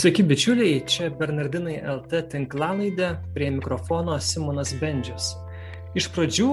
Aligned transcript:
Sveiki 0.00 0.22
bičiuliai, 0.24 0.78
čia 0.88 1.10
Bernardinai 1.12 1.74
LT 1.84 2.22
tinklalaidė, 2.32 3.08
prie 3.34 3.50
mikrofono 3.52 4.14
Simonas 4.24 4.70
Bendžius. 4.80 5.26
Iš 5.92 6.06
pradžių 6.14 6.46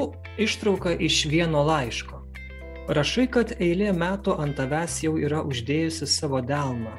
ištrauka 0.43 0.91
iš 1.07 1.21
vieno 1.31 1.61
laiško. 1.63 2.19
Rašai, 2.97 3.29
kad 3.31 3.54
eilė 3.55 3.93
metų 3.95 4.36
ant 4.43 4.59
tavęs 4.59 4.97
jau 5.05 5.13
yra 5.15 5.45
uždėjusi 5.47 6.09
savo 6.11 6.43
delną. 6.43 6.91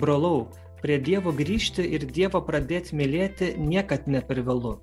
Brolau, 0.00 0.46
prie 0.80 0.96
Dievo 1.04 1.36
grįžti 1.36 1.84
ir 1.84 2.08
Dievo 2.08 2.40
pradėti 2.48 2.96
mylėti 2.96 3.52
niekad 3.60 4.08
ne 4.08 4.24
per 4.24 4.40
vėlu. 4.48 4.78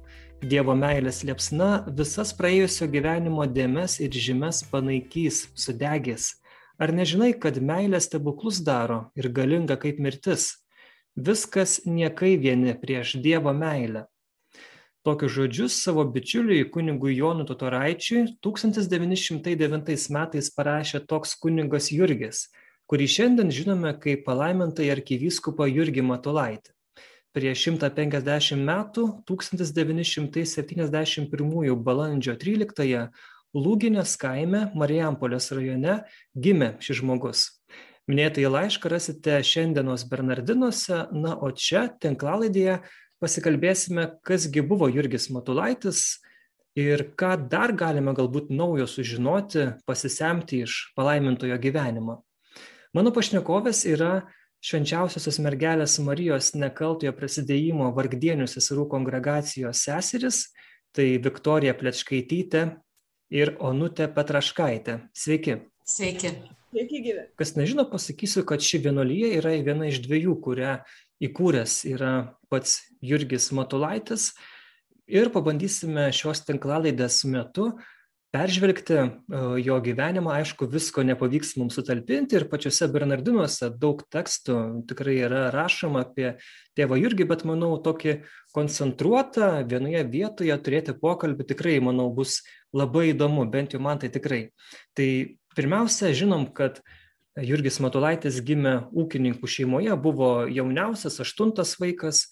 Dievo 0.46 0.78
meilės 0.78 1.26
liepsna 1.26 1.88
visas 1.90 2.38
praėjusio 2.38 2.92
gyvenimo 2.94 3.50
dėmes 3.50 3.98
ir 4.06 4.14
žymes 4.14 4.68
panaikys, 4.70 5.48
sudegės. 5.58 6.36
Ar 6.78 6.94
nežinai, 6.94 7.34
kad 7.34 7.58
meilė 7.58 7.98
stebuklus 7.98 8.62
daro 8.62 9.08
ir 9.18 9.34
galinga 9.34 9.82
kaip 9.82 9.98
mirtis? 9.98 10.61
Viskas 11.16 11.86
niekai 11.86 12.38
vieni 12.40 12.74
prieš 12.80 13.16
Dievo 13.20 13.54
meilę. 13.54 14.06
Tokius 15.04 15.32
žodžius 15.34 15.84
savo 15.84 16.06
bičiuliui 16.08 16.70
kunigui 16.72 17.18
Jonui 17.18 17.46
Totoraičiui 17.50 18.38
1909 18.40 20.10
metais 20.16 20.50
parašė 20.56 21.00
toks 21.10 21.36
kunigas 21.36 21.92
Jurgis, 21.92 22.48
kurį 22.88 23.08
šiandien 23.10 23.52
žinome 23.52 24.00
kaip 24.00 24.26
palaimintai 24.28 24.90
arkivyskupą 24.94 25.66
Jurgį 25.68 26.02
Matulaitį. 26.06 26.72
Prieš 27.36 27.68
150 27.72 28.56
metų, 28.60 29.24
1971 29.28 31.76
balandžio 31.84 32.36
13 32.40 33.10
Lūginės 33.52 34.16
kaime 34.16 34.72
Marijampolės 34.80 35.52
rajone 35.52 36.08
gimė 36.40 36.80
šis 36.80 37.02
žmogus. 37.02 37.61
Minėtąjį 38.12 38.50
laišką 38.52 38.90
rasite 38.92 39.38
šiandienos 39.46 40.04
Bernardinuose, 40.10 41.06
na, 41.16 41.38
o 41.40 41.52
čia 41.56 41.86
tinklalaidėje 42.02 42.82
pasikalbėsime, 43.24 44.08
kasgi 44.28 44.64
buvo 44.68 44.90
Jurgis 44.92 45.30
Matulaitis 45.32 46.20
ir 46.76 47.06
ką 47.16 47.38
dar 47.52 47.72
galime 47.78 48.12
galbūt 48.18 48.52
naujo 48.52 48.90
sužinoti, 48.90 49.70
pasisemti 49.88 50.64
iš 50.66 50.78
palaimintojo 50.98 51.56
gyvenimo. 51.64 52.20
Mano 52.92 53.16
pašnekovės 53.16 53.86
yra 53.88 54.14
švenčiausiosios 54.60 55.40
mergelės 55.40 55.96
Marijos 56.04 56.52
nekaltojo 56.60 57.14
prasidėjimo 57.16 57.94
vargdienių 57.96 58.50
seserų 58.52 58.90
kongregacijos 58.92 59.88
seseris, 59.88 60.46
tai 60.92 61.14
Viktorija 61.24 61.78
Plečkaitytė 61.80 62.66
ir 63.32 63.56
Onutė 63.64 64.12
Petraškaitė. 64.12 65.06
Sveiki. 65.16 65.62
Sveiki. 65.88 66.36
Sveiki 66.72 67.02
gyvi. 67.04 67.24
Kas 67.36 67.50
nežino, 67.58 67.84
pasakysiu, 67.92 68.46
kad 68.48 68.64
ši 68.64 68.80
vienuolyje 68.86 69.34
yra 69.42 69.52
viena 69.60 69.90
iš 69.90 69.98
dviejų, 70.06 70.38
kurią 70.40 70.78
įkūręs 71.28 71.82
yra 71.92 72.12
pats 72.48 72.78
Jurgis 73.04 73.50
Matulaitis. 73.52 74.30
Ir 75.12 75.28
pabandysime 75.34 76.06
šios 76.16 76.46
tinklalaidės 76.48 77.26
metu 77.28 77.74
peržvelgti 78.32 78.96
e, 78.96 79.10
jo 79.66 79.76
gyvenimą. 79.84 80.32
Aišku, 80.38 80.70
visko 80.72 81.04
nepavyks 81.04 81.58
mums 81.60 81.76
sutalpinti 81.76 82.40
ir 82.40 82.48
pačiuose 82.48 82.88
Bernardinuose 82.94 83.74
daug 83.76 84.06
tekstų 84.16 84.56
tikrai 84.88 85.18
yra 85.26 85.44
rašoma 85.52 86.06
apie 86.06 86.38
tėvą 86.80 87.02
Jurgį, 87.02 87.28
bet 87.34 87.44
manau, 87.52 87.74
tokį 87.84 88.22
koncentruotą 88.56 89.52
vienoje 89.68 90.06
vietoje 90.08 90.56
turėti 90.64 90.96
pokalbį 91.04 91.52
tikrai, 91.52 91.76
manau, 91.84 92.08
bus 92.16 92.40
labai 92.72 93.10
įdomu, 93.12 93.44
bent 93.52 93.76
jau 93.76 93.84
man 93.84 94.00
tai 94.00 94.08
tikrai. 94.16 94.46
Tai 94.96 95.12
Pirmiausia, 95.56 96.14
žinom, 96.16 96.46
kad 96.56 96.80
Jurgis 97.40 97.80
Matulaitis 97.84 98.40
gimė 98.44 98.88
ūkininkų 98.92 99.48
šeimoje, 99.48 99.96
buvo 100.00 100.32
jauniausias, 100.52 101.20
aštuntas 101.24 101.78
vaikas 101.80 102.26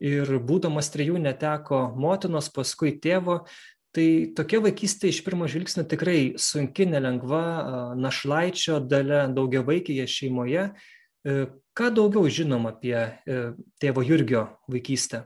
ir 0.00 0.28
būdamas 0.44 0.90
trejų 0.92 1.20
neteko 1.20 1.86
motinos, 1.96 2.50
paskui 2.52 2.94
tėvo. 3.00 3.44
Tai 3.96 4.08
tokia 4.36 4.60
vaikystė 4.60 5.08
iš 5.08 5.22
pirmo 5.24 5.46
žvilgsnio 5.48 5.86
tikrai 5.88 6.34
sunki, 6.40 6.84
nelengva, 6.88 7.94
našlaičio 7.96 8.82
dalė 8.84 9.22
daugia 9.32 9.62
vaikėje 9.64 10.04
šeimoje. 10.12 10.66
E, 10.68 11.36
ką 11.72 11.88
daugiau 11.96 12.28
žinom 12.28 12.68
apie 12.68 12.96
e, 12.96 13.38
tėvo 13.80 14.04
Jurgio 14.04 14.50
vaikystę? 14.68 15.24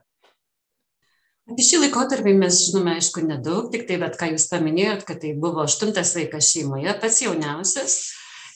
Apie 1.51 1.65
šį 1.67 1.81
laikotarpį 1.83 2.33
mes 2.39 2.59
žinome, 2.69 2.93
aišku, 3.01 3.25
nedaug, 3.27 3.73
tik 3.73 3.89
tai, 3.89 3.97
bet 3.99 4.15
ką 4.19 4.29
jūs 4.31 4.47
paminėjot, 4.53 5.01
kad 5.09 5.19
tai 5.25 5.33
buvo 5.35 5.65
aštuntas 5.65 6.13
vaikas 6.15 6.53
šeimoje, 6.53 6.93
pats 7.03 7.19
jauniausias. 7.25 7.97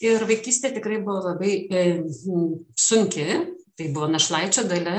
Ir 0.05 0.23
vaikystė 0.29 0.71
tikrai 0.77 1.01
buvo 1.03 1.25
labai 1.25 1.57
e, 1.67 1.83
sunki, 2.79 3.27
tai 3.75 3.89
buvo 3.91 4.07
našlaičio 4.13 4.67
dalė. 4.71 4.99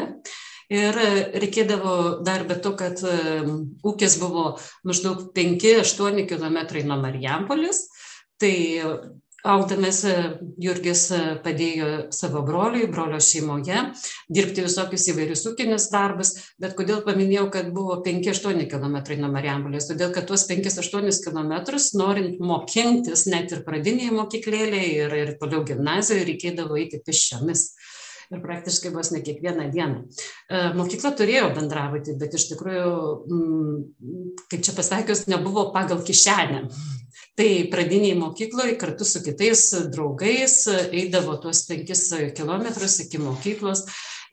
Ir 0.75 0.97
reikėdavo 1.39 1.95
dar 2.25 2.43
be 2.49 2.57
to, 2.59 2.73
kad 2.75 2.99
e, 3.05 3.15
ūkis 3.87 4.17
buvo 4.19 4.47
maždaug 4.83 5.29
5-8 5.37 6.25
km 6.27 6.59
nuo 6.89 6.99
Marijampolis, 6.99 7.85
tai 8.41 8.55
augdamas 9.45 10.01
e, 10.09 10.13
Jurgis 10.61 11.03
e, 11.13 11.19
padėjo 11.45 11.89
savo 12.15 12.41
broliui, 12.47 12.87
brolio 12.91 13.19
šeimoje, 13.21 13.83
dirbti 14.33 14.65
visokius 14.65 15.07
įvairius 15.13 15.45
ūkinius 15.51 15.87
darbus, 15.93 16.33
bet 16.61 16.75
kodėl 16.77 17.03
paminėjau, 17.05 17.47
kad 17.53 17.69
buvo 17.75 17.99
5-8 18.05 18.65
km 18.71 18.97
nuo 19.21 19.31
Marijampolės, 19.35 19.89
todėl 19.91 20.13
kad 20.15 20.27
tuos 20.29 20.47
5-8 20.49 21.21
km, 21.27 21.53
norint 22.01 22.41
mokintis 22.41 23.27
net 23.31 23.53
ir 23.53 23.61
pradinėje 23.67 24.15
mokyklėlėje 24.17 25.05
ir, 25.05 25.19
ir 25.23 25.35
toliau 25.41 25.65
gimnazijoje, 25.67 26.25
reikėdavo 26.31 26.81
eiti 26.81 27.03
pešiomis 27.05 27.69
ir 28.31 28.43
praktiškai 28.43 28.91
vos 28.95 29.11
ne 29.13 29.21
kiekvieną 29.25 29.69
dieną. 29.73 30.03
E, 30.49 30.65
mokykla 30.77 31.13
turėjo 31.19 31.51
bendravoti, 31.57 32.17
bet 32.19 32.37
iš 32.39 32.49
tikrųjų, 32.53 32.91
kaip 34.51 34.65
čia 34.65 34.75
pasakius, 34.77 35.27
nebuvo 35.31 35.69
pagal 35.75 36.03
kišenę 36.05 36.65
tai 37.35 37.67
pradinėj 37.71 38.15
mokykloj 38.19 38.75
kartu 38.79 39.07
su 39.07 39.21
kitais 39.23 39.67
draugais 39.91 40.61
eidavo 40.71 41.35
tuos 41.43 41.65
penkis 41.67 42.07
kilometrus 42.37 43.01
iki 43.03 43.19
mokyklos 43.19 43.83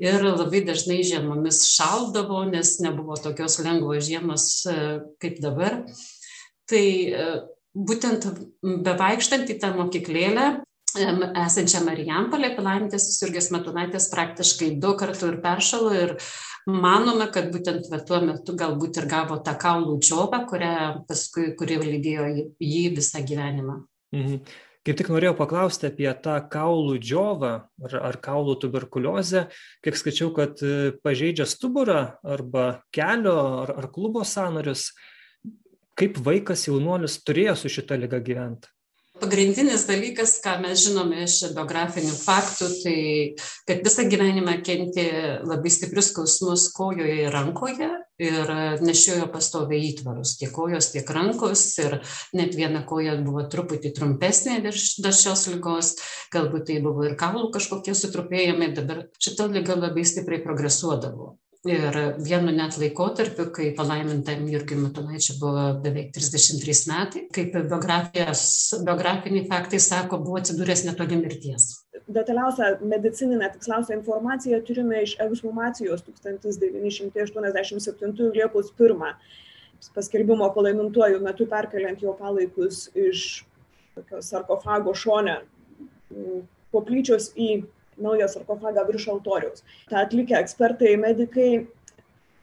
ir 0.02 0.22
labai 0.25 0.62
dažnai 0.66 1.02
žiemomis 1.06 1.64
šaldavo, 1.75 2.44
nes 2.50 2.78
nebuvo 2.82 3.19
tokios 3.20 3.58
lengvos 3.62 4.06
žiemos 4.06 4.47
e, 4.66 4.76
kaip 5.22 5.38
dabar. 5.42 5.82
Tai 6.70 6.84
e, 6.84 7.26
būtent 7.75 8.26
bevaikštant 8.62 9.50
į 9.52 9.58
tą 9.62 9.72
mokyklėlę, 9.76 10.47
esančią 10.97 11.84
Marijampolę, 11.86 12.53
Pilaitės 12.56 13.06
Jurgis 13.22 13.50
Matulaitės 13.54 14.08
praktiškai 14.12 14.72
du 14.82 14.94
kartų 14.98 15.32
ir 15.32 15.38
peršalo 15.44 15.92
ir 15.98 16.16
manome 16.66 17.28
kad 17.34 17.50
būtent 17.54 17.88
va 17.91 18.03
tuo 18.06 18.20
metu 18.25 18.56
galbūt 18.58 19.00
ir 19.02 19.08
gavo 19.10 19.38
tą 19.44 19.56
kaulų 19.58 19.97
džiovą 20.02 20.44
kurią 20.50 20.75
paskui 21.08 21.52
kuri 21.58 21.81
lydėjo 21.82 22.28
jį 22.62 22.84
visą 22.98 23.25
gyvenimą 23.26 23.81
mhm. 24.14 24.44
Kaip 24.82 24.97
tik 24.98 25.12
norėjau 25.14 25.36
paklausti 25.38 25.86
apie 25.86 26.08
tą 26.25 26.41
kaulų 26.50 26.97
džiovą 26.98 27.50
ar, 27.86 27.92
ar 28.08 28.16
kaulų 28.19 28.56
tuberkuliozę. 28.64 29.44
Kiek 29.86 29.94
skaičiau, 29.94 30.32
kad 30.34 30.58
e, 30.58 30.91
pažeidžia 31.06 31.47
stuburą 31.47 32.00
arba 32.26 32.64
kelio 32.91 33.36
ar, 33.60 33.70
ar 33.78 33.86
klubo 33.94 34.25
sanarius. 34.26 34.88
Kaip 35.94 36.19
vaikas 36.26 36.66
jaunuolis 36.66 37.20
turėjo 37.22 37.54
su 37.60 37.70
šita 37.70 38.00
lyga 38.02 38.19
gyventi? 38.26 38.72
Pagrindinis 39.22 39.86
dalykas 39.86 40.36
ką 40.42 40.56
mes 40.64 40.82
žinome 40.82 41.22
iš 41.26 41.38
biografinių 41.54 42.14
faktų 42.18 42.68
tai 42.82 42.96
kad 43.68 43.84
visą 43.86 44.06
gyvenimą 44.10 44.56
kentė 44.66 45.04
labai 45.46 45.70
stiprius 45.70 46.10
skausmus 46.10 46.68
kojoje 46.74 47.20
ir 47.26 47.34
rankoje 47.34 47.90
ir 48.22 48.52
nešiojo 48.82 49.28
pastoviai 49.32 49.92
įtvarus 49.92 50.34
tiek 50.40 50.52
kojos 50.54 50.90
tiek 50.94 51.08
rankos 51.14 51.64
ir 51.82 52.00
net 52.36 52.56
viena 52.58 52.82
koja 52.88 53.14
buvo 53.22 53.46
truputį 53.54 53.94
trumpesnė 53.96 54.58
dėl 54.66 54.74
šios 54.74 55.46
ligos 55.52 55.94
galbūt 56.34 56.66
tai 56.70 56.80
buvo 56.84 57.06
ir 57.06 57.16
kaulų 57.20 57.52
kažkokie 57.54 57.94
sutrupėjimai 57.98 58.72
dabar 58.76 59.06
šita 59.22 59.48
liga 59.54 59.78
labai 59.78 60.06
stipriai 60.08 60.42
progresuodavo 60.44 61.36
ir 61.69 61.97
vienu 62.19 62.50
net 62.50 62.75
laikotarpiu 62.79 63.47
kai 63.55 63.69
palaimintam 63.79 64.49
jurgiui 64.50 64.81
matulaičiui 64.81 65.37
buvo 65.38 65.67
beveik 65.85 66.11
trisdešim 66.14 66.59
trys 66.62 66.87
metai 66.91 67.23
kaip 67.37 67.55
biografijos 67.55 68.43
biografiniai 68.87 69.47
faktai 69.50 69.79
sako 69.81 70.19
buvo 70.25 70.41
atsidūręs 70.41 70.82
netoli 70.88 71.20
mirties. 71.20 71.69
Detaliausią 72.09 72.73
medicininę 72.82 73.53
tiksliausią 73.55 73.94
informaciją 74.00 74.59
turime 74.67 75.05
iš 75.06 75.14
ekshumacijos 75.23 76.03
tūkstantis 76.09 76.59
devyni 76.59 76.91
šimtai 76.91 77.23
aštuoniasdešim 77.29 77.82
septintųjų 77.85 78.35
liepos 78.41 78.75
pirmą 78.79 79.14
paskelbimo 79.94 80.50
palaimintuoju 80.55 81.23
metu 81.23 81.47
perkeliant 81.47 82.03
jo 82.03 82.17
palaikus 82.19 82.88
iš 82.94 83.44
sarkofago 84.19 84.94
šone 84.94 85.38
koplyčios 86.75 87.31
į 87.37 87.62
naują 88.00 88.28
sarkofagą 88.28 88.84
virš 88.88 89.08
altoriaus. 89.14 89.64
Ta 89.90 90.02
atlikę 90.06 90.38
ekspertai, 90.40 90.96
medikai 91.00 91.66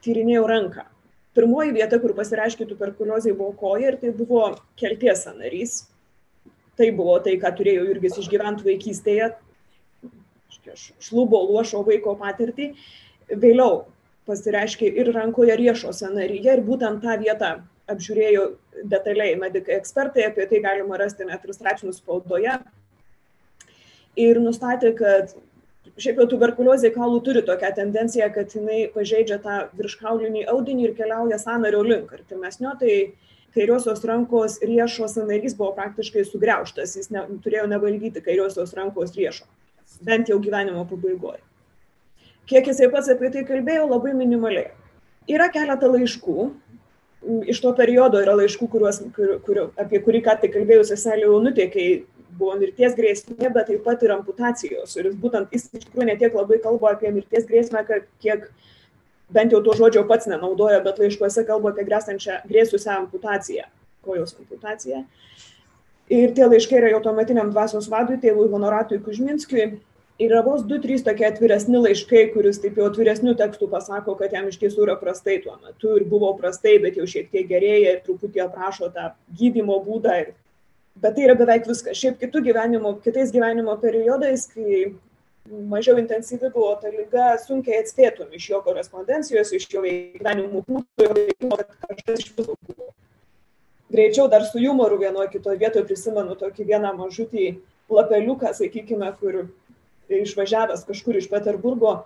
tyrinėjo 0.04 0.46
ranką. 0.48 0.86
Pirmoji 1.36 1.76
vieta, 1.76 2.00
kur 2.02 2.14
pasireiškė 2.16 2.66
tuberkuliozė, 2.72 3.36
buvo 3.38 3.52
koja 3.58 3.92
ir 3.92 4.00
tai 4.00 4.10
buvo 4.16 4.48
kelties 4.80 5.24
sanarys. 5.26 5.76
Tai 6.78 6.88
buvo 6.96 7.18
tai, 7.22 7.36
ką 7.38 7.52
turėjo 7.58 7.86
Jurgis 7.86 8.18
išgyventi 8.18 8.66
vaikystėje. 8.66 9.30
šlubo 11.00 11.38
luošo 11.46 11.82
vaiko 11.86 12.16
patirtį, 12.18 12.72
vėliau 13.42 13.84
pasireiškia 14.26 14.90
ir 15.00 15.12
rankoje 15.14 15.56
riešo 15.56 15.92
sanaryje 15.96 16.56
ir 16.56 16.62
būtent 16.66 17.02
tą 17.02 17.16
vietą 17.18 17.50
apžiūrėjo 17.90 18.44
detaliai 18.90 19.38
medikai 19.38 19.78
ekspertai, 19.78 20.26
apie 20.28 20.46
tai 20.50 20.60
galima 20.62 20.98
rasti 21.00 21.26
net 21.26 21.44
ir 21.44 21.54
straipsnių 21.56 21.94
spaudoje. 21.96 22.58
Ir 24.18 24.40
nustatė, 24.42 24.90
kad 24.98 25.34
šiaip 26.00 26.20
jau 26.20 26.26
tuberkuliozė 26.32 26.90
kaulų 26.94 27.20
turi 27.26 27.42
tokią 27.46 27.70
tendenciją, 27.76 28.30
kad 28.34 28.52
jinai 28.56 28.84
pažeidžia 28.94 29.38
tą 29.42 29.58
virškaulinį 29.78 30.46
audinį 30.50 30.88
ir 30.88 30.94
keliauja 30.98 31.38
sanario 31.40 31.82
link. 31.86 32.12
Artimesnio 32.16 32.74
tai 32.80 32.94
kairiosios 33.54 34.02
rankos 34.06 34.58
riešo 34.62 35.08
sanarys 35.10 35.56
buvo 35.58 35.72
praktiškai 35.78 36.24
sugriauštas, 36.26 36.96
jis 36.98 37.10
ne, 37.14 37.24
turėjo 37.44 37.66
nevaldyti 37.70 38.22
kairiosios 38.24 38.74
rankos 38.78 39.14
riešo, 39.16 39.46
bent 40.06 40.30
jau 40.30 40.38
gyvenimo 40.42 40.84
pabaigoje. 40.90 41.42
Kiek 42.50 42.66
jisai 42.66 42.90
pats 42.90 43.10
apie 43.12 43.30
tai 43.30 43.44
kalbėjo, 43.46 43.86
labai 43.90 44.14
minimaliai. 44.16 44.72
Yra 45.30 45.50
keletą 45.52 45.90
laiškų, 45.92 46.48
iš 47.52 47.60
to 47.62 47.72
periodo 47.78 48.22
yra 48.22 48.34
laiškų, 48.38 48.66
kuriuos, 48.72 49.02
kur, 49.14 49.36
kur, 49.46 49.60
apie 49.78 50.00
kurį 50.02 50.22
ką 50.26 50.38
tik 50.40 50.54
kalbėjau 50.56 50.86
seselė 50.88 51.28
Jaunutė, 51.28 51.68
kai 51.70 51.86
buvo 52.38 52.56
mirties 52.60 52.94
grėsmė, 52.96 53.50
bet 53.52 53.70
taip 53.70 53.82
pat 53.86 54.02
ir 54.04 54.14
amputacijos. 54.14 54.96
Ir 55.00 55.10
būtent, 55.22 55.52
jis 55.54 55.68
iš 55.70 55.86
tikrųjų 55.86 56.08
netiek 56.12 56.36
labai 56.36 56.60
kalba 56.62 56.94
apie 56.94 57.12
mirties 57.14 57.46
grėsmę, 57.48 57.84
kiek 58.22 58.48
bent 59.34 59.54
jau 59.54 59.62
to 59.64 59.76
žodžio 59.78 60.06
pats 60.08 60.30
nenaudoja, 60.30 60.82
bet 60.84 60.98
laiškuose 61.02 61.44
kalba 61.48 61.74
apie 61.74 61.86
grėsančią 61.88 62.40
grėsusią 62.50 62.96
amputaciją, 63.04 63.68
kojos 64.06 64.34
amputaciją. 64.38 65.04
Ir 66.10 66.34
tie 66.34 66.48
laiškai 66.50 66.80
yra 66.80 66.90
jau 66.96 67.04
tuometiniam 67.04 67.52
dvasios 67.52 67.86
vadui, 67.90 68.18
tėvui 68.18 68.48
Honoratui 68.50 68.98
Kužminskui, 69.04 69.68
yra 70.20 70.42
vos 70.44 70.62
du 70.68 70.76
trys 70.82 71.04
tokie 71.04 71.24
atviresni 71.28 71.80
laiškai 71.80 72.26
kuris 72.34 72.60
taip 72.60 72.76
jau 72.78 72.88
atviresniu 72.90 73.32
tekstu 73.38 73.68
pasako 73.72 74.14
kad 74.18 74.34
jam 74.36 74.50
iš 74.50 74.58
tiesų 74.60 74.84
yra 74.84 74.96
prastai 75.00 75.38
tuo 75.44 75.56
metu 75.64 75.94
ir 75.96 76.04
buvo 76.10 76.32
prastai 76.36 76.76
bet 76.82 76.98
jau 77.00 77.06
šiek 77.08 77.30
tiek 77.32 77.48
gerėja 77.48 77.94
ir 77.96 78.02
truputį 78.04 78.44
aprašo 78.44 78.90
tą 78.96 79.10
gydymo 79.40 79.78
būdą 79.86 80.18
ir 80.24 80.32
bet 81.02 81.16
tai 81.16 81.26
yra 81.26 81.36
beveik 81.38 81.68
viskas. 81.68 81.98
Šiaip 81.98 82.20
kitų 82.20 82.42
gyvenimo 82.50 82.94
kitais 83.04 83.32
gyvenimo 83.34 83.76
periodais 83.80 84.46
kai 84.52 84.92
mažiau 85.50 85.98
intensyvi 85.98 86.50
buvo 86.52 86.74
ta 86.82 86.92
liga 86.92 87.32
sunkiai 87.42 87.80
atspėtum 87.82 88.30
iš 88.36 88.50
jo 88.52 88.60
korespondencijos 88.66 89.52
iš 89.56 89.66
jo 89.72 89.82
gyvenimo 89.86 90.62
būdo 90.66 91.06
jo 91.06 91.16
veikimo 91.16 91.56
kad 91.56 91.72
kažkas 91.88 92.24
iš 92.24 92.32
viso 92.36 92.56
buvo. 92.68 92.92
Greičiau 93.90 94.28
dar 94.30 94.44
su 94.46 94.60
jumoru 94.62 95.00
vienoj 95.00 95.30
kitoj 95.32 95.56
vietoj 95.58 95.86
prisimenu 95.88 96.36
tokį 96.38 96.68
vieną 96.68 96.92
mažutį 96.98 97.48
lapeliuką 97.90 98.52
sakykime 98.54 99.10
kur 99.18 99.42
išvažiavęs 100.10 100.84
kažkur 100.86 101.18
iš 101.18 101.28
Peterburgo, 101.30 102.04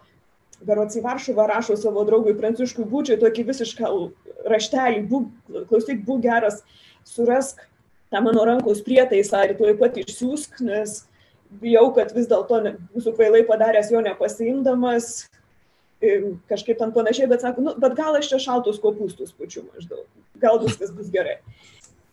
berots 0.65 0.97
į 0.97 1.03
Varšuvą 1.05 1.47
rašo 1.51 1.77
savo 1.81 2.05
draugui 2.09 2.37
Pranciškui 2.39 2.87
Būčiui 2.89 3.19
tokį 3.21 3.47
visišką 3.51 3.91
raštelį, 4.49 5.05
būk, 5.11 5.29
klausyk, 5.71 6.03
būk 6.07 6.25
geras, 6.25 6.61
surask 7.09 7.65
tą 8.15 8.23
mano 8.23 8.47
rankos 8.47 8.83
prietaisą 8.87 9.43
ir 9.49 9.57
tuoj 9.59 9.77
pat 9.81 9.99
išsiųsk, 9.99 10.63
nes 10.65 11.03
bijau, 11.61 11.89
kad 11.97 12.15
vis 12.15 12.31
dėlto 12.31 12.61
būsiu 12.95 13.15
kvailai 13.17 13.45
padaręs 13.49 13.91
jo 13.93 14.03
nepasiimdamas, 14.05 15.27
kažkaip 16.51 16.79
ten 16.79 16.93
panašiai, 16.95 17.29
bet 17.31 17.45
sako, 17.45 17.65
nu, 17.65 17.77
bet 17.81 17.97
gal 17.99 18.19
aš 18.19 18.33
čia 18.33 18.43
šaltus 18.49 18.81
kopūstus 18.83 19.35
pučiu 19.37 19.65
maždaug, 19.71 20.05
gal 20.43 20.61
viskas 20.63 20.93
bus 20.95 21.11
gerai. 21.15 21.41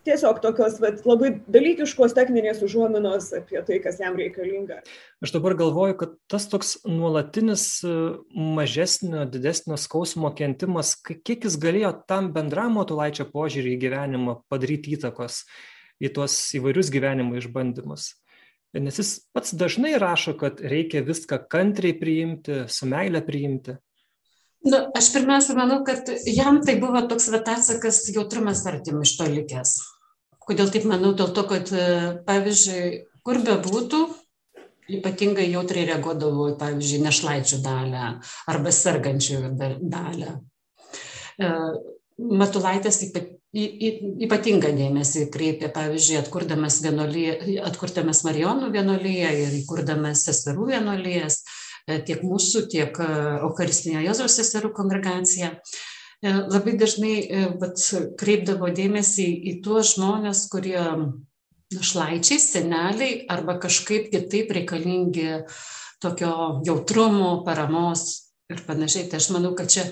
Tiesiog 0.02 0.40
tokios 0.42 0.80
vat, 0.82 1.04
labai 1.06 1.28
dalykiškos 1.54 2.14
techninės 2.16 2.58
užuominos 2.66 3.28
apie 3.38 3.60
tai, 3.62 3.76
kas 3.84 4.00
jam 4.02 4.16
reikalinga. 4.18 4.80
Aš 5.22 5.34
dabar 5.36 5.54
galvoju, 5.60 5.94
kad 6.00 6.16
tas 6.32 6.48
toks 6.50 6.72
nuolatinis 6.88 7.66
e, 7.86 7.92
mažesnio, 8.34 9.22
didesnio 9.30 9.78
skausmo 9.78 10.32
kentimas, 10.34 10.96
kiek 11.06 11.46
jis 11.46 11.54
galėjo 11.62 11.92
tam 12.10 12.32
bendram 12.34 12.74
Matulaičio 12.80 13.28
požiūrį 13.30 13.76
į 13.76 13.82
gyvenimą 13.84 14.40
padaryti 14.50 14.96
įtakos 14.96 15.44
į 16.02 16.10
tuos 16.16 16.34
įvairius 16.58 16.90
gyvenimo 16.92 17.38
išbandymus. 17.38 18.12
Nes 18.72 18.98
jis 18.98 19.14
pats 19.36 19.52
dažnai 19.52 19.94
rašo, 20.00 20.32
kad 20.40 20.60
reikia 20.64 21.02
viską 21.04 21.42
kantriai 21.52 21.94
priimti, 21.98 22.62
su 22.72 22.88
meilė 22.88 23.20
priimti. 23.24 23.76
Nu, 24.64 24.78
aš 24.96 25.10
pirmiausia 25.12 25.56
manau, 25.58 25.82
kad 25.84 26.08
jam 26.30 26.60
tai 26.64 26.78
buvo 26.80 27.02
toks 27.10 27.28
atsakas 27.34 28.04
jautrumas 28.14 28.62
artim 28.70 29.02
iš 29.02 29.16
to 29.18 29.26
likęs. 29.28 29.74
Kodėl 30.42 30.70
taip 30.74 30.86
manau? 30.88 31.12
Dėl 31.18 31.34
to, 31.34 31.44
kad, 31.50 31.70
e, 31.74 31.86
pavyzdžiui, 32.26 32.86
kur 33.26 33.40
be 33.42 33.58
būtų, 33.62 34.00
ypatingai 34.98 35.48
jautriai 35.50 35.86
reaguodavo 35.90 36.48
į, 36.52 36.56
pavyzdžiui, 36.60 37.02
nešlaičių 37.04 37.60
dalę 37.62 38.06
arba 38.50 38.74
sergančių 38.74 39.42
dalę. 39.82 40.36
E, 43.52 43.64
Matulaitis 43.84 44.24
ypatingą 44.24 44.70
dėmesį 44.76 45.26
kreipė, 45.32 45.68
pavyzdžiui, 45.74 46.20
atkurdamas, 46.22 46.78
vienuolyje, 46.84 47.58
atkurdamas 47.68 48.22
Marijonų 48.24 48.70
vienolyje 48.72 49.34
ir 49.42 49.58
įkurdamas 49.60 50.24
seserų 50.28 50.70
vienolyjas. 50.70 51.42
E, 51.84 51.98
tiek 52.06 52.22
mūsų, 52.24 52.66
tiek 52.72 52.96
e, 53.02 53.08
Eucharistinio 53.42 54.00
Jėzaus 54.04 54.38
seserų 54.38 54.72
kongregacija. 54.76 55.52
E, 56.22 56.32
labai 56.32 56.76
dažnai 56.80 57.14
bet, 57.60 57.82
kreipdavo 58.20 58.70
dėmesį 58.72 59.28
į 59.50 59.54
tuos 59.66 59.96
žmonės, 59.96 60.46
kurie 60.52 60.80
šlaičiai, 61.72 62.40
seneliai 62.40 63.14
arba 63.32 63.58
kažkaip 63.60 64.10
kitaip 64.12 64.52
reikalingi 64.54 65.42
tokio 66.02 66.62
jautrumo, 66.66 67.40
paramos 67.46 68.32
ir 68.52 68.62
panašiai. 68.64 69.08
Tai 69.10 69.20
aš 69.20 69.32
manau, 69.34 69.56
kad 69.58 69.72
čia 69.72 69.88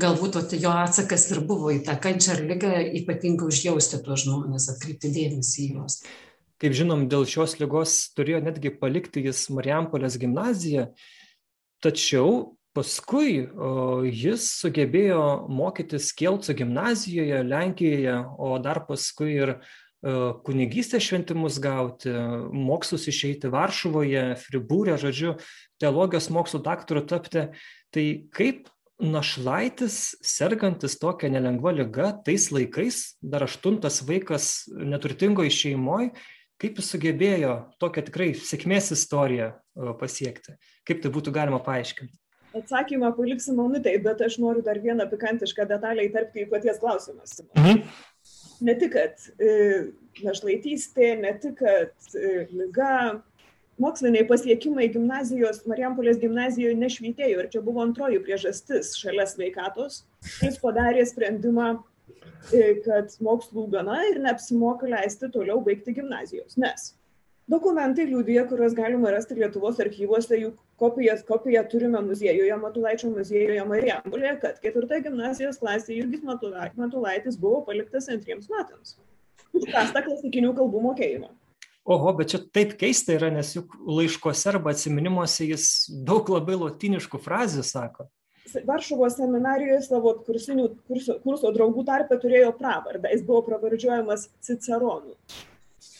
galbūt 0.00 0.38
vat, 0.38 0.56
jo 0.56 0.72
atsakas 0.72 1.28
ir 1.34 1.42
buvo 1.48 1.72
į 1.74 1.82
tą 1.86 1.98
kančią 2.00 2.36
ar 2.36 2.44
lygą, 2.48 2.74
ypatingai 3.02 3.48
užjausti 3.50 4.00
tuos 4.04 4.24
žmonės, 4.24 4.70
atkreipti 4.72 5.12
dėmesį 5.12 5.66
į 5.66 5.72
juos 5.76 6.02
kaip 6.62 6.76
žinom, 6.78 7.08
dėl 7.10 7.24
šios 7.26 7.56
lygos 7.58 7.92
turėjo 8.14 8.38
netgi 8.46 8.70
palikti 8.78 9.24
jis 9.24 9.48
Marijampolės 9.50 10.14
gimnaziją, 10.22 10.92
tačiau 11.82 12.54
paskui 12.76 13.42
o, 13.42 14.02
jis 14.06 14.46
sugebėjo 14.60 15.22
mokytis 15.50 16.12
Kielco 16.16 16.54
gimnazijoje, 16.56 17.42
Lenkijoje, 17.48 18.14
o 18.38 18.54
dar 18.62 18.84
paskui 18.86 19.34
ir 19.34 19.56
kunigystės 20.42 21.04
šventimus 21.06 21.60
gauti, 21.62 22.10
mokslus 22.50 23.04
išeiti 23.06 23.50
Varšuvoje, 23.52 24.32
Fribūrė, 24.40 24.96
žodžiu, 24.98 25.36
teologijos 25.78 26.26
mokslo 26.34 26.58
daktaru 26.62 27.04
tapti. 27.06 27.44
Tai 27.94 28.04
kaip 28.34 28.71
našlaitis, 29.02 30.14
sergantis 30.22 30.94
tokia 31.02 31.30
nelengva 31.32 31.74
lyga, 31.74 32.12
tais 32.24 32.48
laikais, 32.54 33.18
dar 33.18 33.42
aštuntas 33.46 34.00
vaikas 34.06 34.52
neturtingoje 34.70 35.50
šeimoje, 35.58 36.12
Kaip 36.62 36.76
jis 36.78 36.92
sugebėjo 36.94 37.54
tokią 37.82 38.04
tikrai 38.06 38.28
sėkmės 38.38 38.92
istoriją 38.94 39.48
pasiekti? 39.98 40.54
Kaip 40.86 41.00
tai 41.02 41.10
būtų 41.10 41.32
galima 41.34 41.58
paaiškinti? 41.64 42.14
Atsakymą 42.54 43.10
paliksiu 43.16 43.56
minutėj, 43.56 43.96
bet 44.04 44.22
aš 44.22 44.36
noriu 44.38 44.62
dar 44.62 44.78
vieną 44.78 45.08
pikantišką 45.10 45.66
detalę 45.70 46.04
įtarpti 46.06 46.44
į 46.44 46.50
paties 46.52 46.78
klausimą. 46.78 47.26
Mhm. 47.58 47.82
Ne 48.62 48.76
tik, 48.78 48.94
kad 48.94 49.24
e, 49.42 49.54
našlaitystė, 50.22 51.16
ne 51.18 51.32
tik, 51.42 51.56
kad 51.58 52.14
e, 52.14 52.44
lyga, 52.52 52.92
moksliniai 53.80 54.26
pasiekimai 54.28 54.90
gimnazijos, 54.92 55.62
Marijampolės 55.70 56.20
gimnazijoje 56.20 56.76
nešvytėjo 56.80 57.44
ir 57.44 57.48
čia 57.54 57.62
buvo 57.64 57.84
antroji 57.84 58.20
priežastis 58.24 58.92
šalia 59.00 59.28
sveikatos. 59.30 60.02
Jis 60.42 60.60
padarė 60.62 61.06
sprendimą 61.08 61.70
kad 62.84 63.14
mokslų 63.22 63.68
gana 63.70 64.00
ir 64.10 64.18
neapsimoka 64.22 64.88
leisti 64.90 65.30
toliau 65.32 65.62
baigti 65.64 65.94
gimnazijos. 65.94 66.56
Nes 66.58 66.92
dokumentai 67.50 68.06
liūdija, 68.08 68.46
kuriuos 68.48 68.74
galima 68.74 69.12
rasti 69.12 69.36
Lietuvos 69.36 69.80
archyvuose, 69.82 70.38
jų 70.38 70.52
kopijas, 70.80 71.22
kopiją 71.26 71.62
turime 71.70 72.00
muziejuje, 72.06 72.54
Matulaičio 72.62 73.10
muziejuje 73.12 73.64
Marijampolėje, 73.68 74.36
kad 74.42 74.60
ketvirta 74.62 75.02
gimnazijos 75.04 75.60
klasė 75.62 75.98
Jurgis 75.98 76.24
Matulaitis 76.24 77.38
buvo 77.38 77.62
paliktas 77.66 78.08
antriems 78.12 78.50
metams. 78.50 78.96
Užkasta 79.52 80.02
klasikinių 80.06 80.54
kalbų 80.56 80.80
mokėjimą. 80.88 81.28
Oho, 81.84 82.12
bet 82.14 82.30
čia 82.30 82.38
taip 82.54 82.76
keista 82.78 83.16
yra, 83.16 83.30
nes 83.34 83.56
juk 83.56 83.74
laiškose 83.82 84.52
arba 84.52 84.70
atsiminimuose 84.70 85.48
jis 85.48 85.68
daug 86.06 86.28
labai 86.30 86.54
lotiniškų 86.60 87.18
frazių 87.24 87.64
sako. 87.66 88.06
Varšuvos 88.68 89.16
seminarijoje 89.16 89.80
savo 89.86 90.12
kursinių, 90.26 90.66
kurso, 90.86 91.16
kurso 91.24 91.50
draugų 91.54 91.86
tarpe 91.88 92.18
turėjo 92.22 92.52
pravardę, 92.58 93.10
jis 93.14 93.24
buvo 93.26 93.40
pravardžiuojamas 93.48 94.28
Ciceronu. 94.44 95.16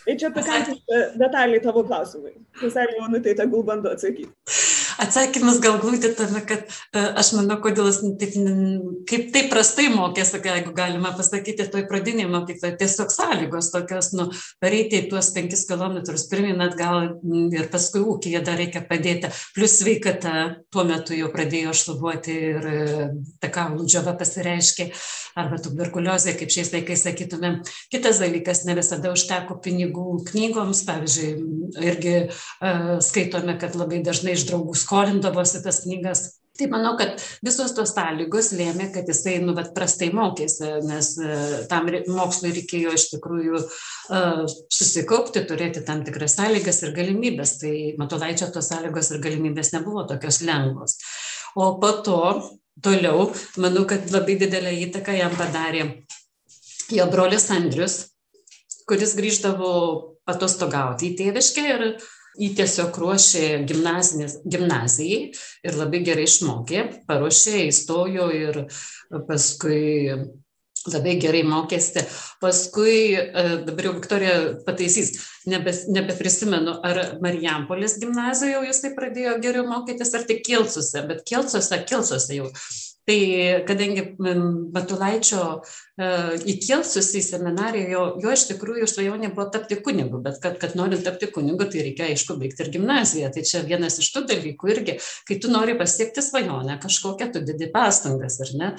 Tai 0.02 0.14
čia 0.18 0.30
pikantiška 0.34 1.00
detalė 1.18 1.58
tavo 1.62 1.82
klausimai. 1.86 2.34
Seselė 2.60 2.98
Jonutė 2.98 3.34
tegul 3.38 3.64
bando 3.66 3.90
atsakyti. 3.94 4.30
Atsakymas 5.00 5.60
gal 5.62 5.78
glūti 5.82 6.10
tame, 6.16 6.42
kad 6.48 6.66
e, 6.68 7.02
aš 7.20 7.32
manau, 7.38 7.58
kodėl 7.62 7.88
jis 7.88 8.00
taip, 8.20 8.34
kaip 9.08 9.30
taip 9.34 9.48
prastai 9.52 9.88
mokėsi, 9.92 10.40
jeigu 10.44 10.74
galima 10.76 11.14
pasakyti, 11.16 11.68
toj 11.72 11.86
pradinėje 11.90 12.30
mokykloje 12.32 12.76
tiesiog 12.80 13.14
sąlygos 13.14 13.70
tokios, 13.72 14.12
nu, 14.18 14.28
pareiti 14.62 15.00
į 15.00 15.08
tuos 15.12 15.32
penkis 15.36 15.64
kilometrus 15.70 16.26
pirmin 16.30 16.60
atgal 16.64 17.16
ir 17.54 17.70
paskui 17.72 18.04
ūkija 18.04 18.42
dar 18.44 18.60
reikia 18.60 18.84
padėti, 18.88 19.32
plus 19.56 19.78
sveikata 19.80 20.36
tuo 20.72 20.86
metu 20.88 21.16
jau 21.16 21.30
pradėjo 21.32 21.74
šlubuoti 21.82 22.38
ir 22.52 22.70
e, 22.72 23.08
ta 23.42 23.52
kaulų 23.52 23.88
džiava 23.88 24.16
pasireiškė, 24.20 24.90
arba 25.38 25.58
tuberkuliozė, 25.62 26.34
kaip 26.36 26.52
šiais 26.52 26.72
laikais 26.74 27.04
sakytumėm. 27.06 27.60
Kitas 27.92 28.20
dalykas, 28.22 28.64
ne 28.68 28.76
visada 28.76 29.12
užteko 29.14 29.58
pinigų 29.64 30.22
knygoms, 30.28 30.82
pavyzdžiui, 30.88 31.30
irgi 31.82 32.14
uh, 32.26 32.98
skaitome, 33.04 33.56
kad 33.60 33.76
labai 33.78 34.02
dažnai 34.04 34.36
iš 34.36 34.46
draugų 34.50 34.76
skolindavosi 34.82 35.62
tas 35.64 35.82
knygas. 35.86 36.28
Tai 36.52 36.66
manau, 36.68 36.92
kad 37.00 37.16
visos 37.40 37.72
tos 37.72 37.94
sąlygos 37.96 38.50
lėmė, 38.58 38.90
kad 38.92 39.08
jisai, 39.08 39.38
nu, 39.40 39.54
bet 39.56 39.70
prastai 39.72 40.10
mokėsi, 40.12 40.66
nes 40.84 41.08
uh, 41.22 41.54
tam 41.70 41.88
mokslui 42.12 42.52
reikėjo 42.58 42.92
iš 42.92 43.06
tikrųjų 43.14 43.62
uh, 43.62 44.42
susikaupti, 44.68 45.46
turėti 45.48 45.80
tam 45.86 46.04
tikras 46.04 46.36
sąlygas 46.36 46.82
ir 46.84 46.92
galimybės. 46.98 47.56
Tai 47.62 47.72
Matulaičio 48.02 48.50
tos 48.52 48.68
sąlygos 48.68 49.14
ir 49.14 49.22
galimybės 49.24 49.72
nebuvo 49.72 50.04
tokios 50.10 50.42
lengvos. 50.44 50.98
O 51.56 51.72
po 51.80 51.94
to, 52.04 52.20
toliau, 52.84 53.30
manau, 53.56 53.86
kad 53.88 54.12
labai 54.12 54.36
didelę 54.44 54.76
įtaką 54.84 55.16
jam 55.16 55.32
padarė 55.40 55.86
jo 56.92 57.06
brolis 57.12 57.48
Andrius, 57.52 57.98
kuris 58.88 59.14
grįždavo 59.16 59.72
patostogauti 60.28 61.10
į 61.10 61.16
tėviškę 61.20 61.64
ir 61.68 61.84
jį 62.38 62.52
tiesiog 62.58 62.96
ruošė 63.02 63.48
gimnazijai 63.68 65.18
ir 65.66 65.76
labai 65.78 66.02
gerai 66.06 66.28
išmokė, 66.28 66.84
paruošė, 67.08 67.66
įstojo 67.68 68.30
ir 68.36 68.62
paskui 69.28 69.82
labai 70.90 71.16
gerai 71.22 71.42
mokėsi. 71.46 72.02
Paskui, 72.42 73.14
e, 73.14 73.44
dabar 73.66 73.88
jau 73.88 73.92
Viktorija 73.98 74.36
pataisys, 74.66 75.12
nebe, 75.46 75.74
nebeprisimenu, 75.94 76.78
ar 76.82 77.02
Marijampolės 77.22 77.98
gimnazijoje 78.02 78.72
jisai 78.72 78.94
pradėjo 78.96 79.36
geriau 79.44 79.68
mokytis, 79.68 80.14
ar 80.18 80.26
tik 80.26 80.42
Kilsuose, 80.46 81.04
bet 81.06 81.22
Kilsuose, 81.28 81.78
Kilsuose 81.86 82.40
jau 82.40 82.50
tai 83.08 83.62
kadangi 83.66 84.04
matulaičio 84.72 85.42
e, 85.58 86.08
įkelsus 86.52 87.08
į 87.18 87.22
seminariją 87.26 87.88
jo 87.90 88.02
jo 88.22 88.34
iš 88.36 88.44
tikrųjų 88.52 88.86
svajonė 88.90 89.32
buvo 89.34 89.48
tapti 89.54 89.78
kunigu 89.82 90.20
bet 90.22 90.38
kad 90.42 90.58
kad 90.62 90.76
norint 90.78 91.02
tapti 91.06 91.26
kunigu 91.34 91.66
tai 91.72 91.82
reikia 91.88 92.06
aišku 92.12 92.36
baigti 92.38 92.62
ir 92.62 92.70
gimnaziją. 92.76 93.32
Tai 93.34 93.44
čia 93.48 93.64
vienas 93.66 93.98
iš 93.98 94.12
tų 94.14 94.24
dalykų 94.30 94.72
irgi 94.74 94.96
kai 95.28 95.38
tu 95.42 95.50
nori 95.50 95.74
pasiekti 95.78 96.22
svajonę 96.22 96.78
kažkokią 96.82 97.30
tu 97.34 97.42
dedi 97.46 97.70
pastangas 97.74 98.38
ar 98.44 98.54
ne? 98.60 98.72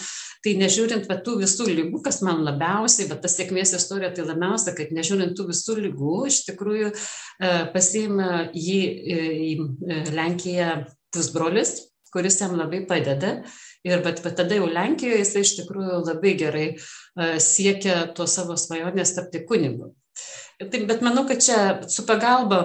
Tai 0.43 0.55
nežiūrint 0.61 1.09
va 1.11 1.19
tų 1.25 1.37
visų 1.43 1.67
ligų 1.71 2.03
kas 2.05 2.21
man 2.23 2.45
labiausiai 2.47 3.09
va 3.11 3.19
ta 3.19 3.31
sėkmės 3.31 3.75
istorija 3.75 4.13
tai 4.15 4.27
labiausia 4.29 4.75
kad 4.77 4.95
nežiūrint 4.95 5.35
tų 5.35 5.49
visų 5.51 5.79
ligų 5.83 6.17
iš 6.31 6.43
tikrųjų 6.47 6.93
e, 6.93 7.55
pasiima 7.75 8.47
jį 8.55 8.81
e, 8.87 9.23
į 9.51 9.53
lenkiją 10.15 10.85
pusbrolis 11.13 11.81
kuris 12.13 12.39
jam 12.41 12.55
labai 12.57 12.83
padeda 12.89 13.41
ir 13.87 14.03
bet, 14.05 14.21
bet 14.23 14.37
tada 14.39 14.59
jau 14.59 14.69
Lenkijoje 14.69 15.19
jis 15.21 15.35
iš 15.41 15.55
tikrųjų 15.61 15.99
labai 16.07 16.35
gerai 16.39 16.67
uh, 16.75 17.35
siekia 17.41 18.03
to 18.15 18.27
savo 18.29 18.57
svajonės 18.59 19.15
tapti 19.17 19.43
kunigu. 19.47 19.93
Taip, 20.61 20.85
bet 20.87 21.01
manau, 21.03 21.25
kad 21.27 21.41
čia 21.43 21.59
su 21.91 22.05
pagalba 22.07 22.63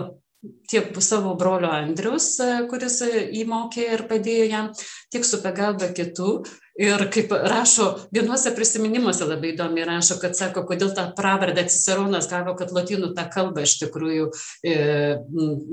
tiek 0.70 0.92
savo 1.02 1.34
brolio 1.38 1.70
Andrius, 1.74 2.36
kuris 2.70 3.00
įmokė 3.40 3.86
ir 3.96 4.04
padėjo 4.10 4.44
jam, 4.52 4.68
tiek 5.10 5.26
su 5.26 5.40
pagalba 5.42 5.88
kitų, 5.96 6.30
ir 6.78 7.04
kaip 7.12 7.32
rašo 7.50 7.88
vienuose 8.14 8.52
prisiminimuose 8.56 9.26
labai 9.26 9.52
įdomiai 9.52 9.86
rašo 9.88 10.18
kad 10.22 10.36
sako 10.38 10.62
kodėl 10.68 10.92
tą 10.96 11.08
pravardę 11.18 11.66
ciceronas 11.66 12.30
gavo 12.30 12.54
kad 12.58 12.72
lotynų 12.74 13.12
tą 13.18 13.26
kalbą 13.34 13.66
iš 13.66 13.78
tikrųjų 13.82 14.30
e, 14.62 14.76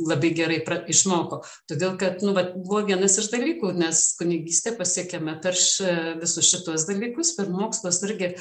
labai 0.09 0.33
gerai 0.37 0.61
pra, 0.65 0.81
išmoko. 0.89 1.43
Todėl 1.69 1.95
kad 2.01 2.25
nu 2.25 2.33
vat 2.37 2.55
buvo 2.57 2.83
vienas 2.89 3.19
iš 3.21 3.29
dalykų 3.33 3.75
nes 3.77 4.05
kunigystė 4.19 4.75
pasiekiama 4.79 5.37
per 5.43 5.57
š, 5.57 6.15
visus 6.21 6.49
šitos 6.49 6.87
dalykus 6.89 7.35
per 7.37 7.53
mokslus 7.53 8.01
irgi 8.07 8.33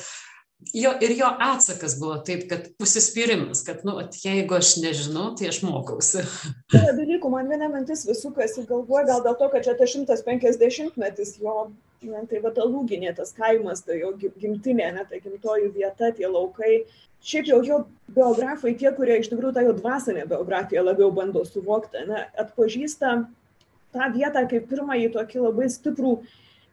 jo 0.73 0.93
ir 1.05 1.17
jo 1.19 1.31
atsakas 1.49 1.97
buvo 2.01 2.19
taip 2.27 2.47
kad 2.51 2.69
užsispyrimas 2.83 3.65
kad 3.67 3.85
nu 3.85 3.97
vat 3.99 4.17
jeigu 4.25 4.59
aš 4.59 4.77
nežinau 4.83 5.33
tai 5.39 5.51
aš 5.53 5.63
mokausi 5.67 6.25
yra 6.75 6.95
dalykų 6.97 7.33
man 7.33 7.51
viena 7.53 7.71
mintis 7.73 8.07
vis 8.09 8.23
sukasi 8.25 8.67
galvoj 8.69 9.09
gal 9.11 9.25
dėl 9.27 9.39
to 9.41 9.51
kad 9.53 9.67
čia 9.67 9.77
tas 9.79 9.93
šimtas 9.95 10.25
penkiasdešimtmetis 10.27 11.37
jo 11.43 11.73
na, 12.11 12.25
tai 12.29 12.41
va 12.45 12.53
ta 12.55 12.65
lūginė, 12.69 13.15
tas 13.17 13.33
kaimas, 13.37 13.83
tai 13.87 14.01
jo 14.01 14.13
gimtinė, 14.21 14.91
ne, 14.97 15.05
ta 15.09 15.21
gimtoji 15.23 15.71
vieta, 15.75 16.11
tie 16.17 16.29
laukai. 16.29 16.85
Šiaip 17.25 17.49
jau 17.49 17.61
jo 17.65 17.79
biografai, 18.13 18.75
tie, 18.81 18.91
kurie 18.97 19.17
iš 19.21 19.31
tikrųjų 19.33 19.55
tą 19.57 19.65
jo 19.65 19.73
dvasinę 19.79 20.27
biografiją 20.29 20.85
labiau 20.85 21.09
bando 21.17 21.45
suvokti, 21.49 22.05
ne, 22.11 22.27
atpažįsta 22.41 23.15
tą 23.95 24.11
vietą 24.17 24.45
kaip 24.51 24.69
pirmąjį 24.69 25.15
tokį 25.15 25.47
labai 25.47 25.71
stiprų 25.73 26.19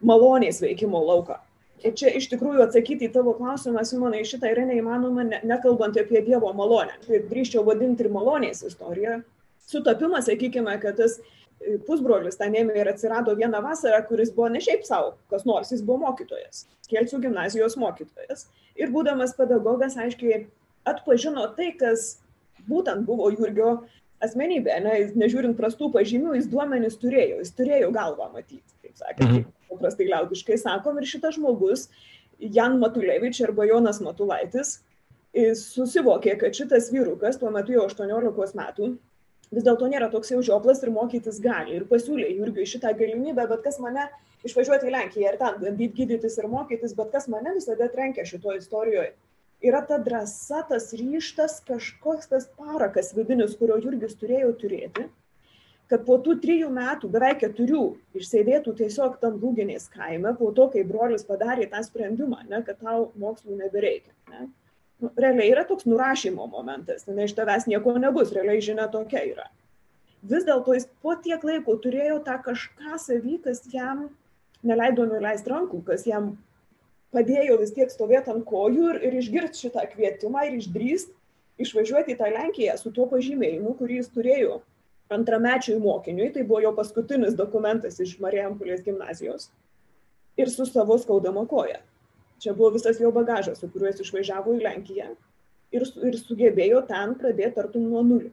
malonės 0.04 0.60
veikimo 0.64 1.00
lauką. 1.08 1.40
Čia 1.82 2.12
iš 2.18 2.28
tikrųjų 2.30 2.62
atsakyti 2.68 3.08
į 3.08 3.14
tavo 3.16 3.34
klausimą, 3.38 3.82
Simonai, 3.88 4.22
šitą 4.28 4.52
yra 4.54 4.68
neįmanoma, 4.70 5.26
ne, 5.26 5.40
nekalbant 5.50 5.98
apie 5.98 6.22
Dievo 6.26 6.52
malonę. 6.54 6.94
Tai 7.08 7.22
drįščiau 7.32 7.64
vadinti 7.66 8.06
ir 8.06 8.12
malonės 8.14 8.62
istoriją. 8.68 9.22
Sutapimas, 9.66 10.28
sakykime, 10.30 10.76
kad 10.82 11.00
tas 11.02 11.18
pusbrolis 11.88 12.38
tą 12.40 12.50
ėmė 12.50 12.76
ir 12.82 12.90
atsirado 12.92 13.34
vieną 13.38 13.62
vasarą, 13.66 14.02
kuris 14.08 14.34
buvo 14.36 14.50
ne 14.54 14.62
šiaip 14.64 14.86
savo, 14.88 15.16
kas 15.32 15.46
nors, 15.50 15.72
jis 15.74 15.84
buvo 15.86 16.08
mokytojas, 16.08 16.66
Kelcių 16.92 17.22
gimnazijos 17.24 17.78
mokytojas. 17.80 18.48
Ir 18.76 18.92
būdamas 18.92 19.32
pedagogas, 19.38 19.96
aiškiai 19.96 20.46
atpažino 20.90 21.46
tai, 21.56 21.70
kas 21.80 22.18
būtent 22.68 23.06
buvo 23.08 23.30
Jurgio 23.32 23.78
asmenybė, 24.26 24.78
ne, 24.86 24.96
nežiūrint 25.18 25.58
prastų 25.58 25.92
pažymių, 25.96 26.36
jis 26.38 26.48
duomenis 26.52 26.98
turėjo, 27.02 27.42
jis 27.42 27.54
turėjo 27.58 27.92
galvą 27.96 28.30
matyti, 28.34 28.64
kaip 28.84 28.96
sakė, 29.00 29.28
mhm. 29.28 29.44
paprastai 29.74 30.10
liaudiškai 30.10 30.58
sakom, 30.62 31.00
ir 31.02 31.10
šitas 31.10 31.38
žmogus, 31.40 31.90
Jan 32.42 32.80
Matulevič 32.82 33.42
arba 33.46 33.68
Jonas 33.70 34.02
Matulaitis, 34.02 34.80
susivokė, 35.32 36.36
kad 36.42 36.58
šitas 36.58 36.90
vyrukas, 36.92 37.38
tuo 37.40 37.52
metu 37.54 37.76
jau 37.76 37.86
18 37.88 38.58
metų, 38.58 38.90
vis 39.52 39.66
dėlto 39.68 39.88
nėra 39.92 40.10
toks 40.12 40.32
jau 40.34 40.42
žioplas 40.44 40.82
ir 40.84 40.92
mokytis 40.96 41.40
gali. 41.44 41.76
Ir 41.78 41.86
pasiūlė 41.90 42.32
Jurgiui 42.34 42.68
šitą 42.68 42.94
galimybę, 42.98 43.46
bet 43.48 43.64
kas 43.66 43.80
mane 43.84 44.08
išvažiuoti 44.48 44.90
į 44.90 44.94
Lenkiją 44.96 45.32
ir 45.32 45.38
ten 45.40 45.60
bandyti 45.62 46.02
gydytis 46.02 46.38
ir 46.40 46.48
mokytis, 46.52 46.96
bet 46.98 47.12
kas 47.14 47.28
mane 47.32 47.54
visada 47.58 47.88
trenkia 47.92 48.26
šitoje 48.28 48.64
istorijoje. 48.64 49.14
Yra 49.62 49.82
ta 49.86 50.00
drąsa, 50.02 50.64
tas 50.70 50.90
ryštas, 50.98 51.60
kažkoks 51.68 52.32
tas 52.32 52.48
parakas 52.58 53.12
vidinis, 53.14 53.58
kurio 53.60 53.78
Jurgis 53.84 54.16
turėjo 54.18 54.56
turėti, 54.62 55.06
kad 55.92 56.06
po 56.08 56.16
tų 56.24 56.38
trijų 56.42 56.72
metų, 56.74 57.12
beveik 57.14 57.44
keturių, 57.44 57.84
išsėdėtų 58.18 58.74
tiesiog 58.80 59.20
tam 59.22 59.38
lūginės 59.44 59.86
kaime, 59.94 60.34
po 60.40 60.50
to, 60.56 60.70
kai 60.74 60.86
brolis 60.88 61.28
padarė 61.28 61.68
tą 61.70 61.84
sprendimą, 61.86 62.42
ne, 62.50 62.64
kad 62.66 62.82
tau 62.82 63.12
mokslų 63.22 63.60
nebereikia. 63.60 64.16
Ne 64.32 64.48
nu, 65.02 65.10
realiai 65.18 65.52
yra 65.52 65.66
toks 65.68 65.88
nurašymo 65.90 66.46
momentas, 66.52 67.08
ne 67.10 67.26
iš 67.26 67.34
tavęs 67.38 67.68
nieko 67.70 67.96
nebus, 68.00 68.34
realiai 68.36 68.62
žinia 68.64 68.88
tokia 68.94 69.24
yra. 69.32 69.48
Vis 70.22 70.46
dėlto 70.46 70.76
jis 70.78 70.86
po 71.02 71.16
tiek 71.18 71.42
laiko 71.44 71.76
turėjo 71.82 72.20
tą 72.26 72.38
kažką 72.46 73.00
savy, 73.02 73.40
kas 73.42 73.64
jam 73.74 74.10
neleido 74.62 75.08
nuleisti 75.10 75.50
rankų, 75.50 75.82
kas 75.88 76.06
jam 76.06 76.36
padėjo 77.16 77.58
vis 77.62 77.74
tiek 77.76 77.92
stovėti 77.92 78.32
ant 78.34 78.46
kojų 78.48 78.94
ir, 78.94 79.02
ir 79.08 79.18
išgirsti 79.20 79.68
šitą 79.68 79.86
kvietimą 79.94 80.48
ir 80.48 80.60
išdrįsti 80.60 81.18
išvažiuoti 81.62 82.16
į 82.16 82.20
tą 82.20 82.30
Lenkiją 82.32 82.78
su 82.80 82.92
tuo 82.96 83.08
pažymėjimu, 83.12 83.76
kurį 83.80 84.00
jis 84.02 84.12
turėjo 84.16 84.62
antramečiui 85.12 85.80
mokiniui, 85.84 86.30
tai 86.32 86.46
buvo 86.48 86.62
jo 86.64 86.72
paskutinis 86.76 87.36
dokumentas 87.38 88.00
iš 88.00 88.16
Marijampolės 88.24 88.84
gimnazijos, 88.86 89.50
ir 90.40 90.50
su 90.50 90.66
savo 90.66 90.96
skaudama 91.02 91.44
koja. 91.52 91.82
Čia 92.42 92.56
buvo 92.58 92.72
visas 92.78 93.00
jo 93.00 93.12
bagažas, 93.14 93.60
su 93.60 93.70
kuriuo 93.70 93.92
jis 93.92 94.06
išvažiavo 94.06 94.56
į 94.58 94.64
Lenkiją 94.64 95.12
ir, 95.76 95.88
ir 96.08 96.18
sugebėjo 96.20 96.86
ten 96.88 97.16
pradėti 97.20 97.58
tartum 97.60 97.90
nuo 97.92 98.04
nulio. 98.08 98.32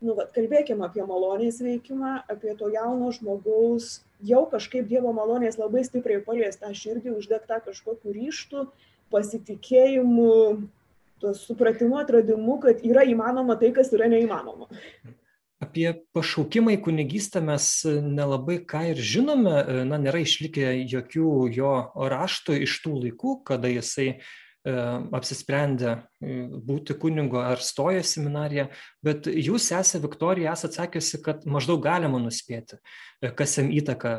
Nu, 0.00 0.14
vat, 0.16 0.30
kalbėkime 0.32 0.86
apie 0.86 1.04
malonės 1.04 1.60
veikimą, 1.60 2.22
apie 2.32 2.54
to 2.56 2.70
jauno 2.72 3.10
žmogaus, 3.12 3.98
jau 4.26 4.44
kažkaip 4.50 4.88
Dievo 4.90 5.12
malonės 5.16 5.58
labai 5.60 5.84
stipriai 5.86 6.22
paliestą 6.24 6.72
širdį, 6.76 7.14
uždegtą 7.18 7.60
kažkokiu 7.64 8.14
ryštu, 8.14 8.66
pasitikėjimu, 9.10 10.34
supratimu, 11.36 11.98
atradimu, 12.00 12.58
kad 12.62 12.84
yra 12.86 13.04
įmanoma 13.08 13.58
tai, 13.60 13.72
kas 13.76 13.92
yra 13.96 14.08
neįmanoma. 14.10 14.70
Apie 15.60 15.90
pašaukimą 16.16 16.72
į 16.78 16.80
kunigystę 16.86 17.42
mes 17.44 17.66
nelabai 17.84 18.62
ką 18.64 18.86
ir 18.94 19.02
žinome. 19.04 19.58
Na 19.90 19.98
nėra 20.00 20.22
išlikę 20.24 20.70
jokių 20.88 21.32
jo 21.52 21.74
raštų 21.94 22.62
iš 22.64 22.78
tų 22.80 22.94
laikų 23.02 23.34
kada 23.50 23.68
jisai 23.68 24.14
apsisprendę 25.16 25.94
būti 26.20 26.92
kunigu 27.00 27.38
ar 27.40 27.62
stoja 27.64 28.02
seminariją, 28.04 28.66
bet 29.02 29.24
jūs, 29.30 29.70
esate 29.72 30.02
Viktorija, 30.04 30.52
esate 30.52 30.76
sakiusi, 30.82 31.22
kad 31.24 31.46
maždaug 31.48 31.80
galima 31.84 32.20
nuspėti, 32.20 32.76
kas 33.38 33.56
jam 33.56 33.70
įtaką 33.72 34.12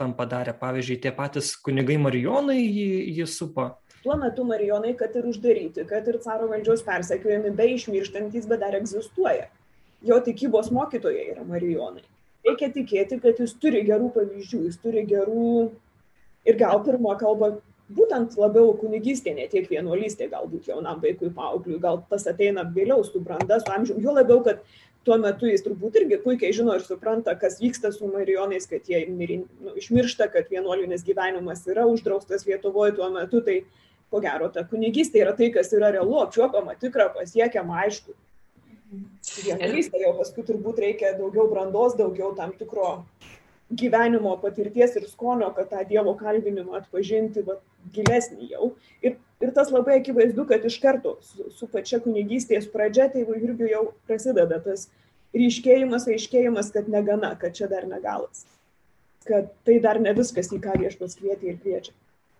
tam 0.00 0.16
padarė. 0.16 0.56
Pavyzdžiui, 0.56 1.00
tie 1.04 1.12
patys 1.12 1.52
kunigai 1.60 1.98
Marijonai 2.00 2.62
jį, 2.62 2.88
jį 3.20 3.28
supo. 3.28 3.68
Tuo 4.00 4.16
metu 4.16 4.46
Marijonai, 4.48 4.94
kad 4.96 5.14
ir 5.18 5.28
uždaryti, 5.28 5.84
kad 5.88 6.08
ir 6.08 6.22
caro 6.24 6.48
valdžios 6.48 6.84
persekiojami, 6.86 7.52
be 7.56 7.68
išmirštantis, 7.74 8.48
bet 8.48 8.64
dar 8.64 8.76
egzistuoja. 8.78 9.50
Jo 10.06 10.20
tikybos 10.24 10.72
mokytojai 10.72 11.32
yra 11.34 11.44
Marijonai 11.44 12.06
reikia 12.46 12.70
tikėti, 12.72 13.18
kad 13.22 13.40
jis 13.40 13.54
turi 13.60 13.82
gerų 13.86 14.10
pavyzdžių, 14.14 14.62
jis 14.68 14.78
turi 14.82 15.04
gerų 15.08 15.70
ir 16.46 16.58
gal 16.60 16.82
pirmą 16.86 17.16
kalbą 17.20 17.56
būtent 17.92 18.34
labiau 18.40 18.72
kunigystė, 18.80 19.34
ne 19.36 19.46
tiek 19.50 19.68
vienuolystė, 19.70 20.30
galbūt 20.32 20.70
jaunam 20.72 20.98
vaikui, 21.02 21.30
paaugliui, 21.34 21.78
gal 21.82 22.02
tas 22.10 22.26
ateina 22.26 22.66
vėliau 22.74 23.04
su 23.06 23.22
branda, 23.22 23.60
su 23.62 23.72
amžiumi, 23.72 24.02
jo 24.02 24.14
labiau, 24.16 24.42
kad 24.46 24.64
tuo 25.06 25.18
metu 25.22 25.46
jis 25.46 25.62
turbūt 25.62 26.00
irgi 26.00 26.18
puikiai 26.24 26.54
žino 26.54 26.74
ir 26.74 26.82
supranta, 26.82 27.36
kas 27.38 27.60
vyksta 27.62 27.92
su 27.94 28.10
marijonais, 28.10 28.66
kad 28.66 28.88
jie 28.90 29.04
mirin, 29.06 29.46
nu, 29.62 29.76
išmiršta, 29.78 30.26
kad 30.34 30.50
vienuolinis 30.50 31.06
gyvenimas 31.06 31.62
yra 31.70 31.86
uždraustas 31.86 32.46
Lietuvoje 32.48 32.96
tuo 32.98 33.10
metu, 33.14 33.42
tai 33.46 33.60
ko 34.10 34.22
gero 34.22 34.50
ta 34.50 34.66
kunigystė 34.66 35.22
yra 35.22 35.34
tai, 35.38 35.52
kas 35.54 35.70
yra 35.76 35.92
realu, 35.94 36.18
apčiuopama, 36.24 36.74
tikra, 36.82 37.08
pasiekiama, 37.14 37.84
aišku. 37.86 38.16
Vienuolystė 39.46 40.02
jau 40.02 40.12
paskui 40.18 40.42
turbūt 40.46 40.82
reikia 40.82 41.14
daugiau 41.18 41.46
brandos, 41.50 41.94
daugiau 41.98 42.34
tam 42.38 42.54
tikro 42.58 43.06
gyvenimo 43.70 44.36
patirties 44.40 44.96
ir 44.96 45.06
skonio, 45.10 45.50
kad 45.56 45.70
tą 45.70 45.82
Dievo 45.88 46.14
kalbinimą 46.18 46.76
atpažinti 46.80 47.42
va, 47.46 47.58
gilesnį 47.94 48.50
jau. 48.52 48.70
Ir, 49.02 49.16
ir 49.42 49.52
tas 49.56 49.72
labai 49.74 49.98
akivaizdu, 50.00 50.46
kad 50.46 50.64
iš 50.64 50.78
karto 50.82 51.16
su, 51.26 51.48
su 51.54 51.68
pačia 51.70 52.00
kunigystės 52.04 52.68
pradžia, 52.70 53.08
tai 53.12 53.24
irgi 53.26 53.72
jau 53.72 53.88
prasideda 54.06 54.60
tas 54.62 54.88
ryškėjimas, 55.36 56.06
aiškėjimas, 56.12 56.70
kad 56.74 56.88
negana, 56.92 57.34
kad 57.40 57.56
čia 57.58 57.68
dar 57.70 57.88
negalas. 57.90 58.46
Kad 59.26 59.50
tai 59.66 59.80
dar 59.82 59.98
ne 60.00 60.14
viskas, 60.14 60.52
į 60.54 60.62
ką 60.62 60.78
viešpas 60.84 61.18
kvietė 61.18 61.50
ir 61.50 61.62
kviečia. 61.62 61.96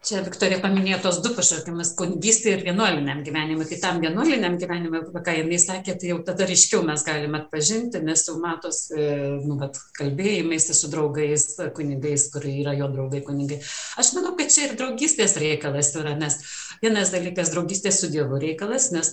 Čia 0.07 0.21
Viktorija 0.23 0.61
paminėjo 0.63 1.01
tos 1.03 1.17
du 1.19 1.33
pašaukimus- 1.35 1.89
kunigystė 1.99 2.53
ir 2.55 2.61
vienuoliniam 2.63 3.25
gyvenimui. 3.27 3.65
Tai 3.67 3.79
tam 3.83 3.97
vienuoliniam 4.05 4.55
gyvenimui, 4.61 5.01
ką 5.11 5.33
jinai 5.35 5.59
sakė, 5.59 5.97
tai 5.99 6.13
jau 6.13 6.19
tada 6.23 6.47
ryškiau 6.47 6.85
mes 6.87 7.03
galime 7.03 7.41
atpažinti, 7.41 7.99
nes 8.07 8.23
jau 8.29 8.37
matos, 8.39 8.93
e, 8.93 9.41
nu, 9.43 9.57
bet 9.59 9.75
kalbėjimais 9.99 10.71
su 10.79 10.91
draugais, 10.93 11.47
kunigais, 11.75 12.31
kurie 12.31 12.53
yra 12.63 12.77
jo 12.79 12.87
draugai 12.87 13.25
kunigai. 13.27 13.59
Aš 13.99 14.13
manau, 14.15 14.37
kad 14.39 14.47
čia 14.47 14.69
ir 14.69 14.77
draugystės 14.77 15.35
reikalas 15.43 15.91
yra, 15.97 16.15
nes 16.17 16.39
vienas 16.81 17.11
dalykas- 17.11 17.51
draugystės 17.55 17.99
su 17.99 18.07
Dievu 18.07 18.39
reikalas, 18.39 18.93
nes 18.93 19.13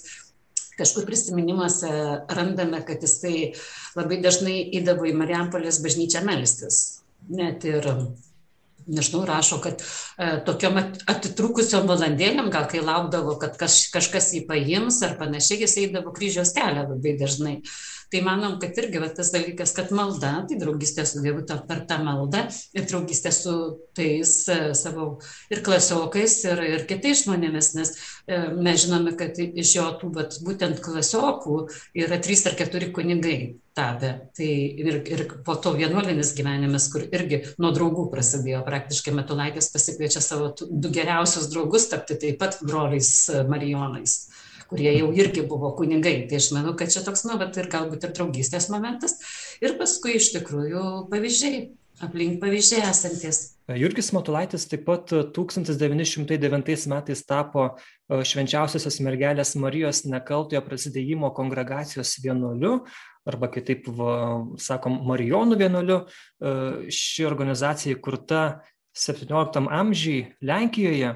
kažkur 0.77 1.07
prisiminimuose 1.07 1.89
randame, 2.29 2.85
kad 2.85 3.01
jisai 3.01 3.55
labai 3.95 4.21
dažnai 4.21 4.69
įdavo 4.77 5.09
į 5.09 5.17
Marijampolės 5.17 5.81
bažnyčią 5.81 6.23
melstis. 6.23 7.01
Net 7.29 7.65
ir 7.65 7.81
nežinau, 8.87 9.23
rašo, 9.27 9.59
kad 9.63 9.81
e, 9.83 10.29
tokiom 10.47 10.79
atitrūkusiom 11.09 11.87
valandėlėm, 11.89 12.51
gal 12.53 12.67
kai 12.71 12.83
laukdavo, 12.83 13.37
kad 13.41 13.57
kaž, 13.59 13.87
kažkas 13.93 14.31
jį 14.35 14.45
paims 14.49 15.01
ar 15.05 15.17
panašiai, 15.19 15.63
jis 15.63 15.77
eidavo 15.85 16.13
kryžiaus 16.15 16.53
kelią 16.55 16.87
labai 16.91 17.17
dažnai. 17.19 17.57
Tai 18.13 18.21
manom, 18.21 18.59
kad 18.61 18.77
irgi 18.77 18.99
va, 19.01 19.07
tas 19.09 19.31
dalykas, 19.33 19.71
kad 19.73 19.89
malda, 19.95 20.35
tai 20.45 20.59
draugystė 20.61 21.01
su 21.09 21.23
Dievu 21.23 21.41
per 21.49 21.79
tą 21.89 21.97
maldą 22.05 22.43
ir 22.77 22.85
draugystė 22.85 23.31
su 23.33 23.55
tais 23.97 24.35
e, 24.53 24.59
savo 24.77 25.07
ir 25.49 25.63
klasiokais, 25.65 26.37
ir, 26.51 26.61
ir 26.75 26.85
kitais 26.89 27.23
žmonėmis, 27.25 27.73
nes 27.79 27.95
e, 27.95 28.43
mes 28.53 28.85
žinome, 28.85 29.15
kad 29.17 29.41
iš 29.41 29.75
jo 29.79 29.89
tų 29.97 30.13
vat, 30.19 30.37
būtent 30.45 30.83
klasiokų 30.85 31.57
yra 32.05 32.21
trys 32.21 32.45
ar 32.45 32.59
keturi 32.59 32.91
kunigai 32.93 33.39
tapę. 33.77 34.12
Tai 34.38 34.50
ir, 34.84 35.00
ir 35.10 35.25
po 35.46 35.56
to 35.62 35.74
vienuolinis 35.77 36.34
gyvenimas, 36.38 36.89
kur 36.94 37.06
irgi 37.10 37.44
nuo 37.62 37.74
draugų 37.75 38.08
prasidėjo, 38.13 38.63
praktiškai 38.68 39.15
Metulaitis 39.18 39.72
pasikviečia 39.74 40.24
savo 40.24 40.53
du 40.60 40.94
geriausius 40.94 41.50
draugus 41.53 41.89
tapti 41.92 42.20
taip 42.22 42.39
pat 42.42 42.60
broliais 42.63 43.13
e, 43.30 43.44
Marijonais 43.50 44.18
kurie 44.74 44.89
jau 44.96 45.12
irgi 45.13 45.44
buvo 45.46 45.70
kunigai. 45.77 46.24
Tai 46.30 46.39
aš 46.39 46.50
manau, 46.56 46.74
kad 46.77 46.89
čia 46.94 47.03
toks, 47.06 47.27
nu, 47.30 47.38
bet 47.38 47.58
ir 47.62 47.70
galbūt 47.70 48.08
ir 48.08 48.13
draugystės 48.18 48.72
momentas. 48.74 49.20
Ir 49.62 49.77
paskui 49.77 50.18
iš 50.18 50.31
tikrųjų 50.33 50.83
pavyzdžiai, 51.12 51.68
aplink 52.01 52.40
pavyzdžiai 52.42 52.88
esantis. 52.90 53.42
Jurgis 53.79 54.09
Matulaitis 54.16 54.66
taip 54.68 54.83
pat 54.88 55.14
1909 55.36 56.88
metais 56.92 57.22
tapo 57.24 57.68
e, 57.70 58.24
švenčiausiosios 58.27 59.00
mergelės 59.05 59.53
Marijos 59.62 60.03
nekaltojo 60.09 60.59
prasidėjimo 60.66 61.29
kongregacijos 61.38 62.18
vienuoliu, 62.25 62.81
arba 63.29 63.50
kitaip 63.51 63.88
va, 63.98 64.14
sakom, 64.62 65.00
Marijonų 65.07 65.57
vienuoliu. 65.59 66.00
E, 66.03 66.55
ši 66.94 67.27
organizacija 67.29 67.98
įkurta 67.98 68.44
17 68.98 69.68
amžiai 69.72 70.33
Lenkijoje. 70.44 71.16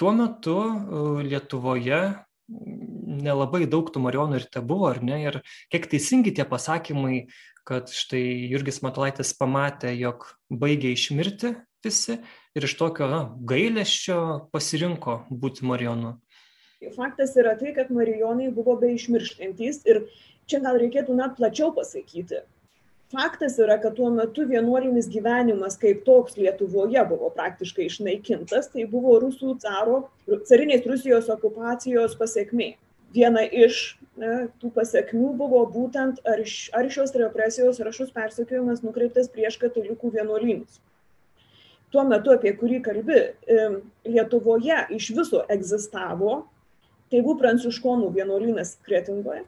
Tuo 0.00 0.12
metu 0.16 0.58
e, 0.62 1.06
Lietuvoje 1.28 2.02
nelabai 3.22 3.66
daug 3.70 3.88
tų 3.92 4.02
Marijonų 4.04 4.40
ir 4.40 4.46
te 4.52 4.62
buvo, 4.64 4.90
ar 4.90 5.02
ne? 5.04 5.18
Ir 5.24 5.40
kiek 5.72 5.88
teisingi 5.90 6.34
tie 6.36 6.46
pasakymai, 6.48 7.26
kad 7.68 7.90
štai 7.94 8.22
Jurgis 8.50 8.80
Matulaitis 8.82 9.34
pamatė, 9.38 9.92
jog 9.94 10.26
baigė 10.50 10.90
išmirti 10.96 11.54
visi 11.84 12.18
ir 12.56 12.66
iš 12.66 12.74
tokio 12.78 13.08
na, 13.10 13.22
gailėščio 13.48 14.18
pasirinko 14.54 15.22
būti 15.30 15.66
Marijonu. 15.66 16.16
Faktas 16.96 17.36
yra 17.38 17.54
tai, 17.58 17.70
kad 17.76 17.92
Marijonai 17.94 18.50
buvo 18.54 18.74
be 18.80 18.90
išmirštantys 18.96 19.84
ir 19.86 20.02
čia 20.50 20.62
gal 20.64 20.80
reikėtų 20.82 21.16
net 21.18 21.36
plačiau 21.38 21.72
pasakyti 21.76 22.42
faktas 23.12 23.58
yra 23.60 23.76
kad 23.80 23.96
tuo 23.96 24.10
metu 24.10 24.46
vienuolinis 24.48 25.10
gyvenimas 25.12 25.76
kaip 25.80 26.04
toks 26.06 26.38
lietuvoje 26.40 27.02
buvo 27.08 27.28
praktiškai 27.36 27.88
išnaikintas 27.90 28.70
tai 28.72 28.86
buvo 28.88 29.18
rusų 29.22 29.58
caro 29.64 30.06
carinės 30.48 30.86
rusijos 30.88 31.28
okupacijos 31.34 32.16
pasekmė 32.20 32.72
viena 33.12 33.42
iš 33.44 33.82
ne, 34.16 34.48
tų 34.60 34.72
pasekmių 34.76 35.32
buvo 35.40 35.62
būtent 35.68 36.22
arš, 36.28 36.70
aršios 36.76 37.12
represijos, 37.20 37.80
rašus 37.84 38.12
persekiojimas 38.14 38.82
nukreiptas 38.84 39.28
prieš 39.32 39.58
katalikų 39.60 40.12
vienuolynus. 40.16 40.80
Tuo 41.92 42.06
metu, 42.08 42.32
apie 42.32 42.54
kurį 42.56 42.80
kalbi, 42.84 43.18
Lietuvoje 44.08 44.78
iš 44.96 45.10
viso 45.12 45.42
egzistavo 45.52 46.46
tėvų 47.12 47.36
pranciškonų 47.42 48.08
vienuolynas 48.14 48.78
Kretingoje 48.86 49.44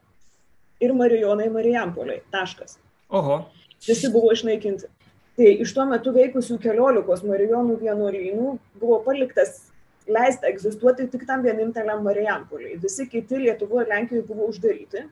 ir 0.81 0.95
Marijonai 0.97 1.49
Marijampoliai. 1.53 2.23
Taškas. 2.31 2.79
Oho. 3.11 3.45
Visi 3.87 4.11
buvo 4.13 4.33
išnaikinti. 4.33 4.89
Tai 5.35 5.51
iš 5.65 5.73
tuo 5.75 5.85
metu 5.91 6.13
veikusių 6.15 6.61
keliolikos 6.63 7.25
marijonų 7.27 7.79
vienuolynų 7.81 8.53
buvo 8.81 9.01
paliktas 9.07 9.65
leista 10.07 10.47
egzistuoti 10.47 11.09
tik 11.11 11.25
tam 11.27 11.43
vieninteliam 11.43 12.05
Marijampoliai. 12.07 12.79
Visi 12.81 13.09
kiti 13.11 13.41
Lietuvoje 13.43 13.87
ir 13.87 13.93
Lenkijoje 13.95 14.27
buvo 14.29 14.49
uždaryti. 14.53 15.07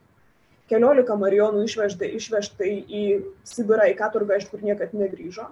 Keliolika 0.70 1.16
marijonų 1.18 1.64
išvežta, 1.66 2.06
išvežta 2.06 2.64
į 2.64 3.02
Sibirą, 3.44 3.88
į 3.90 3.98
Katurgą, 3.98 4.38
iš 4.38 4.46
kur 4.52 4.62
niekad 4.64 4.94
negrįžo 4.96 5.50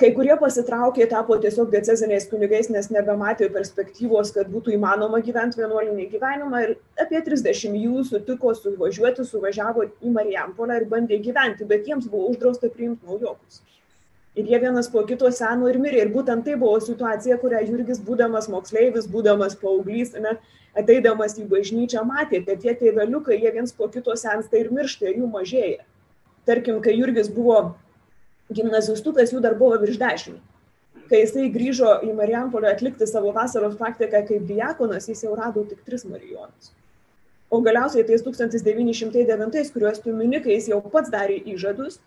kai 0.00 0.10
kurie 0.16 0.32
pasitraukė 0.40 1.04
tapo 1.10 1.36
tiesiog 1.40 1.68
dieceziniais 1.72 2.26
kunigais 2.30 2.70
nes 2.72 2.88
nebematė 2.94 3.50
perspektyvos 3.52 4.32
kad 4.32 4.48
būtų 4.52 4.72
įmanoma 4.76 5.20
gyvent 5.24 5.58
vienuolinį 5.58 6.06
gyvenimą. 6.14 6.62
Ir 6.64 6.76
apie 7.04 7.20
trisdešim 7.26 7.76
jų 7.76 8.04
sutiko 8.08 8.54
suvažiuoti 8.56 9.26
suvažiavo 9.28 9.84
į 9.90 10.14
marijampolę 10.14 10.78
ir 10.80 10.86
bandė 10.92 11.18
gyventi 11.26 11.68
bet 11.68 11.90
jiems 11.90 12.08
buvo 12.08 12.30
uždrausta 12.32 12.70
priimt 12.72 13.04
naujokus. 13.04 13.60
Ir 14.38 14.48
jie 14.48 14.60
vienas 14.62 14.88
po 14.88 15.02
kito 15.04 15.28
seno 15.36 15.68
ir 15.68 15.76
mirė. 15.82 16.06
Ir 16.06 16.14
būtent 16.14 16.46
tai 16.46 16.56
buvo 16.56 16.78
situacija 16.80 17.36
kurią 17.42 17.60
jurgis 17.66 18.00
būdamas 18.06 18.48
moksleivis 18.48 19.10
būdamas 19.10 19.58
paauglys 19.60 20.14
ane 20.16 20.38
ateidamas 20.80 21.36
į 21.36 21.44
bažnyčią 21.50 22.06
matė. 22.08 22.40
Kad 22.46 22.64
tie 22.64 22.76
tėveliukai 22.78 23.36
jie 23.42 23.52
viens 23.58 23.76
po 23.76 23.90
kito 23.92 24.16
sensta 24.16 24.56
ir 24.56 24.72
miršta 24.72 25.10
ir 25.10 25.20
jų 25.20 25.30
mažėja. 25.34 25.84
Tarkim 26.48 26.80
kai 26.80 26.96
jurgis 26.96 27.28
buvo 27.28 27.74
gimnazistukas 28.54 29.32
jų 29.34 29.42
dar 29.44 29.56
buvo 29.58 29.78
virš 29.80 29.98
dešimt. 30.00 30.40
Kai 31.10 31.24
jisai 31.24 31.48
grįžo 31.50 31.96
į 32.06 32.12
Marijampolę 32.14 32.70
atlikti 32.70 33.06
savo 33.10 33.32
vasaros 33.34 33.74
praktiką 33.78 34.22
kaip 34.28 34.44
diakonas, 34.46 35.08
jis 35.10 35.24
jau 35.24 35.34
rado 35.34 35.64
tik 35.66 35.80
tris 35.86 36.04
marijonus. 36.06 36.70
O 37.50 37.58
galiausiai 37.66 38.06
tais 38.06 38.22
1909, 38.22 39.72
kuriuos 39.74 39.98
tu 39.98 40.14
mini, 40.14 40.38
kai 40.44 40.54
jis 40.54 40.68
jau 40.70 40.78
pats 40.92 41.10
darė 41.10 41.40
įžadus, 41.50 41.98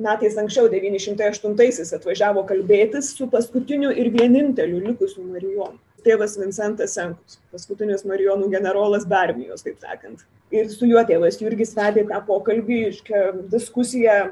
metais 0.00 0.38
anksčiau 0.40 0.70
908 0.72 1.94
atvažiavo 1.98 2.46
kalbėtis 2.48 3.12
su 3.18 3.28
paskutiniu 3.28 3.92
ir 3.92 4.08
vieninteliu 4.14 4.80
likusiu 4.86 5.26
marijonu. 5.28 5.76
Tėvas 6.00 6.38
Vincentas 6.40 6.94
Senkus, 6.96 7.36
paskutinis 7.52 8.06
marijonų 8.08 8.48
generolas 8.54 9.04
be 9.04 9.18
armijos, 9.18 9.66
taip 9.66 9.82
sakant. 9.84 10.24
Ir 10.48 10.70
su 10.72 10.88
juo 10.88 11.02
tėvas 11.04 11.36
Jurgis 11.42 11.74
vedė 11.76 12.06
tą 12.08 12.22
pokalbį, 12.24 12.78
iškia 12.94 13.26
diskusiją 13.52 14.30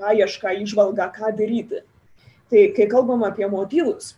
paiešką, 0.00 0.54
išvalgą, 0.64 1.10
ką 1.14 1.32
daryti. 1.38 1.82
Tai 2.50 2.68
kai 2.76 2.86
kalbam 2.90 3.24
apie 3.26 3.48
motyvus, 3.50 4.14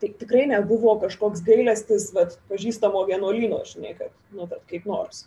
tai 0.00 0.10
tikrai 0.18 0.48
nebuvo 0.50 0.96
kažkoks 1.02 1.44
gailestis, 1.46 2.10
vat, 2.16 2.34
pažįstamo 2.50 3.04
vienuolino, 3.08 3.62
žinai, 3.68 3.94
kad, 3.98 4.10
nu, 4.34 4.48
bet 4.50 4.64
kaip 4.70 4.88
nors. 4.90 5.24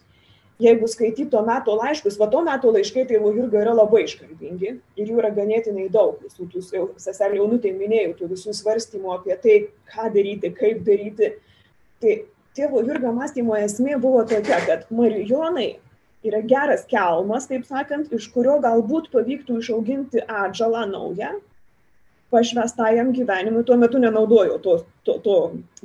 Jeigu 0.62 0.88
skaityt 0.90 1.30
to 1.30 1.42
meto 1.46 1.76
laiškus, 1.78 2.16
va 2.18 2.28
to 2.34 2.42
meto 2.42 2.72
laiškai 2.74 3.04
tėvo 3.10 3.30
Jurgio 3.36 3.62
yra 3.62 3.76
labai 3.78 4.08
iškalbingi 4.08 4.72
ir 4.74 5.12
jų 5.12 5.20
yra 5.22 5.30
ganėtinai 5.36 5.86
daug, 5.94 6.18
visų 6.24 6.48
tų, 6.50 6.64
seselė 6.98 7.38
jaunutė 7.38 7.76
minėjau, 7.78 8.16
tų 8.18 8.32
visų 8.32 8.56
svarstymų 8.58 9.14
apie 9.20 9.38
tai, 9.44 9.58
ką 9.94 10.10
daryti, 10.16 10.50
kaip 10.58 10.82
daryti. 10.88 11.36
Tai 12.02 12.16
tėvo 12.58 12.82
Jurgio 12.82 13.14
mąstymo 13.14 13.58
esmė 13.62 14.00
buvo 14.02 14.26
tokia, 14.26 14.58
kad 14.66 14.90
Marijonai 14.90 15.76
yra 16.26 16.42
geras 16.42 16.86
kelmas, 16.90 17.48
taip 17.50 17.68
sakant, 17.68 18.10
iš 18.14 18.30
kurio 18.34 18.58
galbūt 18.64 19.12
pavyktų 19.14 19.60
išauginti 19.62 20.24
atžalą 20.26 20.88
naują, 20.90 21.36
pašvestajam 22.34 23.14
gyvenimui, 23.16 23.64
tuo 23.68 23.78
metu 23.80 24.02
nenaudojau 24.04 24.58
to, 24.64 24.78
to, 25.08 25.18
to 25.24 25.36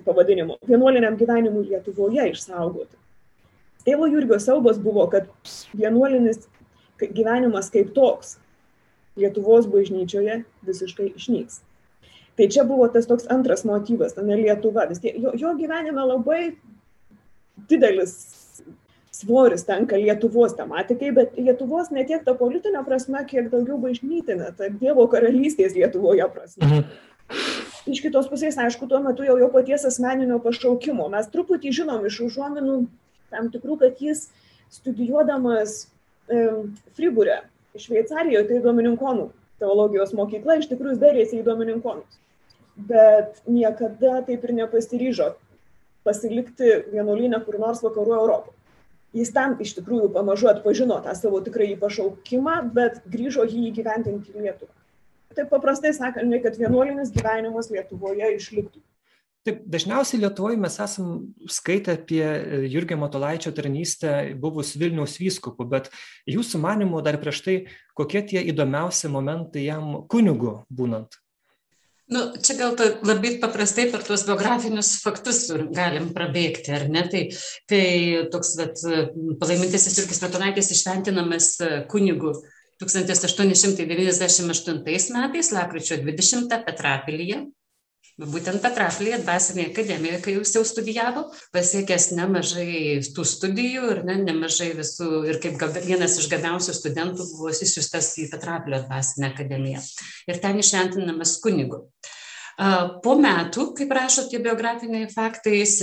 pavadinimo, 0.06 0.58
vienuoliniam 0.66 1.18
gyvenimui 1.20 1.68
Lietuvoje 1.68 2.32
išsaugoti. 2.32 2.98
Tėvo 3.86 4.06
Jurgio 4.10 4.38
siaubas 4.42 4.78
buvo, 4.82 5.08
kad 5.10 5.28
vienuolinis 5.74 6.46
gyvenimas 7.02 7.70
kaip 7.74 7.90
toks 7.94 8.36
Lietuvos 9.18 9.66
bažnyčioje 9.68 10.38
visiškai 10.64 11.10
išnyks. 11.18 11.60
Tai 12.38 12.46
čia 12.48 12.64
buvo 12.64 12.86
tas 12.88 13.08
toks 13.10 13.26
antras 13.30 13.66
motyvas, 13.68 14.14
ne 14.16 14.38
Lietuva. 14.40 14.86
Vis 14.88 15.02
tiek, 15.02 15.18
jo, 15.20 15.34
jo 15.36 15.52
gyvenime 15.58 16.06
labai 16.08 16.54
didelis 17.68 18.14
svoris 19.22 19.64
tenka 19.68 19.96
Lietuvos 19.96 20.56
tematikai, 20.58 21.12
bet 21.14 21.38
Lietuvos 21.38 21.92
ne 21.94 22.04
tiek 22.08 22.24
ta 22.26 22.34
politinė 22.38 22.82
prasme, 22.86 23.22
kiek 23.28 23.50
daugiau 23.52 23.78
bažnytinė, 23.82 24.52
ta 24.58 24.70
Dievo 24.70 25.06
karalystės 25.10 25.76
Lietuvoje 25.78 26.28
prasme. 26.34 26.66
Mhm. 26.66 26.84
Iš 27.92 28.02
kitos 28.04 28.28
pusės, 28.30 28.58
aišku, 28.60 28.86
tuo 28.90 29.00
metu 29.02 29.24
jau 29.26 29.38
jo 29.40 29.48
paties 29.50 29.86
asmeninio 29.88 30.38
pašaukimo. 30.42 31.08
Mes 31.10 31.30
truputį 31.32 31.72
žinom 31.80 32.04
iš 32.06 32.20
užuominų 32.28 32.76
tam 33.32 33.48
tikrų, 33.50 33.78
kad 33.80 34.02
jis 34.02 34.28
studijuodamas 34.72 35.86
e, 36.28 36.44
Friburė, 36.96 37.40
Šveicarijoje, 37.80 38.44
tai 38.50 38.60
Domininkonų 38.64 39.30
teologijos 39.62 40.12
mokykla, 40.18 40.58
iš 40.60 40.68
tikrųjų 40.70 40.98
darėsi 41.00 41.40
į 41.40 41.46
Domininkonus. 41.46 42.20
Bet 42.76 43.42
niekada 43.48 44.20
taip 44.26 44.44
ir 44.46 44.54
nepasiryžo 44.60 45.32
pasilikti 46.06 46.82
vienuolynę 46.92 47.40
kur 47.46 47.58
nors 47.62 47.82
vakarų 47.84 48.18
Europoje 48.20 48.61
jis 49.16 49.32
ten 49.34 49.56
iš 49.62 49.74
tikrųjų 49.78 50.12
pamažu 50.14 50.48
atpažino 50.52 50.98
tą 51.04 51.14
savo 51.18 51.40
tikrąjį 51.44 51.76
pašaukimą, 51.82 52.56
bet 52.76 53.02
grįžo 53.12 53.44
jį 53.48 53.68
įgyvendinti 53.70 54.32
į 54.32 54.46
Lietuvą. 54.46 54.72
Taip 55.32 55.48
paprastai 55.52 55.94
sakant, 55.96 56.32
kad 56.44 56.58
vienuolinis 56.60 57.12
gyvenimas 57.14 57.70
Lietuvoje 57.72 58.34
išliktų. 58.36 58.82
Taip, 59.42 59.64
dažniausiai 59.66 60.20
Lietuvoje 60.22 60.58
mes 60.60 60.76
esam 60.84 61.06
skaitę 61.50 61.96
apie 61.96 62.22
Jurgio 62.70 62.98
Matolaičio 63.00 63.50
tarnystę 63.56 64.12
buvus 64.38 64.76
Vilniaus 64.78 65.16
vyskupu, 65.18 65.66
bet 65.66 65.90
jūsų 66.30 66.60
manimo 66.62 67.00
dar 67.02 67.18
prieš 67.18 67.40
tai, 67.42 67.56
kokie 67.98 68.22
tie 68.22 68.44
įdomiausi 68.52 69.10
momentai 69.10 69.64
jam 69.66 70.04
kunigu 70.06 70.60
būnant? 70.70 71.18
Nu, 72.10 72.20
čia 72.42 72.56
gal 72.58 72.74
pa, 72.76 72.84
labai 73.06 73.38
paprastai 73.40 73.86
per 73.92 74.02
tuos 74.04 74.24
biografinius 74.26 75.00
faktus 75.04 75.38
galim 75.72 76.12
prabėgti, 76.16 76.72
ar 76.74 76.88
ne? 76.90 77.02
Tai 77.08 77.22
kai 77.70 77.86
toks 78.32 78.56
vat, 78.58 78.76
palaimintasis 79.40 79.98
Jurgis 80.00 80.22
Metonaitis 80.24 80.70
išventinamas 80.74 81.46
kunigu 81.92 82.30
1898 82.82 85.14
metais, 85.14 85.52
lapkričio 85.54 85.96
20 86.02 86.64
Petrapilyje, 86.66 87.38
būtent 88.20 88.60
Petrapilyje, 88.62 89.22
dvasinėje 89.22 89.70
akademijoje, 89.70 90.20
kai 90.24 90.34
jūs 90.36 90.52
jau 90.56 90.62
studijavo, 90.68 91.24
pasiekęs 91.54 92.10
nemažai 92.18 93.00
tų 93.16 93.24
studijų 93.26 93.88
ir 93.94 94.02
ne, 94.08 94.18
nemažai 94.26 94.72
visų, 94.76 95.24
ir 95.30 95.40
kaip 95.42 95.62
vienas 95.86 96.18
iš 96.20 96.28
gabiausių 96.32 96.76
studentų 96.76 97.28
buvo 97.32 97.52
įsiustas 97.54 98.12
į 98.20 98.28
Petrapilio 98.34 98.82
dvasinę 98.84 99.32
akademiją. 99.32 99.80
Ir 100.28 100.42
ten 100.44 100.60
išventinamas 100.60 101.38
kunigu. 101.42 101.86
Po 103.02 103.16
metų, 103.16 103.70
kaip 103.78 103.92
rašo 103.96 104.26
tie 104.28 104.38
biografiniai 104.44 105.08
faktai, 105.10 105.62
jis 105.62 105.78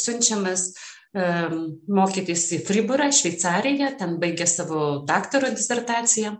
siunčiamas 0.00 0.70
mokytis 1.14 2.48
į 2.56 2.62
Friburą, 2.66 3.10
Šveicariją, 3.14 3.92
ten 4.00 4.16
baigė 4.18 4.48
savo 4.50 5.04
daktaro 5.06 5.52
disertaciją, 5.54 6.32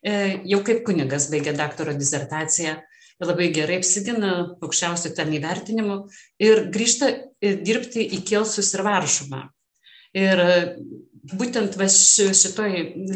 e, 0.00 0.14
jau 0.48 0.62
kaip 0.64 0.80
kunigas 0.86 1.28
baigė 1.32 1.52
daktaro 1.58 1.92
disertaciją 1.92 2.78
labai 3.22 3.50
gerai 3.54 3.78
apsigina 3.80 4.32
aukščiausių 4.64 5.12
ten 5.16 5.32
įvertinimų 5.38 5.98
ir 6.42 6.64
grįžta 6.74 7.10
dirbti 7.40 8.06
į 8.16 8.22
Kielsus 8.26 8.72
ir 8.74 8.84
Varšuvą. 8.86 9.42
Ir 10.14 10.40
būtent 11.32 11.78
va 11.80 11.88
šitoj, 11.88 12.74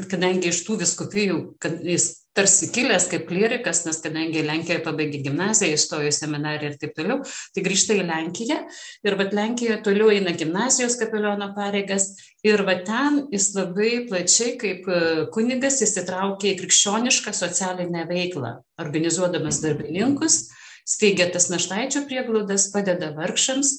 kadangi 0.08 0.48
iš 0.52 0.62
tų 0.66 0.78
viskupijų, 0.82 1.38
kad 1.60 1.82
jis 1.84 2.14
tarsi 2.38 2.68
kilęs 2.70 3.08
kaip 3.10 3.26
klerikas, 3.28 3.82
nes 3.86 3.98
kadangi 4.02 4.44
Lenkijoje 4.46 4.82
pabaigė 4.84 5.20
gimnaziją, 5.26 5.74
įstojo 5.74 6.10
seminariją 6.14 6.72
ir 6.72 6.76
taip 6.80 6.94
toliau, 6.96 7.18
tai 7.54 7.64
grįžta 7.66 7.96
į 7.98 8.04
Lenkiją. 8.06 8.58
Ir 9.06 9.16
va 9.18 9.26
Lenkijoje 9.34 9.80
toliau 9.86 10.12
eina 10.14 10.34
gimnazijos 10.38 10.96
kapeliono 11.00 11.50
pareigas. 11.56 12.12
Ir 12.46 12.62
va 12.68 12.78
ten 12.86 13.24
jis 13.34 13.50
labai 13.56 13.90
plačiai 14.10 14.54
kaip 14.60 14.86
e, 14.86 15.00
kunigas 15.34 15.80
įsitraukė 15.84 16.52
į 16.52 16.58
krikščionišką 16.62 17.34
socialinę 17.34 18.06
veiklą, 18.08 18.54
organizuodamas 18.80 19.58
darbininkus, 19.64 20.44
steigia 20.86 21.26
tas 21.34 21.50
naštaičio 21.50 22.06
prieglaudas, 22.06 22.70
padeda 22.74 23.10
vargšams. 23.18 23.74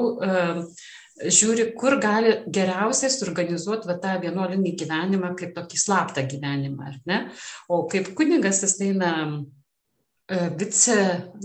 žiūri, 1.17 1.71
kur 1.79 1.97
gali 2.01 2.33
geriausiai 2.53 3.13
suorganizuoti 3.13 3.99
tą 4.03 4.17
vienuolinį 4.23 4.73
gyvenimą 4.83 5.33
kaip 5.39 5.55
tokį 5.57 5.81
slaptą 5.81 6.27
gyvenimą, 6.29 6.91
ar 6.91 6.99
ne? 7.09 7.21
O 7.73 7.85
kaip 7.89 8.11
kunigas 8.19 8.61
jis 8.65 8.77
eina 8.85 9.13
uh, 9.25 10.49
vice, 10.61 10.97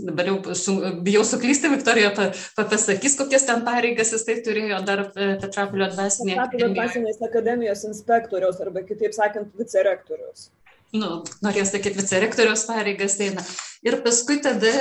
dabar 0.01 0.31
jau 0.31 0.55
su, 0.57 0.75
bijau 1.05 1.23
suklysti, 1.27 1.69
Viktorija 1.71 2.11
pa, 2.17 2.31
pa, 2.57 2.65
pasakys, 2.65 3.15
kokias 3.19 3.45
ten 3.47 3.63
pareigas 3.65 4.11
jis 4.15 4.25
tai 4.27 4.39
turėjo 4.43 4.79
dar 4.87 5.05
e, 5.05 5.27
Petrapilio 5.43 5.87
dvasinėje 5.93 6.39
akademijoje. 6.41 6.77
Dvasinės 6.79 7.21
akademijos 7.29 7.85
inspektoriaus 7.91 8.59
arba 8.65 8.83
kitaip 8.87 9.13
sakant 9.15 9.53
vicerektorius 9.59 10.49
nu, 10.97 11.09
norės 11.43 11.71
sakyti, 11.73 11.99
vicerektoriaus 11.99 12.65
pareigas 12.69 13.17
eina. 13.23 13.43
Ir 13.85 13.99
paskui 14.05 14.39
tada 14.43 14.71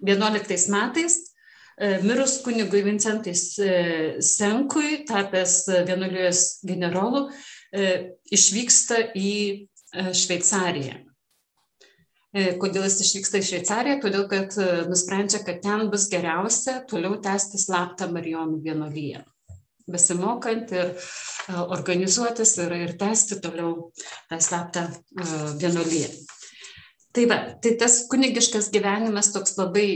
11 0.00 0.54
e, 0.54 0.58
metais 0.72 1.16
e, 1.76 1.98
mirus 2.04 2.38
kunigui 2.44 2.82
Vincentai 2.86 3.34
e, 3.34 3.74
Senkui, 4.24 5.04
tapęs 5.08 5.62
vienuolijos 5.88 6.44
generolu, 6.66 7.28
išvyksta 8.34 8.96
į 9.14 9.32
Šveicariją. 9.90 10.96
Kodėl 12.62 12.86
jis 12.86 12.96
išvyksta 13.04 13.38
į 13.38 13.46
Šveicariją? 13.46 13.98
Todėl, 14.02 14.24
kad 14.30 14.56
nusprendžia, 14.90 15.38
kad 15.46 15.62
ten 15.62 15.86
bus 15.90 16.08
geriausia 16.10 16.80
toliau 16.90 17.18
tęsti 17.22 17.62
slaptą 17.62 18.10
Marijonų 18.10 18.58
vienuolyje 18.66 19.22
besimokant 19.92 20.72
ir 20.74 20.90
e, 20.90 20.96
organizuotis 21.60 22.56
ir, 22.64 22.74
ir 22.86 22.96
tęsti 23.00 23.40
toliau 23.44 23.90
tą 24.30 24.40
slaptą 24.42 24.86
e, 24.88 25.30
vienuolyje. 25.60 26.10
Tai 27.10 27.24
va, 27.26 27.36
tai 27.58 27.72
tas 27.74 27.96
kunigiškas 28.06 28.68
gyvenimas 28.70 29.32
toks 29.34 29.56
labai 29.58 29.86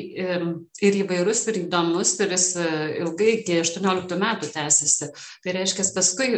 ir 0.83 0.97
įvairus, 0.99 1.45
ir 1.53 1.61
įdomus, 1.61 2.17
ir 2.25 2.35
jis 2.35 2.49
e, 2.59 2.71
ilgai 3.05 3.37
iki 3.37 3.61
18 3.63 4.19
metų 4.19 4.51
tęsiasi. 4.51 5.13
Tai 5.45 5.55
reiškia, 5.55 5.87
paskui 5.95 6.31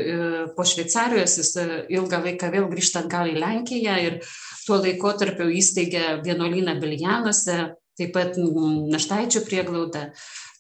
po 0.59 0.67
Šveicarijos 0.69 1.39
jis 1.41 1.55
ilgą 1.97 2.21
laiką 2.29 2.53
vėl 2.53 2.69
grįžta 2.73 3.07
atgal 3.07 3.33
į 3.33 3.41
Lenkiją 3.41 3.97
ir 4.05 4.21
tuo 4.67 4.83
laikotarpiu 4.83 5.49
įsteigė 5.57 6.19
vienuolyną 6.27 6.77
Biljanuose, 6.83 7.57
taip 7.97 8.13
pat 8.13 8.37
Naštaičio 8.37 9.47
prieglaudą 9.47 10.11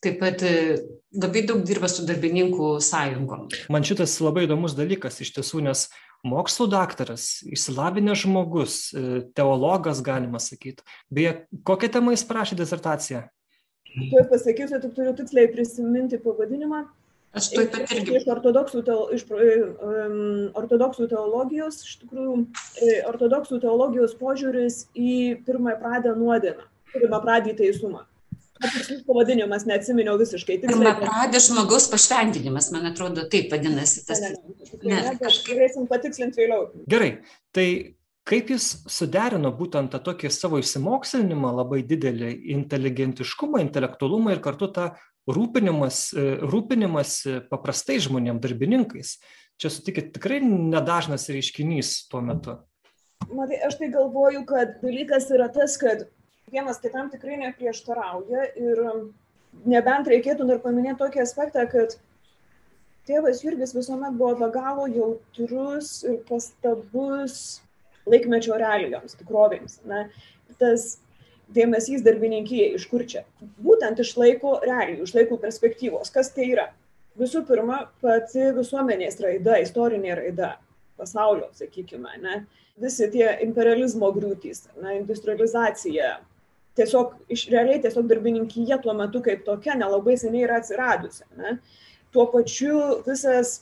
taip 0.06 0.18
pat 0.22 0.42
e, 0.46 0.56
labai 1.16 1.44
daug 1.48 1.62
dirba 1.66 1.90
su 1.90 2.04
darbininkų 2.06 2.76
sąjungom. 2.84 3.46
Man 3.72 3.86
šitas 3.86 4.16
labai 4.22 4.46
įdomus 4.46 4.76
dalykas 4.78 5.20
iš 5.24 5.32
tiesų, 5.36 5.62
nes 5.66 5.86
mokslų 6.26 6.68
daktaras, 6.72 7.28
išsilavinęs 7.46 8.24
žmogus, 8.24 8.76
e, 8.90 9.22
teologas, 9.36 10.02
galima 10.04 10.40
sakyti. 10.42 10.86
Beje, 11.12 11.38
kokią 11.66 11.92
temą 11.98 12.14
jis 12.14 12.26
parašė 12.28 12.58
disertaciją? 12.60 13.26
Tuoj 13.96 14.28
pasakysiu, 14.28 14.78
tik 14.82 14.94
turiu 14.96 15.16
tiksliai 15.16 15.50
prisiminti 15.52 16.20
pavadinimą. 16.20 16.84
Aš 17.36 17.50
tuoj 17.52 17.66
pat 17.72 17.92
irgi. 17.92 18.16
Iš 18.16 18.26
ortodoksų, 18.32 18.80
teo, 18.86 19.06
iš, 19.12 19.26
um, 19.28 20.18
ortodoksų 20.56 21.08
teologijos, 21.10 21.82
iš 21.84 21.98
tikrųjų, 22.02 22.36
ortodoksų 23.10 23.60
teologijos 23.64 24.14
požiūris 24.20 24.84
į 24.96 25.14
pirmąją 25.48 25.80
pradę 25.82 26.14
nuodėmę, 26.16 26.68
pirmą 26.94 27.20
pradį 27.24 27.56
teisumą. 27.60 28.06
Pavadinimas, 29.06 29.66
neatsiminiau 29.68 30.16
visiškai. 30.20 30.58
Pirmą 30.64 30.94
pradę 31.00 31.40
žmogaus 31.42 31.88
pašventinimas, 31.92 32.70
man 32.74 32.88
atrodo, 32.90 33.26
taip 33.32 33.52
vadinasi 33.52 34.04
tas. 34.08 34.22
Ne, 34.22 34.32
ne, 34.32 34.78
ne, 34.82 35.02
ne, 35.10 35.14
kažkaip 35.20 35.52
galėsim 35.52 35.88
patikslinti 35.90 36.42
vėliau. 36.42 36.70
Gerai, 36.90 37.10
tai 37.56 37.66
kaip 38.26 38.50
jis 38.54 38.68
suderino 38.90 39.52
būtent 39.54 39.92
tą 39.92 40.00
tokį 40.08 40.30
savo 40.34 40.60
išsimokslinimą, 40.62 41.52
labai 41.60 41.82
didelį 41.86 42.32
inteligentiškumą, 42.56 43.62
intelektualumą 43.66 44.34
ir 44.34 44.42
kartu 44.44 44.70
tą 44.74 44.88
rūpinimas, 45.30 46.08
rūpinimas 46.46 47.18
paprastai 47.50 47.98
žmonėm, 48.02 48.40
darbininkais. 48.42 49.18
Čia 49.56 49.72
sutikit 49.72 50.12
tikrai 50.16 50.42
nedažnas 50.44 51.30
reiškinys 51.32 52.08
tuo 52.10 52.20
metu. 52.24 52.58
Matai, 53.32 53.58
aš 53.66 53.78
tai 53.80 53.88
galvoju, 53.94 54.44
kad 54.48 54.76
dalykas 54.82 55.30
yra 55.32 55.48
tas, 55.52 55.78
kad 55.80 56.04
vienas 56.52 56.80
kitam 56.82 57.10
tikrai 57.10 57.38
neprieštarauja 57.40 58.50
ir 58.58 58.82
nebent 59.66 60.10
reikėtų 60.10 60.46
dar 60.48 60.60
paminėti 60.62 61.00
tokį 61.00 61.22
aspektą, 61.24 61.64
kad 61.70 61.96
tėvas 63.08 63.42
Jurgis 63.44 63.74
visuomet 63.74 64.16
buvo 64.18 64.34
be 64.42 64.50
galo 64.54 64.86
jautrus 64.90 66.02
ir 66.06 66.20
pastabus 66.28 67.60
laikmečio 68.06 68.58
realijoms, 68.60 69.16
tikrovėms. 69.18 69.80
Na, 69.90 70.06
tas 70.60 70.96
dėmesys 71.54 72.04
darbininkijai, 72.06 72.74
iš 72.78 72.86
kur 72.90 73.02
čia? 73.06 73.24
Būtent 73.62 74.02
iš 74.02 74.14
laiko 74.18 74.56
realijų, 74.62 75.06
iš 75.06 75.14
laiko 75.16 75.38
perspektyvos. 75.42 76.12
Kas 76.14 76.30
tai 76.34 76.50
yra? 76.52 76.68
Visų 77.18 77.46
pirma, 77.48 77.86
pati 78.04 78.50
visuomenės 78.54 79.18
raida, 79.24 79.56
istorinė 79.64 80.14
raida, 80.18 80.50
pasaulio, 81.00 81.48
sakykime, 81.56 82.12
ne? 82.22 82.44
visi 82.76 83.08
tie 83.12 83.30
imperializmo 83.40 84.10
griūtys, 84.12 84.66
na, 84.82 84.92
industrializacija, 84.98 86.16
tiesiog 86.76 87.14
iš 87.32 87.46
realiai 87.52 87.80
tiesiog 87.82 88.08
darbininkija 88.10 88.78
tuo 88.84 88.94
metu 88.96 89.22
kaip 89.24 89.44
tokia 89.46 89.76
nelabai 89.78 90.16
seniai 90.20 90.44
yra 90.46 90.60
atsiradusi. 90.60 91.24
Ne? 91.40 91.56
Tuo 92.12 92.26
pačiu 92.32 92.80
visas 93.06 93.60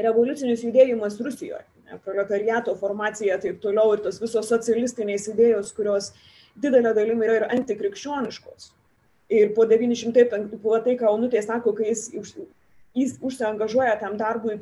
revoliucinis 0.00 0.64
judėjimas 0.64 1.18
Rusijoje, 1.20 1.64
ne? 1.86 1.98
proletariato 2.04 2.74
formacija 2.78 3.38
taip 3.42 3.60
toliau 3.62 3.96
ir 3.96 4.04
tos 4.04 4.20
visos 4.22 4.48
socialistinės 4.50 5.28
idėjos, 5.34 5.74
kurios 5.76 6.12
didelė 6.60 6.94
dalimi 6.96 7.26
yra 7.26 7.40
ir 7.40 7.48
antikrikščioniškos. 7.58 8.70
Ir 9.30 9.52
po 9.54 9.66
905, 9.70 10.56
po 10.62 10.78
tai, 10.82 10.96
ką 10.98 11.12
Onutė 11.14 11.42
sako, 11.44 11.74
kai 11.78 11.92
jis, 11.92 12.08
jis 12.98 13.12
užsiangažuoja 13.22 13.94
tam 14.00 14.16
darbui 14.18 14.58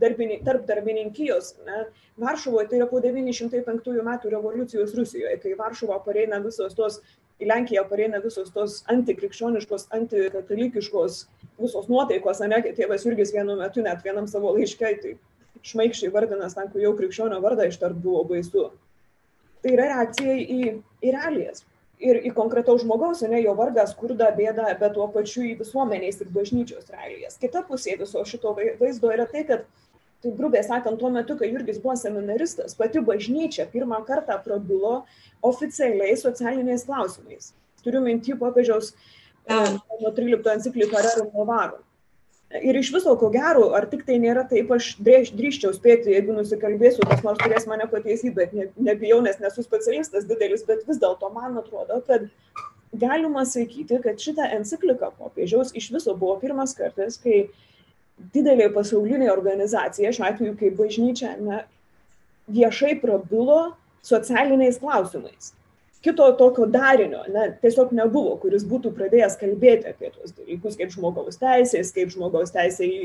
darbini, 0.00 0.40
tarp 0.46 0.66
darbininkijos, 0.68 1.54
ne, 1.66 1.84
Varšuvoje 2.16 2.70
tai 2.70 2.78
yra 2.80 2.88
po 2.88 3.00
905 3.04 4.02
metų 4.06 4.32
revoliucijos 4.32 4.94
Rusijoje, 4.96 5.36
kai 5.42 5.54
Varšuvo 5.58 5.98
pareina 6.06 6.40
visos 6.40 6.74
tos, 6.78 7.02
į 7.36 7.50
Lenkiją 7.50 7.84
pareina 7.90 8.22
visos 8.24 8.48
tos 8.54 8.78
antikrikščioniškos, 8.92 9.90
antikatalikiškos 9.98 11.18
visos 11.60 11.88
nuotaikos, 11.92 12.40
ne, 12.48 12.62
tėvas 12.76 13.04
Jurgis 13.04 13.34
vienu 13.36 13.58
metu 13.60 13.84
net 13.84 14.04
vienam 14.04 14.28
savo 14.30 14.54
laiškai, 14.56 14.94
tai 15.02 15.16
šmaikščiai 15.66 16.12
vardinas, 16.14 16.56
ten, 16.56 16.68
kur 16.72 16.82
jau 16.82 16.92
krikščionio 16.96 17.40
vardą 17.44 17.68
ištart 17.68 17.96
buvo 18.02 18.24
baisu. 18.30 18.70
Tai 19.62 19.72
yra 19.74 19.88
reakcija 19.92 20.36
į, 20.36 20.60
į 21.02 21.14
realijas. 21.14 21.64
Ir 21.96 22.18
į 22.28 22.30
konkretaus 22.36 22.82
žmogaus, 22.82 23.22
ne 23.24 23.38
jo 23.40 23.54
vargą, 23.56 23.86
skurdą, 23.88 24.28
bėdą, 24.36 24.68
bet 24.80 24.92
tuo 24.94 25.06
pačiu 25.14 25.46
į 25.48 25.54
visuomenės 25.62 26.20
ir 26.20 26.32
bažnyčios 26.34 26.90
realijas. 26.92 27.38
Kita 27.40 27.62
pusė 27.64 27.96
viso 28.02 28.20
šito 28.28 28.52
vaizdo 28.56 29.12
yra 29.14 29.24
tai, 29.30 29.46
kad 29.48 29.64
tai 30.26 30.34
grubiai 30.36 30.64
sakant, 30.66 30.98
tuo 30.98 31.10
metu, 31.14 31.36
kai 31.38 31.52
Jurgis 31.52 31.78
buvo 31.82 31.94
seminaristas, 31.98 32.74
pati 32.74 33.02
bažnyčia 33.04 33.68
pirmą 33.70 34.02
kartą 34.08 34.38
prabilo 34.42 35.04
oficialiai 35.46 36.16
socialiniais 36.18 36.86
klausimais. 36.88 37.52
Turiu 37.86 38.02
minti 38.02 38.34
popiežiaus 38.34 38.92
nuo 39.46 40.10
13 40.10 40.56
enciklika 40.56 41.04
Rerum 41.04 41.30
Novarum. 41.34 41.82
Ir 42.62 42.78
iš 42.78 42.92
viso, 42.94 43.10
ko 43.18 43.28
gero, 43.34 43.72
ar 43.74 43.88
tik 43.90 44.04
tai 44.06 44.20
nėra 44.22 44.44
taip, 44.46 44.70
aš 44.70 44.92
drįščiau 45.02 45.72
spėti, 45.74 46.12
jeigu 46.14 46.34
nusikalbėsiu, 46.34 47.02
kas 47.10 47.24
nors 47.26 47.40
turės 47.42 47.66
mane 47.66 47.88
pataisyti, 47.90 48.30
bet 48.36 48.54
ne, 48.54 48.68
nebijau, 48.78 49.18
nes 49.24 49.40
nesu 49.42 49.64
specialistas 49.66 50.28
didelis, 50.30 50.62
bet 50.66 50.84
vis 50.86 51.00
dėlto 51.02 51.30
man 51.34 51.58
atrodo, 51.58 51.98
kad 52.06 52.28
galima 52.94 53.42
sakyti, 53.50 53.98
kad 54.02 54.22
šitą 54.22 54.46
encikliką 54.60 55.10
popiežiaus 55.18 55.74
iš 55.74 55.90
viso 55.96 56.14
buvo 56.14 56.38
pirmas 56.42 56.74
kartas, 56.78 57.18
kai 57.18 57.48
didelė 58.34 58.70
pasaulinė 58.74 59.28
organizacija, 59.32 60.12
šiuo 60.14 60.26
atveju 60.28 60.56
kaip 60.60 60.76
bažnyčia, 60.78 61.34
ne, 61.42 61.62
viešai 62.52 62.96
prabilo 63.02 63.76
socialiniais 64.06 64.80
klausimais. 64.80 65.52
Kito 66.04 66.26
tokio 66.38 66.68
darinio 66.70 67.24
ne, 67.32 67.48
tiesiog 67.62 67.90
nebuvo, 67.96 68.36
kuris 68.42 68.64
būtų 68.68 68.92
pradėjęs 68.94 69.38
kalbėti 69.40 69.90
apie 69.90 70.12
tos 70.14 70.36
dalykus 70.36 70.78
kaip 70.78 70.92
žmogaus 70.94 71.40
teisės, 71.40 71.90
kaip 71.96 72.12
žmogaus 72.14 72.54
teisė 72.54 72.86
į 72.86 73.00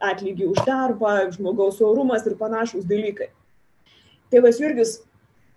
atlygį 0.00 0.48
už 0.48 0.62
darbą, 0.64 1.12
žmogaus 1.34 1.82
orumas 1.84 2.24
ir 2.26 2.38
panašus 2.40 2.86
dalykai. 2.88 3.28
Tėvas 4.32 4.60
Jurgis 4.62 5.00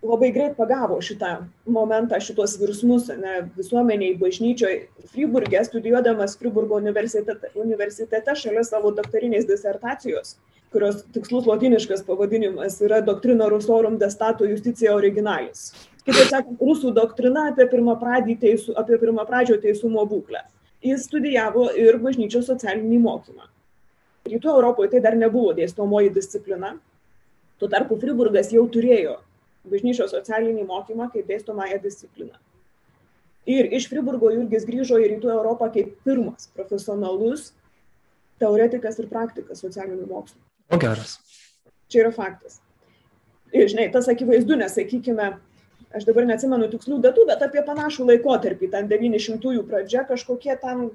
labai 0.03 0.31
greit 0.35 0.55
pagavo 0.57 0.97
šitą 1.01 1.31
momentą, 1.69 2.19
šitos 2.21 2.57
virsmus 2.61 3.07
ne, 3.19 3.35
visuomeniai, 3.57 4.17
bažnyčioje. 4.19 4.87
Friburgė, 5.13 5.61
studijuodamas 5.67 6.35
Friburgo 6.39 6.79
universitete, 6.81 7.53
universitete 7.59 8.35
šalia 8.39 8.65
savo 8.67 8.91
doktorinės 8.95 9.47
disertacijos, 9.47 10.35
kurios 10.73 11.03
tikslus 11.15 11.47
lotiniškas 11.47 12.03
pavadinimas 12.07 12.79
yra 12.83 12.99
Doctrina 13.05 13.47
Rusorum 13.51 13.97
Destato 14.01 14.47
Justicija 14.49 14.95
Originalis. 14.97 15.71
Kitaip 16.03 16.31
sakant, 16.33 16.59
rusų 16.59 16.91
doktrina 16.95 17.47
apie 17.53 17.69
pirmapradį 17.71 18.37
teisų, 18.41 18.75
pirmapradžio 18.91 19.59
teisumo 19.63 20.03
būklę. 20.09 20.43
Jis 20.83 21.05
studijavo 21.07 21.69
ir 21.79 21.95
bažnyčios 22.03 22.49
socialinį 22.49 22.97
mokymą. 23.05 23.47
Rytų 24.27 24.49
Europoje 24.51 24.91
tai 24.91 24.99
dar 25.03 25.15
nebuvo 25.15 25.53
dėstomoji 25.55 26.11
disciplina. 26.15 26.73
Tuo 27.59 27.69
tarpu 27.71 27.95
Friburgas 27.99 28.51
jau 28.51 28.65
turėjo 28.67 29.21
bažnyčios 29.69 30.11
socialinį 30.13 30.65
mokymą 30.67 31.09
kaip 31.13 31.27
dėstomąją 31.29 31.79
discipliną. 31.83 32.39
Ir 33.49 33.67
iš 33.75 33.89
Friburgo 33.91 34.31
Jurgis 34.31 34.65
grįžo 34.67 34.99
į 35.03 35.09
Rytų 35.15 35.31
Europą 35.33 35.67
kaip 35.73 35.95
pirmas 36.07 36.47
profesionalus 36.55 37.51
teoretikas 38.39 38.99
ir 38.99 39.09
praktikas 39.11 39.63
socialinių 39.63 40.07
mokslų. 40.07 40.39
O 40.71 40.79
geras. 40.79 41.17
Čia 41.91 42.05
yra 42.05 42.13
faktas. 42.15 42.61
Ir 43.53 43.67
žinai, 43.69 43.89
tas 43.93 44.07
akivaizdu, 44.09 44.55
nes, 44.57 44.73
sakykime, 44.73 45.27
aš 45.93 46.07
dabar 46.07 46.25
neatsimenu 46.29 46.69
tikslių 46.71 47.01
datų, 47.03 47.27
bet 47.29 47.43
apie 47.45 47.61
panašų 47.67 48.07
laikotarpį, 48.09 48.71
ten 48.73 48.87
900-ųjų 48.89 49.65
pradžia, 49.67 50.05
kažkokie 50.09 50.55
ten 50.61 50.87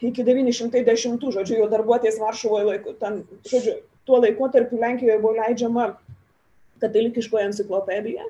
iki 0.00 0.24
910, 0.26 1.28
žodžiu, 1.36 1.60
jau 1.60 1.68
darbuotis 1.70 2.18
Varšuvoje 2.18 2.66
laiku, 2.66 2.96
ten, 2.98 3.22
žodžiu, 3.46 3.76
tuo 4.08 4.18
laikotarpiu 4.24 4.80
Lenkijoje 4.80 5.20
buvo 5.22 5.36
leidžiama 5.36 5.86
katalikiškoje 6.82 7.48
enciklopedijoje 7.50 8.28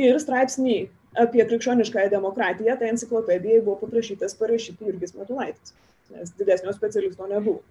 ir 0.00 0.18
straipsnį 0.22 0.78
apie 1.18 1.44
krikščioniškąją 1.46 2.10
demokratiją, 2.12 2.76
tai 2.78 2.90
enciklopedijai 2.92 3.62
buvo 3.64 3.80
paprašytas 3.82 4.36
parašyti 4.38 4.86
Jurgis 4.86 5.16
Matulaitis, 5.18 5.74
nes 6.14 6.34
didesnio 6.38 6.74
specialisto 6.76 7.26
nebuvo. 7.30 7.62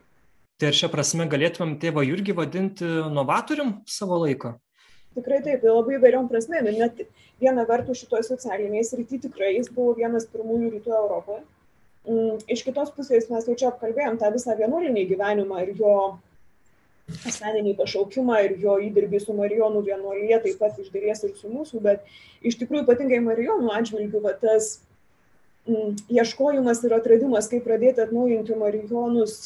Tai 0.59 0.73
ar 0.73 0.75
šią 0.75 0.89
prasme 0.91 1.27
galėtumėm 1.31 1.77
tėvą 1.79 2.03
Jurgį 2.03 2.35
vadinti 2.35 2.87
novatorium 3.15 3.77
savo 3.87 4.17
laiko? 4.25 4.57
Tikrai 5.15 5.39
taip, 5.45 5.61
tai 5.63 5.71
labai 5.71 5.95
įvairiom 5.95 6.27
prasmėm. 6.29 6.67
Net 6.75 6.99
viena 7.39 7.63
vertus 7.67 8.01
šitoje 8.03 8.27
socialinėje 8.27 8.89
srityje 8.89 9.23
tikrai 9.29 9.53
jis 9.55 9.71
buvo 9.73 9.95
vienas 9.97 10.27
pirmųjų 10.29 10.73
rytų 10.75 10.93
Europoje. 10.97 11.45
Mm, 12.09 12.41
iš 12.51 12.65
kitos 12.67 12.91
pusės 12.95 13.27
mes 13.31 13.47
jau 13.47 13.55
čia 13.59 13.69
apkalbėjom 13.71 14.19
tą 14.19 14.33
visą 14.35 14.55
vienuolinį 14.59 15.05
gyvenimą 15.13 15.63
ir 15.63 15.73
jo 15.79 15.95
asmeninį 17.29 17.75
pašaukimą 17.79 18.37
ir 18.45 18.57
jo 18.61 18.75
įdirbį 18.89 19.21
su 19.23 19.35
Marijonų 19.37 19.83
vienuolyje, 19.87 20.41
taip 20.45 20.59
pat 20.61 20.77
iš 20.81 20.91
dalies 20.93 21.23
ir 21.25 21.33
su 21.37 21.51
mūsų, 21.51 21.81
bet 21.85 22.05
iš 22.45 22.59
tikrųjų 22.61 22.85
ypatingai 22.85 23.21
Marijonų 23.25 23.73
atžvilgių 23.77 24.23
va, 24.25 24.35
tas 24.41 24.79
mm, 25.69 25.97
ieškojimas 26.19 26.83
ir 26.85 26.97
atradimas, 26.99 27.49
kaip 27.51 27.65
pradėti 27.67 28.05
atnaujinti 28.05 28.59
Marijonus 28.59 29.39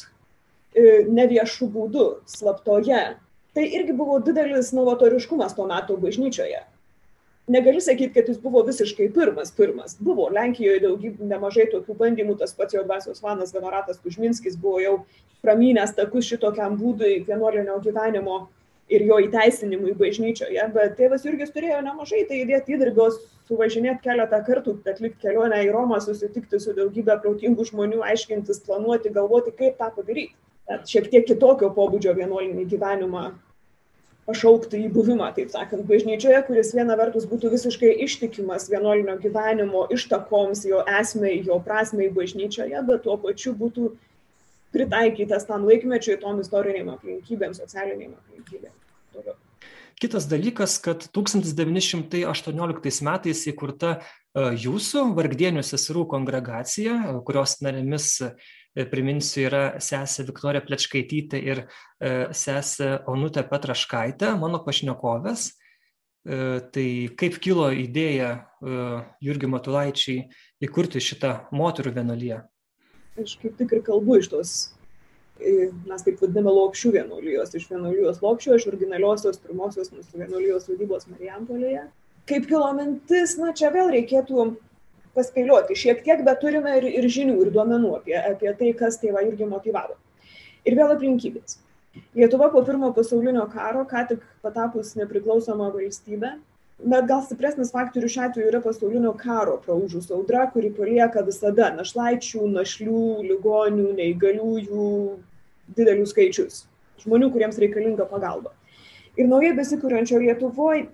e, 0.74 1.04
neviešų 1.08 1.70
būdų, 1.74 2.06
slaptoje, 2.30 3.02
tai 3.54 3.66
irgi 3.70 3.96
buvo 3.96 4.20
didelis 4.24 4.74
novatoriškumas 4.76 5.56
tuo 5.56 5.68
metu 5.70 5.98
bažnyčioje 6.00 6.64
negali 7.46 7.80
sakyt 7.80 8.14
kad 8.14 8.28
jis 8.28 8.40
buvo 8.40 8.62
visiškai 8.64 9.10
pirmas 9.12 9.52
pirmas. 9.52 9.96
Buvo. 10.00 10.30
Lenkijoj 10.32 10.80
daugybė 10.84 11.28
nemažai 11.28 11.68
tokių 11.72 11.96
bandymų. 12.00 12.38
Tas 12.40 12.56
pats 12.56 12.74
jo 12.74 12.84
dvasios 12.86 13.22
vadas 13.22 13.54
honoratas 13.54 14.00
kužminskis 14.04 14.56
buvo 14.60 14.80
jau 14.82 14.98
pramynęs 15.44 15.94
takus 15.96 16.28
šitokiam 16.30 16.78
būdui 16.80 17.24
vienuolinio 17.26 17.78
gyvenimo 17.84 18.46
ir 18.92 19.04
jo 19.08 19.18
įteisinimui 19.26 19.94
bažnyčioje, 19.96 20.64
bet 20.74 20.96
tėvas 20.98 21.24
Jurgis 21.24 21.52
turėjo 21.54 21.80
nemažai 21.84 22.24
tai 22.28 22.42
įdėti 22.42 22.76
įdirbios, 22.76 23.16
suvažinėti 23.48 24.04
keletą 24.04 24.40
kartų, 24.44 24.76
atlikti 24.88 25.22
kelionę 25.24 25.62
į 25.64 25.70
Romą, 25.72 26.00
susitikti 26.04 26.60
su 26.60 26.74
daugybė 26.76 27.16
protingų 27.24 27.64
žmonių, 27.70 28.02
aiškintis, 28.04 28.60
planuoti, 28.66 29.12
galvoti, 29.14 29.54
kaip 29.56 29.80
tą 29.80 29.88
padaryti. 29.96 30.36
Bet 30.68 30.88
šiek 30.88 31.10
tiek 31.12 31.26
kitokio 31.28 31.68
pobūdžio 31.76 32.14
vienuolinį 32.16 32.64
gyvenimą 32.70 33.24
pašaukti 34.28 34.80
į 34.86 34.90
buvimą, 34.94 35.28
taip 35.36 35.52
sakant, 35.52 35.84
bažnyčioje, 35.88 36.40
kuris 36.46 36.72
viena 36.76 36.96
vertus 37.00 37.26
būtų 37.28 37.50
visiškai 37.52 37.92
ištikimas 38.06 38.70
vienuolinio 38.72 39.18
gyvenimo 39.20 39.84
ištakoms, 39.92 40.64
jo 40.68 40.80
esmei, 41.00 41.42
jo 41.44 41.60
prasmei 41.64 42.08
bažnyčioje, 42.14 42.80
bet 42.88 43.04
tuo 43.04 43.18
pačiu 43.20 43.52
būtų 43.58 43.92
pritaikytas 44.74 45.46
tam 45.48 45.68
laikmečiui, 45.68 46.18
tom 46.22 46.40
istoriniam 46.42 46.88
aplinkybėm, 46.96 47.52
socialiniam 47.56 48.16
aplinkybėm. 48.16 48.74
Toliau. 49.14 49.36
Kitas 50.00 50.26
dalykas, 50.26 50.80
kad 50.82 51.04
1918 51.14 53.04
metais 53.06 53.44
įkurta 53.52 53.92
e, 53.94 54.00
jūsų 54.64 55.04
vargdienių 55.14 55.62
seserų 55.62 56.02
kongregacija, 56.10 56.96
kurios 57.24 57.60
narėmis 57.62 58.08
priminsiu, 58.74 59.44
yra 59.48 59.64
sesė 59.82 60.26
Viktorija 60.28 60.62
Plečkaitytė 60.66 61.40
ir 61.42 61.62
e, 61.64 62.14
sesė 62.34 62.96
Onutė 63.10 63.44
Petraškaitė, 63.46 64.34
mano 64.40 64.60
pašnekovės. 64.64 65.52
E, 66.24 66.38
tai 66.74 66.86
kaip 67.20 67.38
kilo 67.44 67.68
idėja 67.70 68.30
e, 68.34 68.78
Jurgi 69.24 69.50
Matulaičiai 69.50 70.24
įkurti 70.64 71.02
šitą 71.04 71.36
moterų 71.54 71.94
vienuolyje? 72.00 72.40
Aš 73.22 73.36
kaip 73.42 73.54
tik 73.60 73.76
ir 73.76 73.84
kalbu 73.86 74.18
iš 74.18 74.30
tos, 74.32 74.54
mes 75.38 76.02
taip 76.02 76.18
vadiname 76.22 76.50
lopšių 76.50 76.96
vienuolijos, 76.96 77.54
iš 77.54 77.68
vienuolijos 77.70 78.18
lopšio, 78.24 78.56
iš 78.58 78.66
originaliosios 78.72 79.38
pirmosios 79.42 79.92
mūsų 79.94 80.24
vienuolijos 80.24 80.66
vadybos 80.72 81.06
Marijampolėje. 81.12 81.86
Kaip 82.26 82.46
kilo 82.48 82.70
mintis, 82.74 83.36
na 83.38 83.52
čia 83.54 83.70
vėl 83.70 83.92
reikėtų 83.92 84.48
paspėlioti 85.16 85.76
šiek 85.78 86.02
tiek, 86.06 86.22
bet 86.26 86.40
turime 86.42 86.78
ir, 86.80 86.88
ir 87.00 87.06
žinių, 87.16 87.36
ir 87.44 87.52
duomenų 87.54 87.92
apie, 87.98 88.16
apie 88.18 88.54
tai, 88.58 88.72
kas 88.78 88.98
tėvą 89.02 89.22
irgi 89.28 89.48
motivavo. 89.50 89.96
Ir 90.64 90.76
vėl 90.78 90.94
aplinkybės. 90.94 91.58
Lietuva 92.18 92.48
po 92.50 92.62
pirmo 92.66 92.90
pasaulinio 92.94 93.44
karo, 93.52 93.84
ką 93.86 94.02
tik 94.10 94.24
patapus 94.42 94.94
nepriklausoma 94.98 95.68
valstybė, 95.74 96.32
bet 96.82 97.06
gal 97.10 97.22
stipresnis 97.22 97.70
faktorius 97.74 98.16
šiuo 98.16 98.24
atveju 98.26 98.50
yra 98.50 98.60
pasaulinio 98.64 99.12
karo 99.18 99.60
praužus 99.62 100.10
audra, 100.14 100.48
kuri 100.50 100.72
palieka 100.74 101.22
visada 101.26 101.70
našlaičių, 101.76 102.48
našlių, 102.56 103.04
ligonių, 103.28 103.92
neįgaliųjų 104.00 104.88
didelius 105.78 106.14
skaičius. 106.14 106.64
Žmonių, 107.04 107.30
kuriems 107.34 107.60
reikalinga 107.62 108.08
pagalba. 108.10 108.54
Ir 109.14 109.28
naujai 109.30 109.54
besikūrenčio 109.54 110.18
Lietuvoje 110.22 110.88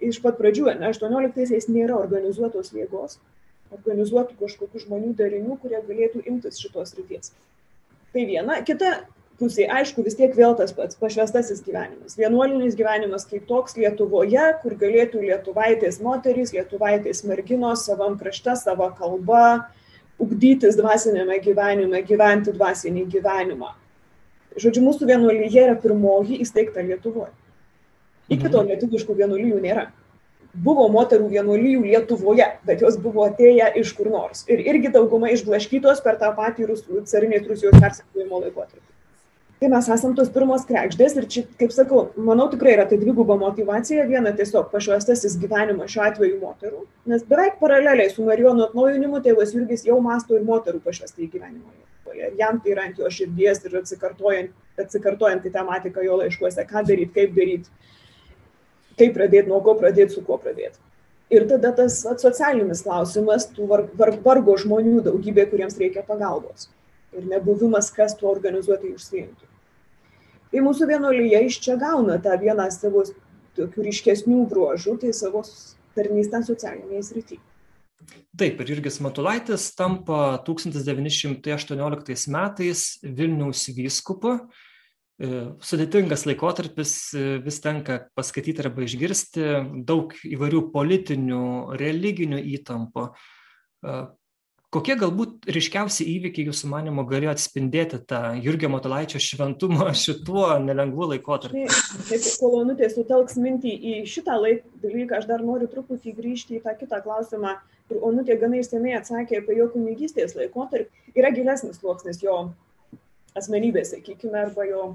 iš 0.00 0.20
pat 0.24 0.38
pradžių, 0.40 0.70
ne, 0.80 0.88
18-aisiais 0.94 1.68
nėra 1.68 1.98
organizuotos 1.98 2.72
jėgos, 2.72 3.18
organizuotų 3.74 4.36
kažkokių 4.40 4.84
žmonių 4.84 5.14
darinių, 5.18 5.56
kurie 5.62 5.80
galėtų 5.86 6.24
imtis 6.26 6.60
šitos 6.62 6.94
ryties. 6.98 7.32
Tai 8.14 8.26
viena. 8.26 8.60
Kita 8.66 8.92
pusė, 9.40 9.66
aišku, 9.72 10.04
vis 10.04 10.16
tiek 10.18 10.34
vėl 10.36 10.54
tas 10.58 10.74
pats 10.76 10.98
pašvestasis 11.00 11.62
gyvenimas. 11.64 12.16
Vienuolinis 12.20 12.76
gyvenimas 12.78 13.26
kaip 13.30 13.46
toks 13.48 13.78
Lietuvoje, 13.78 14.46
kur 14.62 14.76
galėtų 14.80 15.22
lietuvaitės 15.24 16.00
moterys, 16.04 16.52
lietuvaitės 16.56 17.24
merginos 17.28 17.86
savam 17.88 18.18
krašte, 18.20 18.56
savo 18.60 18.90
kalba, 18.98 19.70
ugdytis 20.20 20.76
dvasinėme 20.76 21.38
gyvenime, 21.44 22.02
gyventi 22.06 22.52
dvasinį 22.56 23.06
gyvenimą. 23.14 23.72
Žodžiu, 24.60 24.82
mūsų 24.82 25.06
vienuolyje 25.08 25.62
yra 25.68 25.78
pirmoji 25.78 26.40
įsteigta 26.44 26.82
Lietuvoje. 26.82 27.30
Iki 28.30 28.46
to 28.50 28.60
mhm. 28.60 28.74
lietuviškų 28.74 29.16
vienuolijų 29.22 29.62
nėra 29.62 29.88
buvo 30.54 30.86
moterų 30.92 31.28
vienuolijų 31.30 31.82
Lietuvoje, 31.86 32.46
bet 32.66 32.82
jos 32.82 32.98
buvo 33.00 33.26
atėję 33.28 33.72
iš 33.80 33.92
kur 33.98 34.10
nors. 34.10 34.44
Ir 34.50 34.62
irgi 34.64 34.92
dauguma 34.94 35.30
išblaškytos 35.34 36.02
per 36.04 36.18
tą 36.20 36.32
patį 36.36 36.70
carinės 37.10 37.46
Rusijos 37.46 37.76
persikėjimo 37.78 38.42
laikotarpį. 38.46 38.86
Tai 39.60 39.68
mes 39.68 39.88
esam 39.92 40.14
tos 40.16 40.30
pirmos 40.32 40.62
krekždės 40.64 41.18
ir 41.20 41.26
čia, 41.28 41.42
kaip 41.60 41.72
sakau, 41.74 42.06
manau 42.16 42.46
tikrai 42.48 42.78
yra 42.78 42.86
tai 42.88 42.96
dviguba 42.96 43.36
motivacija. 43.36 44.06
Viena 44.08 44.32
tiesiog 44.32 44.70
pašvestasis 44.72 45.36
gyvenimas 45.42 45.92
šiuo 45.92 46.06
atveju 46.06 46.38
moterų, 46.40 46.80
nes 47.12 47.26
beveik 47.28 47.58
paraleliai 47.60 48.08
su 48.08 48.24
Marijono 48.24 48.70
atnaujinimu 48.70 49.20
tėvas 49.20 49.52
Jurgis 49.52 49.84
jau 49.84 49.98
masto 50.00 50.38
ir 50.38 50.48
moterų 50.48 50.80
pašvestai 50.86 51.28
gyvenimą. 51.28 51.76
Ir 52.16 52.40
jam 52.40 52.56
tai 52.64 52.72
yra 52.72 52.88
ant 52.88 52.96
jo 52.98 53.10
širdies 53.12 53.60
ir 53.68 53.76
atsikartojant, 53.82 54.56
atsikartojant 54.80 55.44
į 55.44 55.52
tematiką 55.52 56.08
jo 56.08 56.16
laiškuose, 56.22 56.64
ką 56.64 56.86
daryti, 56.88 57.12
kaip 57.20 57.36
daryti 57.36 57.68
kaip 58.98 59.14
pradėti, 59.16 59.48
nuo 59.50 59.60
ko 59.64 59.76
pradėti, 59.78 60.16
su 60.16 60.24
kuo 60.26 60.38
pradėti. 60.40 60.80
Ir 61.30 61.46
tada 61.46 61.70
tas 61.76 62.00
socialinis 62.18 62.82
klausimas, 62.82 63.46
tų 63.54 63.68
var, 63.70 63.84
var, 63.98 64.16
vargo 64.24 64.56
žmonių 64.58 65.04
daugybė, 65.06 65.46
kuriems 65.52 65.78
reikia 65.78 66.02
pagalbos. 66.06 66.66
Ir 67.14 67.26
nebuvimas, 67.30 67.90
kas 67.94 68.16
tuo 68.18 68.32
organizuotai 68.32 68.90
užsiimtų. 68.96 69.46
Tai 70.50 70.62
mūsų 70.66 70.88
vienuolyje 70.90 71.44
iš 71.46 71.60
čia 71.62 71.76
gauna 71.78 72.18
tą 72.22 72.34
vieną 72.40 72.66
savo 72.74 73.04
tokių 73.58 73.86
ryškesnių 73.86 74.40
bruožų, 74.50 74.96
tai 75.04 75.12
savo 75.14 75.44
tarnystę 75.94 76.42
socialinėje 76.46 77.04
srityje. 77.06 77.42
Taip, 78.40 78.60
ir 78.62 78.70
Jurgis 78.72 78.96
Matulaitis 79.04 79.68
tampa 79.76 80.40
1918 80.46 82.30
metais 82.32 82.84
Vilniaus 83.04 83.66
vyskupu 83.76 84.38
sudėtingas 85.20 86.24
laikotarpis, 86.24 86.92
e, 87.12 87.24
vis 87.44 87.60
tenka 87.60 87.98
paskaityti 88.16 88.62
arba 88.64 88.86
išgirsti 88.86 89.50
daug 89.84 90.14
įvairių 90.24 90.62
politinių, 90.72 91.42
religinių 91.80 92.38
įtampų. 92.56 93.04
E, 93.84 93.96
kokie 94.72 94.96
galbūt 94.96 95.50
ryškiausi 95.52 96.06
įvykiai 96.14 96.46
jūsų 96.48 96.70
manimo 96.72 97.04
galėjo 97.04 97.34
atspindėti 97.34 98.00
tą 98.08 98.20
Jurgio 98.40 98.70
Matulaičio 98.72 99.20
šventumą 99.20 99.90
šituo 100.04 100.46
nelengvu 100.64 101.10
laikotarpiu? 101.10 101.66
Taip, 102.08 102.24
kol 102.40 102.56
Onutė 102.62 102.88
sutelks 102.88 103.36
mintį 103.36 103.74
į 103.76 103.94
šitą 104.08 104.38
laik, 104.40 104.64
dalyką, 104.80 105.20
aš 105.20 105.28
dar 105.28 105.44
noriu 105.44 105.68
truputį 105.68 106.16
grįžti 106.16 106.56
į 106.56 106.62
tą 106.64 106.76
kitą 106.80 107.02
klausimą. 107.04 107.58
Ir 107.92 108.00
Onutė 108.08 108.38
gana 108.40 108.62
išsamei 108.62 108.96
atsakė 108.96 109.42
apie 109.42 109.60
jo 109.60 109.68
kunigystės 109.76 110.32
laikotarpį. 110.38 111.12
Yra 111.12 111.34
gilesnis 111.36 111.76
sluoksnis 111.82 112.24
jo 112.24 112.40
asmenybės, 113.36 113.92
sakykime, 113.92 114.46
arba 114.46 114.64
jo 114.64 114.88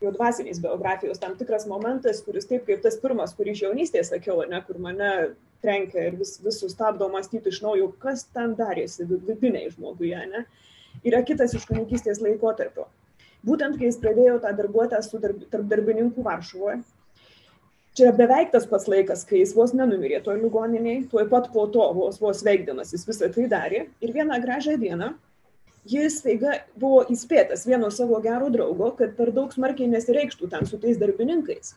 jau 0.00 0.12
dvasinės 0.14 0.60
biografijos 0.62 1.20
tam 1.20 1.34
tikras 1.36 1.66
momentas, 1.68 2.22
kuris 2.24 2.48
taip 2.48 2.64
kaip 2.68 2.80
tas 2.84 2.96
pirmas, 3.00 3.34
kurį 3.36 3.54
iš 3.54 3.64
jaunystės 3.66 4.12
sakiau, 4.12 4.40
ne, 4.48 4.60
kur 4.64 4.80
mane 4.80 5.10
trenkia 5.60 6.06
ir 6.08 6.16
vis, 6.20 6.38
vis 6.40 6.60
sustabdo 6.62 7.08
mąstyti 7.12 7.52
iš 7.52 7.60
naujo, 7.64 7.90
kas 8.00 8.24
ten 8.32 8.54
darėsi 8.56 9.04
vidiniai 9.10 9.68
žmoguje, 9.74 10.22
ne, 10.32 10.46
yra 11.04 11.20
kitas 11.26 11.52
iš 11.56 11.68
kunigystės 11.68 12.22
laikotarpio. 12.24 12.88
Būtent 13.44 13.78
kai 13.80 13.88
jis 13.88 14.00
pradėjo 14.00 14.38
tą 14.40 14.54
darbuotę 14.56 15.00
su 15.04 15.20
darb, 15.20 15.44
tarp 15.52 15.68
darbininkų 15.68 16.24
Varšuvoje, 16.24 16.80
čia 17.96 18.08
yra 18.08 18.16
beveik 18.16 18.52
tas 18.52 18.66
pats 18.68 18.88
laikas, 18.88 19.24
kai 19.28 19.40
jis 19.40 19.54
vos 19.56 19.72
nenumirė 19.76 20.20
toj 20.24 20.40
ligoniniai, 20.42 21.04
tuoj 21.12 21.26
pat 21.28 21.48
po 21.52 21.66
to 21.72 21.86
vos 21.96 22.20
vos 22.20 22.44
veikdamas 22.46 22.92
jis 22.96 23.04
visą 23.08 23.28
tai 23.32 23.48
darė 23.52 23.86
ir 24.00 24.12
vieną 24.16 24.40
gražią 24.44 24.76
dieną 24.80 25.14
jis 25.88 26.18
staiga 26.20 26.60
buvo 26.78 27.04
įspėtas 27.12 27.66
vieno 27.68 27.90
savo 27.94 28.20
gero 28.24 28.50
draugo, 28.52 28.90
kad 28.98 29.14
per 29.16 29.32
daug 29.36 29.52
smarkiai 29.54 29.88
nesireikštų 29.90 30.50
ten 30.52 30.66
su 30.68 30.78
tais 30.80 30.98
darbininkais. 31.00 31.74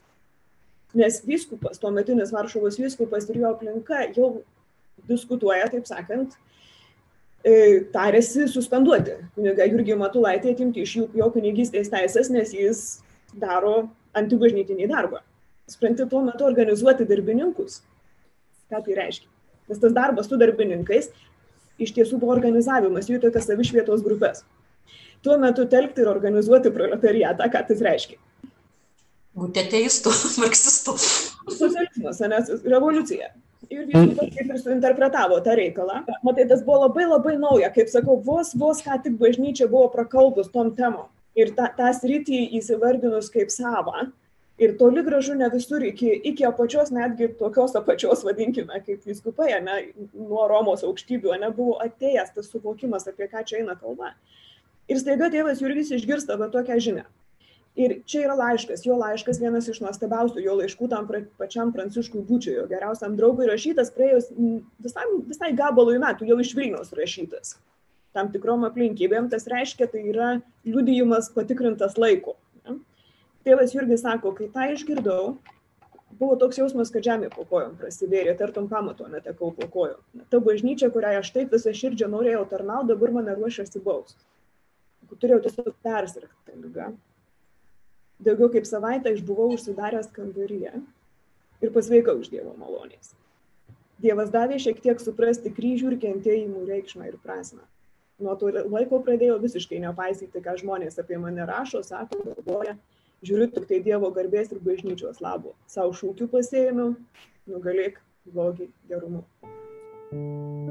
Nes 0.94 1.22
vyskupas, 1.26 1.80
tuometinis 1.82 2.34
Varšuvos 2.34 2.78
vyskupas 2.78 3.26
ir 3.30 3.40
jo 3.42 3.54
aplinka 3.54 4.04
jau 4.14 4.28
diskutuoja, 5.10 5.70
taip 5.72 5.88
sakant, 5.90 6.36
e, 7.44 7.84
tarėsi 7.94 8.46
suspenduoti 8.52 9.18
kunigą 9.36 9.68
Jurgį 9.72 9.98
Matulaitį, 10.00 10.54
atimti 10.54 10.84
iš 10.86 10.96
jų 11.00 11.08
jo 11.18 11.30
kunigystės 11.34 11.90
teisės, 11.92 12.30
nes 12.30 12.54
jis 12.54 12.84
daro 13.34 13.90
antibažnytinį 14.14 14.92
darbą. 14.92 15.24
Spranti 15.72 16.06
tuo 16.12 16.22
metu 16.22 16.46
organizuoti 16.46 17.08
darbininkus. 17.10 17.82
Ką 18.70 18.84
tai 18.86 19.00
reiškia? 19.00 19.30
Nes 19.72 19.80
tas 19.80 19.94
darbas 19.96 20.28
su 20.30 20.38
darbininkais 20.38 21.10
iš 21.82 21.94
tiesų 21.96 22.20
buvo 22.22 22.36
organizavimas 22.36 23.10
jų 23.10 23.22
tokias 23.24 23.48
savišvietos 23.50 24.04
grupės. 24.06 24.44
Tuo 25.24 25.38
metu 25.40 25.66
telkti 25.72 26.04
ir 26.04 26.12
organizuoti 26.12 26.72
proletariatą, 26.74 27.48
ką 27.52 27.64
tai 27.70 27.78
reiškia. 27.88 28.20
Būti 29.40 29.64
ateistų, 29.64 30.12
marksistų. 30.44 30.98
Socializmas, 31.48 32.22
nes 32.30 32.52
revoliucija. 32.68 33.32
Ir 33.72 33.88
vyskupas 33.88 34.34
kaip 34.36 34.50
ir 34.52 34.60
suinterpretavo 34.60 35.40
tą 35.42 35.56
reikalą. 35.58 36.02
Matai, 36.28 36.46
tas 36.50 36.62
buvo 36.66 36.84
labai 36.84 37.08
labai 37.08 37.38
nauja, 37.40 37.72
kaip 37.74 37.90
sakau, 37.90 38.20
vos, 38.22 38.52
vos 38.60 38.84
ką 38.84 39.00
tik 39.06 39.16
bažnyčia 39.22 39.70
buvo 39.72 39.88
prakalbus 39.94 40.52
tom 40.54 40.74
temom. 40.76 41.08
Ir 41.40 41.56
tą, 41.58 41.72
tą 41.78 41.90
sritį 41.98 42.44
įsivardinus 42.60 43.32
kaip 43.34 43.50
savą, 43.50 44.10
ir 44.58 44.76
toli 44.78 45.04
gražu 45.04 45.36
ne 45.36 45.50
visur 45.54 45.84
iki, 45.84 46.12
iki 46.32 46.46
apačios, 46.46 46.92
netgi 46.94 47.32
tokios 47.40 47.76
apačios, 47.80 48.24
vadinkime, 48.26 48.80
kaip 48.86 49.06
viskupai, 49.10 49.50
ne, 49.66 49.80
nuo 50.14 50.46
Romos 50.50 50.86
aukštybių, 50.86 51.34
ne, 51.42 51.50
buvo 51.56 51.80
atėjęs 51.84 52.36
tas 52.36 52.52
suvokimas, 52.54 53.08
apie 53.10 53.30
ką 53.32 53.44
čia 53.50 53.64
eina 53.64 53.76
kalba. 53.80 54.14
Ir 54.92 55.00
staiga 55.00 55.32
tėvas 55.34 55.64
Jurgis 55.64 55.94
išgirsta 55.96 56.38
va 56.38 56.52
tokią 56.54 56.80
žinią. 56.86 57.06
Ir 57.74 57.96
čia 58.06 58.28
yra 58.28 58.36
laiškas, 58.38 58.84
jo 58.86 58.94
laiškas 59.00 59.40
vienas 59.42 59.66
iš 59.72 59.80
nuostabiausių 59.82 60.44
jo 60.44 60.60
laiškų 60.60 60.90
tam 60.92 61.08
pačiam 61.40 61.72
Pranciškui 61.74 62.22
Būčiui, 62.28 62.60
jo 62.60 62.68
geriausiam 62.70 63.16
draugui 63.18 63.48
rašytas 63.50 63.90
praėjus 63.96 64.28
visai, 64.84 65.08
visai 65.26 65.50
gabalui 65.58 65.98
metų, 66.04 66.28
jau 66.30 66.38
iš 66.44 66.54
Vilnius 66.54 66.94
rašytas. 66.94 67.56
Tam 68.14 68.30
tikrom 68.30 68.68
aplinkybėm 68.68 69.32
tas 69.32 69.50
reiškia, 69.50 69.88
tai 69.90 70.04
yra 70.12 70.30
liudijimas 70.70 71.32
patikrintas 71.34 71.98
laiko. 71.98 72.36
Tėvas 73.44 73.76
Jurgis 73.76 74.04
sako, 74.06 74.32
kai 74.38 74.50
tą 74.52 74.68
išgirdau, 74.72 75.38
buvo 76.20 76.36
toks 76.40 76.62
jausmas, 76.62 76.92
kad 76.94 77.04
žemė 77.04 77.32
po 77.34 77.44
kojom 77.50 77.74
prasivėrė, 77.80 78.38
tartum 78.40 78.70
pamato 78.72 79.08
netekau 79.12 79.52
po 79.56 79.68
kojom. 79.68 80.00
Ta 80.32 80.40
bažnyčia, 80.44 80.92
kurią 80.94 81.18
aš 81.20 81.34
taip 81.36 81.56
visą 81.56 81.74
širdžią 81.76 82.12
norėjau 82.14 82.46
tarnauti, 82.54 82.94
dabar 82.94 83.18
mane 83.20 83.36
ruošiasi 83.40 83.84
baus. 83.84 84.16
Turėjau 85.14 85.44
tiesiog 85.44 85.76
persirgti 85.86 86.56
lygą 86.58 86.94
daugiau 88.24 88.50
kaip 88.52 88.68
savaitę 88.68 89.14
išbuvau 89.14 89.52
užsidaręs 89.56 90.12
kambaryje 90.16 90.72
ir 91.64 91.74
pasveikau 91.76 92.20
iš 92.22 92.32
Dievo 92.32 92.56
malonės. 92.60 93.14
Dievas 94.04 94.32
davė 94.34 94.60
šiek 94.60 94.82
tiek 94.84 95.00
suprasti 95.00 95.52
kryžių 95.54 95.94
ir 95.94 96.00
kentėjimų 96.02 96.66
reikšmą 96.68 97.08
ir 97.10 97.20
prasme. 97.24 97.64
Nuo 98.24 98.36
to 98.40 98.52
laiko 98.52 99.00
pradėjau 99.04 99.40
visiškai 99.42 99.80
nepaisyti, 99.84 100.44
ką 100.44 100.58
žmonės 100.62 101.00
apie 101.02 101.18
mane 101.20 101.46
rašo, 101.50 101.82
sako, 101.84 102.20
galvoja, 102.28 102.76
žiūriu 103.28 103.50
tik 103.56 103.70
tai 103.70 103.82
Dievo 103.86 104.12
garbės 104.16 104.52
ir 104.54 104.64
bažnyčios 104.64 105.22
labo. 105.24 105.56
Sau 105.68 105.92
šūkių 105.96 106.30
pasėmiau, 106.34 106.96
nugalėk 107.50 108.02
blogį 108.32 108.72
gerumu. 108.90 109.26
thank 110.14 110.58
you 110.58 110.63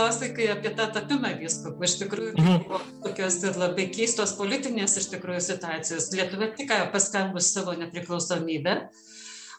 klausai, 0.00 0.32
kai 0.32 0.48
apie 0.54 0.72
tą 0.76 0.86
tapimą 0.94 1.34
vyskupų. 1.42 1.84
Iš 1.84 1.94
tikrųjų, 2.00 2.32
tai 2.38 2.56
buvo 2.64 2.80
tokios 3.04 3.36
ir 3.44 3.58
labai 3.60 3.86
keistos 3.92 4.32
politinės 4.38 4.96
iš 4.96 5.10
tikrųjų 5.12 5.42
situacijos. 5.44 6.08
Lietuva 6.16 6.48
tik 6.56 6.72
paskelbus 6.94 7.50
savo 7.52 7.74
nepriklausomybę, 7.76 8.76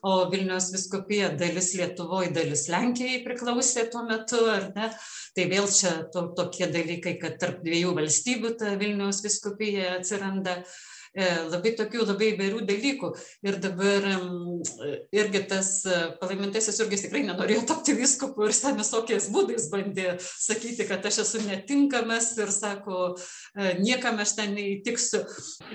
o 0.01 0.15
Vilnius 0.31 0.71
viskupija 0.73 1.29
dalis 1.37 1.75
Lietuvoje, 1.77 2.31
dalis 2.33 2.65
Lenkijai 2.73 3.19
priklausė 3.25 3.85
tuo 3.93 4.01
metu, 4.07 4.41
ar 4.49 4.71
ne? 4.73 4.89
Tai 5.37 5.45
vėl 5.51 5.69
čia 5.69 5.93
to, 6.13 6.25
tokie 6.37 6.65
dalykai, 6.73 7.19
kad 7.21 7.37
tarp 7.41 7.61
dviejų 7.61 7.93
valstybių 7.99 8.55
ta 8.57 8.73
Vilnius 8.81 9.21
viskupija 9.27 9.99
atsiranda. 9.99 10.63
E, 11.11 11.25
labai 11.51 11.73
tokių 11.75 12.05
labai 12.05 12.29
įvairių 12.31 12.61
dalykų. 12.69 13.07
Ir 13.43 13.57
dabar 13.59 14.05
irgi 15.11 15.41
tas 15.49 15.71
e, 15.83 15.95
palaimintasis 16.21 16.77
Jurgis 16.79 17.03
tikrai 17.03 17.25
nenorėjo 17.27 17.65
tapti 17.67 17.95
viskupu 17.97 18.45
ir 18.47 18.55
ten 18.55 18.77
visokiais 18.79 19.27
būdais 19.33 19.65
bandė 19.73 20.13
sakyti, 20.21 20.85
kad 20.87 21.03
aš 21.09 21.21
esu 21.25 21.41
netinkamas 21.43 22.29
ir 22.39 22.53
sako, 22.55 23.17
e, 23.57 23.73
niekam 23.81 24.21
aš 24.23 24.37
ten 24.37 24.55
neįtiksiu. 24.55 25.19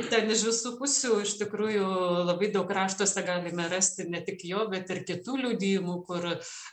Ir 0.00 0.08
ten 0.12 0.32
iš 0.32 0.46
visų 0.48 0.72
pusių 0.80 1.18
iš 1.26 1.34
tikrųjų 1.42 1.84
labai 2.30 2.48
daug 2.54 2.72
raštuose 2.72 3.26
galime 3.26 3.68
rasti 3.68 4.08
ne 4.08 4.24
tik 4.24 4.40
jo, 4.48 4.64
bet 4.72 4.88
ir 4.94 5.02
kitų 5.04 5.36
liudijimų, 5.42 5.98
kur 6.08 6.30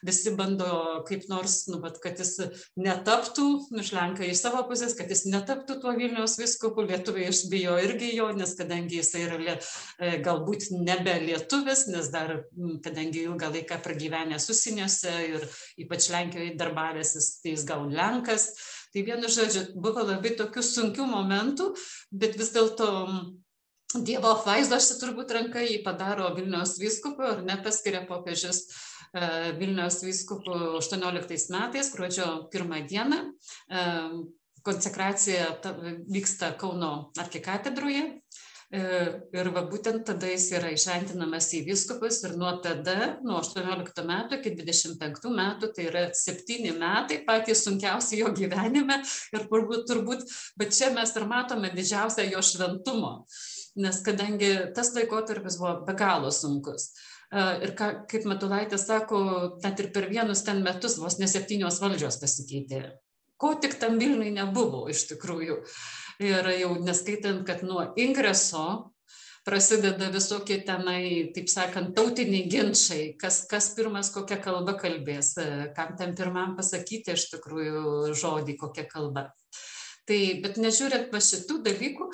visi 0.08 0.36
bando 0.40 1.04
kaip 1.10 1.28
nors, 1.28 1.66
nu, 1.68 1.82
bet 1.84 2.00
kad 2.00 2.24
jis 2.24 2.38
netaptų, 2.80 3.50
nušlenka 3.76 4.24
iš 4.24 4.46
savo 4.46 4.64
pusės, 4.72 4.96
kad 4.96 5.12
jis 5.12 5.28
netaptų 5.28 5.82
tuo 5.84 5.98
Vilniaus 6.00 6.40
viskupu, 6.40 6.88
lietuviai 6.88 7.28
išbijo 7.28 7.76
irgi 7.84 8.16
jo, 8.16 8.32
nes 8.32 8.53
kadangi 8.60 9.00
jisai 9.00 9.26
yra 9.28 9.56
e, 9.56 10.18
galbūt 10.26 10.70
nebe 10.76 11.16
lietuvis, 11.26 11.88
nes 11.94 12.10
dar, 12.14 12.36
kadangi 12.86 13.26
ilgą 13.28 13.52
laiką 13.54 13.80
pragyvenęs 13.86 14.50
užsieniuose 14.54 15.14
ir 15.30 15.48
ypač 15.86 16.10
Lenkijoje 16.14 16.56
darbavęsis, 16.60 17.30
tai 17.44 17.56
jis 17.56 17.68
gal 17.70 17.88
Lenkas. 17.90 18.52
Tai 18.94 19.02
vienu 19.08 19.30
žodžiu, 19.32 19.72
buvo 19.82 20.04
labai 20.06 20.36
tokių 20.38 20.62
sunkių 20.66 21.08
momentų, 21.10 21.72
bet 22.14 22.38
vis 22.38 22.54
dėlto 22.54 22.90
Dievo 23.94 24.32
apvaizdos 24.34 24.88
turbūt 24.98 25.32
ranka 25.36 25.62
jį 25.62 25.84
padaro 25.86 26.32
Vilniaus 26.34 26.80
vyskupu 26.82 27.28
ir 27.30 27.42
nepaskiria 27.46 28.02
popiežius 28.10 28.64
e, 28.66 29.52
Vilniaus 29.60 30.00
vyskupų 30.02 30.80
18 30.80 31.54
metais, 31.54 31.92
gruodžio 31.94 32.30
pirmą 32.54 32.82
dieną. 32.90 33.20
E, 33.70 33.84
konsekracija 34.66 35.52
vyksta 36.10 36.54
Kauno 36.58 37.12
arkikatedroje 37.20 38.04
ir 38.74 39.50
va 39.54 39.62
būtent 39.70 40.02
tada 40.08 40.30
jis 40.32 40.48
yra 40.58 40.72
išventinamas 40.74 41.52
į 41.54 41.62
viskupus 41.68 42.24
ir 42.26 42.34
nuo 42.42 42.56
tada, 42.64 43.20
nuo 43.22 43.38
18 43.44 44.06
metų 44.10 44.40
iki 44.40 44.54
25 44.58 45.30
metų, 45.38 45.70
tai 45.76 45.86
yra 45.92 46.04
septyni 46.18 46.74
metai 46.74 47.20
patys 47.28 47.64
sunkiausi 47.68 48.24
jo 48.24 48.32
gyvenime 48.34 48.98
ir 49.36 49.48
turbūt, 49.52 49.86
turbūt, 49.90 50.26
bet 50.58 50.74
čia 50.74 50.90
mes 50.96 51.14
ir 51.14 51.30
matome 51.30 51.70
didžiausią 51.76 52.26
jo 52.32 52.42
šventumo, 52.42 53.14
nes 53.78 54.02
kadangi 54.06 54.54
tas 54.74 54.94
laikotarpis 54.98 55.62
buvo 55.62 55.78
be 55.86 55.98
galo 55.98 56.34
sunkus. 56.34 56.90
E, 57.30 57.46
ir 57.68 57.78
ką, 57.78 57.94
kaip 58.10 58.26
Matulaitė 58.30 58.82
sako, 58.82 59.24
net 59.62 59.86
ir 59.86 59.94
per 59.94 60.10
vienus 60.10 60.42
ten 60.48 60.66
metus 60.66 60.98
vos 61.02 61.22
ne 61.22 61.30
septynios 61.30 61.82
valdžios 61.84 62.18
pasikeitė. 62.22 62.88
Ko 63.38 63.54
tik 63.60 63.76
tam 63.82 64.00
Vilniui 64.00 64.32
nebuvo 64.34 64.86
iš 64.90 65.08
tikrųjų. 65.10 65.62
Uh, 65.62 66.03
ir 66.22 66.50
jau 66.60 66.74
neskaitant, 66.84 67.46
kad 67.48 67.64
nuo 67.66 67.86
ingreso 67.98 68.94
prasideda 69.44 70.08
visokie 70.12 70.62
tenai, 70.64 71.32
taip 71.36 71.50
sakant, 71.52 71.92
tautiniai 71.96 72.48
ginčiai, 72.50 73.12
kas, 73.20 73.44
kas 73.52 73.74
pirmas 73.76 74.12
kokią 74.16 74.40
kalbą 74.44 74.78
kalbės, 74.80 75.34
kam 75.76 75.96
ten 76.00 76.16
pirmam 76.16 76.56
pasakyti 76.60 77.16
iš 77.16 77.28
tikrųjų 77.34 78.14
žodį, 78.20 78.58
kokią 78.62 78.88
kalbą. 78.92 79.28
Tai, 80.08 80.20
bet 80.44 80.60
nežiūrint 80.60 81.14
va 81.16 81.20
šitų 81.24 81.62
dalykų, 81.64 82.10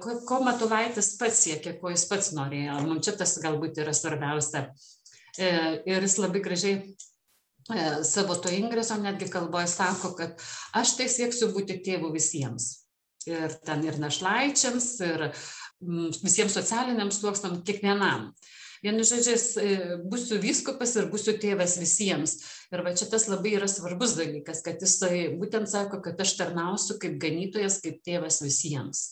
ko, 0.00 0.14
ko 0.28 0.40
Matulaitis 0.44 1.14
pats 1.20 1.42
siekė, 1.44 1.74
ko 1.80 1.92
jis 1.92 2.06
pats 2.08 2.32
norėjo, 2.36 2.78
mums 2.86 3.04
čia 3.08 3.16
tas 3.20 3.36
galbūt 3.42 3.80
yra 3.82 3.92
svarbiausia. 3.96 4.70
E, 5.36 5.50
ir 5.88 6.04
jis 6.04 6.16
labai 6.20 6.40
gražiai 6.44 6.78
e, 6.80 7.82
savo 8.08 8.36
to 8.40 8.52
ingreso 8.52 8.96
netgi 9.00 9.28
kalboje 9.32 9.68
sako, 9.72 10.14
kad 10.16 10.40
aš 10.76 10.96
tai 10.96 11.08
sieksiu 11.12 11.52
būti 11.54 11.78
tėvu 11.84 12.12
visiems 12.16 12.79
ir 13.28 13.58
ten 13.66 13.84
ir 13.84 13.98
našlaičiams, 14.00 14.88
ir 15.06 15.26
mm, 15.28 16.08
visiems 16.24 16.56
socialiniams 16.56 17.20
sluoksniam, 17.20 17.60
kiekvienam. 17.66 18.30
Vienu 18.80 19.04
žodžiais, 19.04 19.44
e, 19.60 19.72
būsiu 20.08 20.38
vyskupas 20.40 20.94
ir 20.96 21.10
būsiu 21.12 21.34
tėvas 21.40 21.76
visiems. 21.80 22.38
Ir 22.72 22.80
va 22.86 22.94
čia 22.96 23.10
tas 23.12 23.26
labai 23.28 23.52
yra 23.58 23.68
svarbus 23.68 24.14
dalykas, 24.16 24.62
kad 24.64 24.80
jisai 24.80 25.34
būtent 25.36 25.68
sako, 25.68 26.00
kad 26.04 26.20
aš 26.20 26.38
tarnausiu 26.38 26.96
kaip 27.02 27.18
ganytojas, 27.20 27.76
kaip 27.84 28.00
tėvas 28.06 28.40
visiems. 28.40 29.10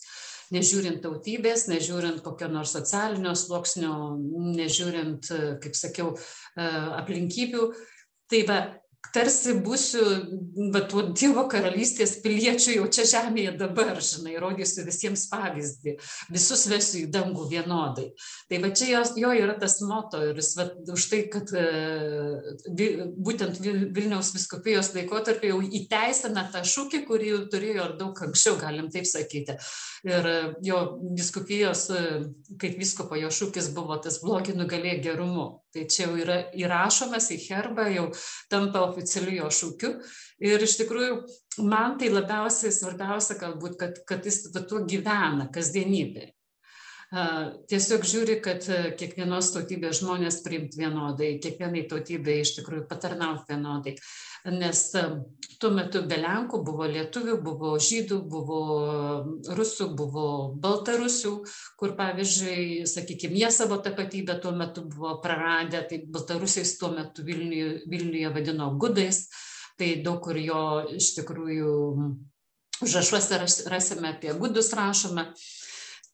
Nežiūrint 0.49 1.03
tautybės, 1.05 1.67
nežiūrint 1.69 2.23
kokio 2.25 2.49
nors 2.49 2.73
socialinio 2.73 3.35
sluoksnio, 3.37 3.93
nežiūrint, 4.57 5.29
kaip 5.61 5.77
sakiau, 5.77 6.15
e, 6.17 6.65
aplinkybių. 7.03 7.69
Tai 8.29 8.41
va, 8.49 8.59
tarsi 9.13 9.55
būsiu, 9.63 10.03
va, 10.73 10.81
tuo 10.89 11.03
Dievo 11.15 11.45
karalystės 11.49 12.17
piliečiu 12.23 12.75
jau 12.75 12.87
čia 12.93 13.05
žemėje 13.09 13.55
dabar, 13.59 13.97
žinai, 14.03 14.35
rodysiu 14.41 14.85
visiems 14.87 15.25
pavyzdį, 15.31 15.95
visus 16.33 16.65
vesiu 16.69 17.05
į 17.05 17.11
dangų 17.13 17.47
vienodai. 17.49 18.09
Tai 18.49 18.61
va 18.63 18.71
čia 18.75 18.91
jos, 18.91 19.13
jo 19.19 19.31
yra 19.35 19.55
tas 19.59 19.79
moto 19.85 20.21
ir 20.27 20.39
jis 20.39 20.51
va, 20.59 20.67
už 20.93 21.07
tai, 21.11 21.21
kad 21.31 21.53
uh, 21.55 22.51
būtent 23.29 23.61
Vilniaus 23.63 24.33
viskupijos 24.35 24.91
laikotarpį 24.97 25.53
jau 25.53 25.61
įteisina 25.81 26.45
tą 26.53 26.63
šūkį, 26.67 27.03
kurį 27.09 27.31
jau 27.33 27.41
turėjo 27.55 27.87
ir 27.87 27.95
daug 28.01 28.23
anksčiau, 28.27 28.59
galim 28.61 28.91
taip 28.93 29.09
sakyti. 29.09 29.57
Ir 30.07 30.29
uh, 30.29 30.51
jo 30.65 30.83
viskupijos, 31.17 31.87
uh, 31.95 32.29
kaip 32.61 32.77
viskopo 32.79 33.17
jo 33.19 33.31
šūkis 33.33 33.71
buvo 33.75 33.97
tas 34.03 34.21
blogį 34.23 34.59
nugalė 34.59 34.99
gerumu. 35.03 35.49
Tai 35.69 35.83
čia 35.85 36.07
jau 36.07 36.15
yra 36.17 36.39
įrašomas 36.57 37.27
į 37.35 37.37
herbą, 37.43 37.85
jau 37.93 38.07
tampa 38.49 38.81
oficialiu 38.87 39.35
jo 39.43 39.51
šūkiu. 39.53 39.91
Ir 40.41 40.65
iš 40.65 40.79
tikrųjų, 40.79 41.19
man 41.69 41.99
tai 42.01 42.09
labiausiai 42.09 42.73
svarbiausia 42.73 43.37
galbūt, 43.37 43.77
kad, 43.77 44.01
kad 44.09 44.25
jis 44.25 44.47
tuo 44.55 44.81
gyvena 44.89 45.49
kasdienybė. 45.53 46.31
tiesiog 47.69 48.03
žiūri, 48.05 48.35
kad 48.45 48.65
kiekvienos 48.97 49.47
tautybės 49.55 50.01
žmonės 50.01 50.43
priimti 50.45 50.77
vienodai, 50.77 51.31
kiekvienai 51.41 51.87
tautybei 51.89 52.41
iš 52.43 52.55
tikrųjų 52.59 52.85
patarnauti 52.89 53.49
vienodai. 53.53 53.95
Nes 54.45 54.81
tuo 55.59 55.71
metu 55.75 56.01
be 56.07 56.15
Lenkų 56.21 56.61
buvo 56.63 56.87
lietuvių, 56.87 57.35
buvo 57.43 57.73
žydų, 57.83 58.19
buvo 58.31 58.59
rusų, 59.57 59.89
buvo 59.99 60.25
baltarusių, 60.63 61.33
kur 61.79 61.95
pavyzdžiui, 61.99 62.87
sakykime, 62.87 63.35
jie 63.41 63.51
savo 63.51 63.81
tapatybę 63.83 64.37
tuo 64.39 64.53
metu 64.55 64.85
buvo 64.87 65.17
praradę, 65.23 65.83
tai 65.89 66.01
baltarusiais 66.07 66.77
tuo 66.79 66.93
metu 66.95 67.27
Vilniuje, 67.27 67.83
Vilniuje 67.91 68.33
vadino 68.37 68.71
gudais, 68.79 69.25
tai 69.79 69.97
daug 70.05 70.23
kur 70.23 70.39
jo 70.39 70.63
iš 70.95 71.13
tikrųjų 71.19 71.75
užrašuose 72.79 73.41
rasime 73.67 74.13
apie 74.15 74.33
gudus 74.39 74.71
rašome. 74.75 75.27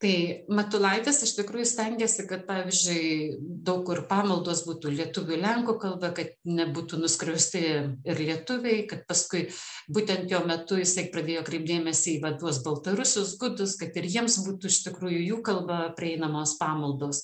Tai 0.06 0.18
Matulaitis 0.54 1.24
iš 1.26 1.32
tikrųjų 1.34 1.66
stengiasi, 1.66 2.28
kad, 2.30 2.44
pavyzdžiui, 2.46 3.40
daug 3.66 3.80
kur 3.88 4.04
pamaldos 4.06 4.62
būtų 4.68 4.92
lietuvių 4.94 5.40
lenkų 5.42 5.74
kalba, 5.82 6.12
kad 6.14 6.36
nebūtų 6.46 7.00
nuskriausti 7.02 7.64
ir 8.06 8.22
lietuviai, 8.22 8.84
kad 8.92 9.02
paskui 9.10 9.48
būtent 9.90 10.30
jo 10.30 10.44
metu 10.46 10.78
jisai 10.78 11.08
pradėjo 11.10 11.42
kreipdėmėsi 11.48 12.20
į 12.20 12.22
vaduos 12.22 12.62
baltarusius 12.68 13.34
gudus, 13.42 13.74
kad 13.82 13.98
ir 13.98 14.06
jiems 14.06 14.38
būtų 14.46 14.70
iš 14.70 14.80
tikrųjų 14.92 15.24
jų 15.24 15.42
kalba 15.48 15.80
prieinamos 15.98 16.54
pamaldos, 16.62 17.24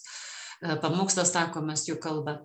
pamokslas 0.82 1.36
sakomas 1.38 1.86
jų 1.86 2.02
kalba. 2.02 2.40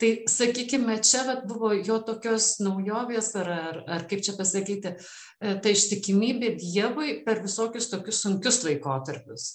Tai 0.00 0.10
sakykime, 0.26 0.96
čia 1.04 1.22
vat, 1.28 1.44
buvo 1.46 1.70
jo 1.76 1.98
tokios 2.02 2.56
naujovės, 2.62 3.28
ar, 3.38 3.50
ar, 3.52 3.76
ar 3.98 4.06
kaip 4.10 4.24
čia 4.26 4.34
pasakyti, 4.38 4.96
ta 5.38 5.72
ištikimybė 5.74 6.56
Dievui 6.58 7.20
per 7.26 7.42
visokius 7.44 7.90
tokius 7.92 8.22
sunkius 8.24 8.62
laikotarpius. 8.66 9.48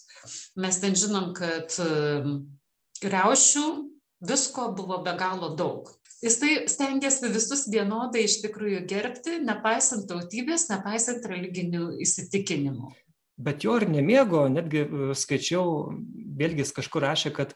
Mes 0.55 0.79
ten 0.83 0.95
žinom, 0.95 1.33
kad 1.35 1.75
greušių 3.03 3.67
visko 4.29 4.71
buvo 4.77 5.01
be 5.03 5.15
galo 5.19 5.53
daug. 5.55 5.91
Jisai 6.23 6.63
stengiasi 6.65 7.29
visus 7.29 7.67
vienodai 7.69 8.23
iš 8.25 8.39
tikrųjų 8.41 8.79
gerbti, 8.89 9.35
nepaisant 9.45 10.07
tautybės, 10.09 10.65
nepaisant 10.71 11.27
religinių 11.29 11.91
įsitikinimų. 12.01 12.89
Bet 13.38 13.61
jo 13.61 13.75
ir 13.77 13.85
nemėgo, 13.93 14.47
netgi 14.49 14.88
skaičiau, 15.13 15.91
vėlgi 16.39 16.65
kažkur 16.73 17.05
rašė, 17.05 17.35
kad 17.38 17.53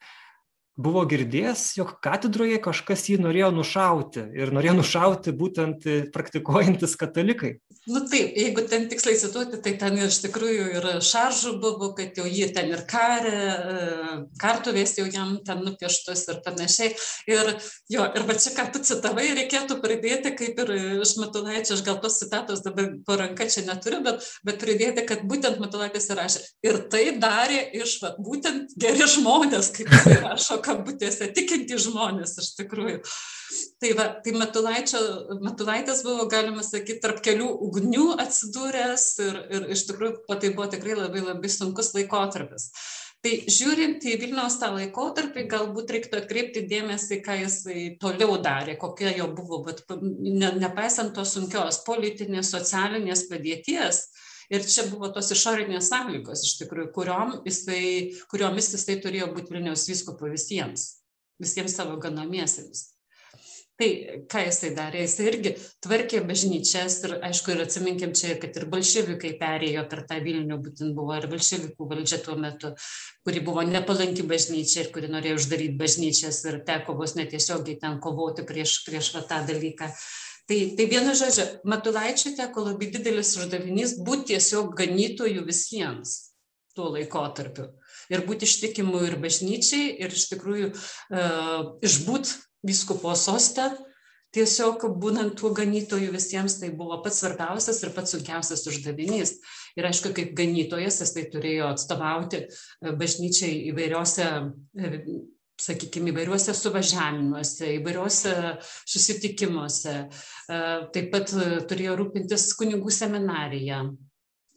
buvo 0.84 1.04
girdėjęs, 1.10 1.66
jog 1.80 1.96
katedroje 2.04 2.60
kažkas 2.64 3.08
jį 3.12 3.20
norėjo 3.26 3.52
nušauti 3.56 4.26
ir 4.38 4.54
norėjo 4.56 4.78
nušauti 4.82 5.36
būtent 5.38 5.88
praktikuojantis 6.16 6.98
katalikai. 7.00 7.58
Nu 7.90 8.00
taip, 8.06 8.36
jeigu 8.38 8.62
ten 8.70 8.84
tiksliai 8.92 9.18
cituoti, 9.18 9.58
tai 9.66 9.72
ten 9.82 9.96
iš 9.98 10.20
tikrųjų 10.22 10.66
ir 10.78 10.86
šaržų 11.02 11.56
buvo, 11.64 11.88
kad 11.98 12.14
jau 12.20 12.28
jį 12.30 12.52
ten 12.54 12.70
ir 12.70 12.84
karė, 12.86 13.32
e, 13.34 14.18
kartuvės 14.42 14.94
jau 15.00 15.08
jam 15.10 15.32
ten 15.48 15.64
nupieštus 15.66 16.22
ir 16.30 16.44
panašiai. 16.46 16.92
Ir 17.32 17.50
jo, 17.90 18.06
ir 18.06 18.28
va 18.28 18.36
čia, 18.38 18.54
ką 18.54 18.68
tu 18.76 18.84
citavai, 18.86 19.26
reikėtų 19.40 19.80
pridėti, 19.82 20.30
kaip 20.38 20.62
ir 20.62 20.74
iš 21.02 21.16
Matulaičio, 21.24 21.74
aš 21.74 21.82
gal 21.88 21.98
tos 22.04 22.20
citatos 22.22 22.62
dabar 22.62 22.92
po 23.08 23.18
ranka 23.18 23.50
čia 23.50 23.66
neturiu, 23.66 24.04
bet, 24.06 24.30
bet 24.46 24.62
pridėti, 24.62 25.08
kad 25.10 25.26
būtent 25.26 25.58
Matulaitis 25.64 26.12
įrašė. 26.14 26.46
Ir 26.70 26.84
tai 26.94 27.04
darė 27.18 27.64
iš, 27.82 27.98
va, 28.06 28.14
būtent 28.22 28.78
geri 28.78 29.10
žmonės, 29.10 29.74
kaip 29.74 29.90
jis 29.90 30.22
rašo, 30.22 30.62
kabutėse 30.72 31.30
tikinti 31.36 31.78
žmonės 31.80 32.40
iš 32.42 32.56
tikrųjų. 32.62 33.04
Tai, 33.84 33.92
va, 33.98 34.08
tai 34.24 34.32
Matulaitis 34.38 36.04
buvo, 36.06 36.26
galima 36.32 36.64
sakyti, 36.64 37.02
tarp 37.04 37.20
kelių 37.26 37.50
ugnių 37.68 38.08
atsidūręs 38.24 39.06
ir, 39.28 39.40
ir 39.52 39.70
iš 39.76 39.86
tikrųjų 39.90 40.26
tai 40.32 40.54
buvo 40.56 40.70
tikrai 40.72 40.98
labai 40.98 41.24
labai 41.26 41.52
sunkus 41.52 41.92
laikotarpis. 41.98 42.70
Tai 43.22 43.36
žiūrint 43.54 44.02
į 44.10 44.16
Vilniaus 44.18 44.56
tą 44.58 44.72
laikotarpį, 44.74 45.44
galbūt 45.50 45.92
reiktų 45.94 46.24
atkreipti 46.24 46.64
dėmesį, 46.70 47.20
ką 47.22 47.36
jisai 47.44 47.84
toliau 48.02 48.40
darė, 48.42 48.80
kokia 48.82 49.12
jo 49.14 49.28
buvo, 49.38 49.60
bet 49.68 49.84
ne, 49.92 50.50
nepaisant 50.58 51.14
tos 51.14 51.36
sunkios 51.36 51.84
politinės, 51.86 52.50
socialinės 52.56 53.28
padėties, 53.30 54.08
Ir 54.50 54.66
čia 54.66 54.88
buvo 54.90 55.12
tos 55.14 55.30
išorinės 55.36 55.92
sąlygos, 55.92 56.46
iš 56.48 56.56
tikrųjų, 56.64 56.90
kuriom 56.96 57.36
jisai, 57.46 57.84
kuriomis 58.32 58.72
jisai 58.76 58.98
turėjo 59.04 59.30
būti 59.36 59.54
Vilniaus 59.54 59.86
vyskupu 59.90 60.32
visiems, 60.32 60.88
visiems 61.42 61.78
savo 61.78 62.00
ganomiesiems. 62.02 62.88
Tai 63.82 63.88
ką 64.30 64.42
jisai 64.46 64.70
darė, 64.78 65.00
jisai 65.08 65.24
irgi 65.32 65.52
tvarkė 65.82 66.20
bažnyčias 66.30 67.00
ir 67.08 67.16
aišku, 67.26 67.56
ir 67.56 67.64
atsiminkim 67.64 68.12
čia, 68.14 68.36
kad 68.42 68.58
ir 68.60 68.68
bolševikai 68.70 69.32
perėjo 69.40 69.88
per 69.90 70.04
tą 70.10 70.20
Vilnių, 70.22 70.60
būtent 70.62 70.94
buvo 70.94 71.16
ir 71.18 71.26
bolševikų 71.32 71.88
valdžia 71.90 72.20
tuo 72.22 72.36
metu, 72.38 72.76
kuri 73.26 73.42
buvo 73.48 73.64
nepalanki 73.66 74.28
bažnyčia 74.30 74.84
ir 74.84 74.92
kuri 74.94 75.10
norėjo 75.10 75.40
uždaryti 75.40 75.80
bažnyčias 75.82 76.44
ir 76.46 76.60
teko 76.68 76.94
vos 77.00 77.16
netiesiogiai 77.18 77.80
ten 77.82 77.98
kovoti 78.04 78.46
prieš, 78.46 78.84
prieš 78.86 79.16
tą 79.18 79.42
dalyką. 79.50 79.90
Tai, 80.52 80.76
tai 80.76 80.86
vienu 80.92 81.14
žodžiu, 81.16 81.46
Matulaičiui 81.64 82.34
teko 82.36 82.66
labai 82.66 82.90
didelis 82.92 83.30
uždavinys 83.40 83.94
būti 84.04 84.34
tiesiog 84.34 84.74
ganytojų 84.76 85.46
visiems 85.48 86.18
tuo 86.76 86.90
laikotarpiu. 86.92 87.70
Ir 88.12 88.26
būti 88.28 88.44
ištikimu 88.44 89.00
ir 89.08 89.16
bažnyčiai, 89.24 89.94
ir 90.04 90.12
iš 90.12 90.26
tikrųjų 90.34 90.74
uh, 90.74 91.72
išbūt 91.88 92.34
viskupo 92.68 93.14
sostę, 93.16 93.70
tiesiog 94.36 94.84
būnant 95.00 95.38
tuo 95.40 95.54
ganytoju 95.56 96.12
visiems, 96.12 96.58
tai 96.60 96.74
buvo 96.76 97.00
pats 97.00 97.24
svarbiausias 97.24 97.80
ir 97.86 97.96
pats 97.96 98.12
sunkiausias 98.12 98.68
uždavinys. 98.68 99.38
Ir 99.80 99.88
aišku, 99.88 100.12
kaip 100.18 100.36
ganytojas, 100.36 101.00
jis 101.00 101.16
tai 101.16 101.30
turėjo 101.32 101.72
atstovauti 101.72 102.44
bažnyčiai 103.00 103.70
įvairiose 103.72 104.28
sakykime, 105.62 106.12
įvairiuose 106.12 106.54
suvažiavimuose, 106.58 107.70
įvairiuose 107.78 108.36
susitikimuose. 108.90 109.96
E, 110.02 110.62
taip 110.96 111.10
pat 111.14 111.34
e, 111.36 111.50
turėjo 111.70 111.98
rūpintis 112.00 112.50
kunigų 112.60 112.94
seminarija. 112.94 113.84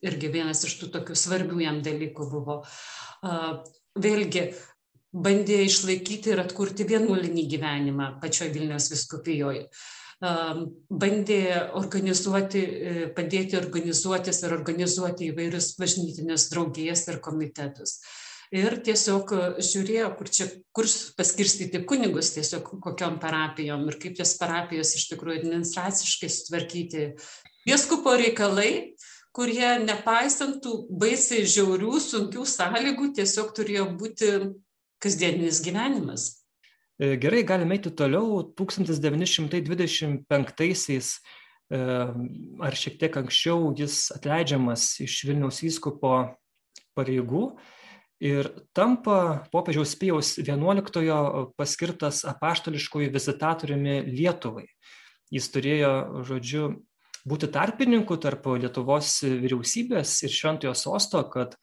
Irgi 0.04 0.30
vienas 0.32 0.64
iš 0.68 0.76
tų 0.80 0.90
tokių 0.98 1.16
svarbių 1.16 1.60
jam 1.64 1.80
dalykų 1.84 2.28
buvo. 2.32 2.60
E, 2.64 3.34
vėlgi, 4.06 4.46
bandė 5.14 5.60
išlaikyti 5.64 6.34
ir 6.34 6.42
atkurti 6.44 6.86
vienuolinį 6.88 7.46
gyvenimą 7.52 8.14
pačioje 8.22 8.54
Vilniaus 8.56 8.90
viskupijoje. 8.90 9.68
Bandė 10.24 11.38
organizuoti, 11.76 12.60
padėti 13.14 13.58
organizuotis 13.58 14.38
ir 14.46 14.54
organizuoti 14.56 15.26
įvairius 15.28 15.74
bažnytinės 15.76 16.46
draugijas 16.54 17.02
ir 17.10 17.18
komitetus 17.22 17.98
ir 18.52 18.76
tiesiog 18.84 19.32
e, 19.32 19.62
žiūrėjo, 19.64 20.16
kur 20.18 20.28
čia, 20.28 20.48
kur 20.74 20.84
paskirstyti 21.18 21.84
kunigus, 21.88 22.34
tiesiog 22.36 22.62
kokiam 22.84 23.18
parapijom 23.22 23.88
ir 23.88 23.96
kaip 24.02 24.14
tos 24.18 24.32
parapijos 24.40 24.90
iš 24.98 25.04
tikrųjų 25.12 25.36
administraciškai 25.42 26.28
sutvarkyti. 26.32 27.02
Vieskupo 27.64 28.10
reikalai, 28.20 28.72
kurie 29.34 29.78
nepaisant 29.82 30.56
tų 30.64 30.72
baisiai 31.00 31.42
žiaurių, 31.48 31.94
sunkių 32.02 32.42
sąlygų, 32.48 33.04
tiesiog 33.18 33.48
turėjo 33.56 33.84
būti 33.98 34.28
kasdieninis 35.02 35.58
gyvenimas. 35.64 36.22
E, 37.00 37.16
gerai, 37.18 37.42
galime 37.42 37.74
eiti 37.78 37.90
toliau. 37.90 38.54
1925-aisiais 38.54 41.18
e, 41.18 41.20
ar 42.68 42.74
šiek 42.78 42.98
tiek 43.00 43.16
anksčiau 43.18 43.74
jis 43.78 43.94
atleidžiamas 44.14 45.00
iš 45.02 45.24
Vilniaus 45.26 45.62
įskupo 45.66 46.12
pareigų 46.94 47.44
ir 48.22 48.50
tampa 48.76 49.44
popiežiaus 49.52 49.94
Pijaus 49.98 50.34
XI 50.38 50.82
paskirtas 51.58 52.24
apaštališkųjų 52.28 53.12
vizitatoriumi 53.14 54.02
Lietuvai. 54.06 54.68
Jis 55.34 55.48
turėjo, 55.50 55.94
žodžiu, 56.28 56.66
būti 57.26 57.48
tarpininku 57.50 58.18
tarp 58.20 58.46
Lietuvos 58.60 59.22
vyriausybės 59.24 60.20
ir 60.26 60.34
šventojo 60.34 60.74
sosto, 60.78 61.22
kad, 61.32 61.56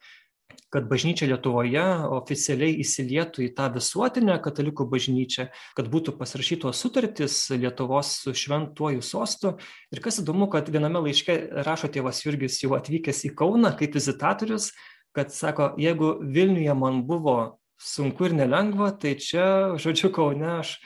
kad 0.74 0.88
bažnyčia 0.90 1.30
Lietuvoje 1.30 1.84
oficialiai 2.18 2.76
įsilietų 2.82 3.46
į 3.46 3.50
tą 3.56 3.70
visuotinę 3.72 4.36
katalikų 4.44 4.88
bažnyčią, 4.92 5.48
kad 5.78 5.90
būtų 5.92 6.16
pasirašytos 6.18 6.82
sutartys 6.84 7.38
Lietuvos 7.54 8.16
su 8.26 8.34
šventuoju 8.36 9.04
sostu. 9.06 9.56
Ir 9.94 10.02
kas 10.04 10.20
įdomu, 10.20 10.50
kad 10.52 10.68
viename 10.68 11.06
laiške 11.06 11.38
rašo 11.64 11.88
tėvas 11.94 12.24
Jurgis 12.26 12.60
jau 12.64 12.74
atvykęs 12.76 13.24
į 13.30 13.36
Kauną 13.38 13.72
kaip 13.78 13.94
vizitatorius, 13.96 14.72
kad 15.12 15.32
sako, 15.32 15.72
jeigu 15.80 16.16
Vilniuje 16.22 16.74
man 16.74 17.02
buvo 17.06 17.36
sunku 17.82 18.28
ir 18.28 18.36
nelengva, 18.38 18.92
tai 18.98 19.14
čia, 19.20 19.76
žodžiu, 19.80 20.12
Kaune 20.14 20.48
aš 20.58 20.76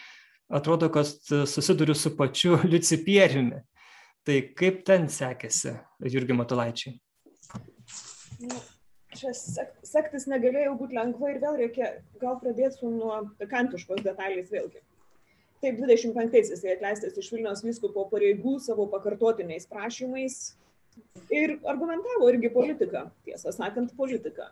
atrodo, 0.49 0.89
kad 0.93 1.07
susiduriu 1.47 1.95
su 1.95 2.17
pačiu 2.17 2.59
Liucipieriumi. 2.71 3.63
Tai 4.27 4.41
kaip 4.59 4.81
ten 4.87 5.07
sekėsi 5.13 5.77
Jurgi 6.11 6.35
Matulaičiai? 6.35 6.97
Nu, 8.43 8.59
čia 9.15 9.31
sek, 9.37 9.77
sektis 9.87 10.27
negalėjo 10.31 10.75
būti 10.81 10.99
lengva 10.99 11.31
ir 11.31 11.39
vėl 11.45 11.61
reikia 11.61 11.93
gal 12.21 12.41
pradėti 12.41 12.91
nuo 12.91 13.21
pikantiškos 13.39 14.03
detalės 14.03 14.51
vėlgi. 14.51 14.83
Taip, 15.63 15.79
25-aisiais 15.79 16.51
jisai 16.53 16.75
atleistas 16.75 17.17
iš 17.17 17.31
Vilniaus 17.33 17.63
vyskupo 17.65 18.05
pareigų 18.11 18.59
savo 18.61 18.89
pakartotiniais 18.93 19.69
prašymais, 19.71 20.57
ir 21.31 21.59
argumentavo 21.65 22.31
irgi 22.31 22.51
politiką, 22.53 23.09
tiesą 23.27 23.53
sakant, 23.53 23.95
politiką. 23.97 24.51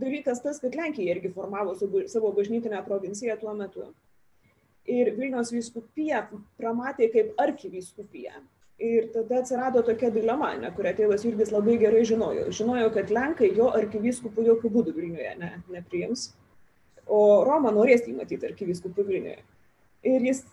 dalykas 0.00 0.42
tas, 0.42 0.60
kad 0.60 0.74
Lenkija 0.74 1.16
irgi 1.16 1.32
formavo 1.34 1.74
savo 2.08 2.32
bažnytinę 2.32 2.84
provinciją 2.86 3.36
tuo 3.40 3.54
metu. 3.54 3.90
Ir 4.88 5.12
Vilniaus 5.16 5.50
vyskupija 5.52 6.24
pramatė 6.58 7.10
kaip 7.12 7.34
arkivyskupija. 7.38 8.40
Ir 8.80 9.10
tada 9.12 9.42
atsirado 9.42 9.82
tokia 9.84 10.08
dilema, 10.10 10.54
ne, 10.56 10.70
kurią 10.72 10.94
tėvas 10.96 11.24
Jurgis 11.26 11.50
labai 11.52 11.76
gerai 11.82 12.00
žinojo. 12.08 12.46
Žinojo, 12.54 12.88
kad 12.94 13.12
Lenkai 13.12 13.50
jo 13.56 13.68
arkivyskupų 13.76 14.46
jokių 14.46 14.70
būdų 14.72 14.94
Vilniuje 14.96 15.34
ne, 15.42 15.50
nepriims, 15.68 16.30
o 17.04 17.44
Roma 17.44 17.74
norės 17.76 18.08
jį 18.08 18.16
matyti 18.22 18.48
arkivyskupų 18.48 19.04
Vilniuje. 19.10 19.42
Ir 20.08 20.24
jis 20.24 20.46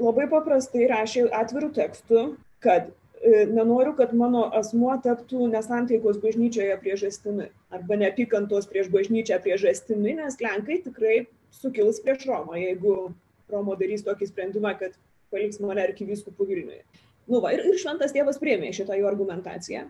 labai 0.00 0.24
paprastai 0.32 0.88
rašė 0.88 1.26
atvirų 1.42 1.74
tekstų, 1.76 2.22
kad 2.64 2.88
nenoriu, 3.24 3.94
kad 3.96 4.12
mano 4.16 4.44
asmuo 4.56 4.94
taptų 5.04 5.48
nesantaikos 5.52 6.18
bažnyčioje 6.20 6.76
priežastimi 6.82 7.48
arba 7.72 7.96
neapykantos 7.96 8.68
prieš 8.68 8.90
bažnyčią 8.92 9.40
priežastimi, 9.44 10.16
nes 10.18 10.36
Lenkai 10.40 10.82
tikrai 10.84 11.16
sukils 11.54 12.02
prieš 12.04 12.26
Romą, 12.28 12.58
jeigu 12.60 13.14
Romo 13.52 13.76
darys 13.80 14.04
tokį 14.04 14.28
sprendimą, 14.28 14.74
kad 14.80 14.96
paliks 15.32 15.60
mane 15.62 15.82
arkivyskupų 15.86 16.46
Vilniuje. 16.50 16.82
Nu 17.30 17.40
va, 17.40 17.54
ir, 17.56 17.64
ir 17.64 17.80
šventas 17.80 18.12
tėvas 18.12 18.38
priemė 18.40 18.74
šitą 18.76 18.98
jo 18.98 19.08
argumentaciją. 19.08 19.86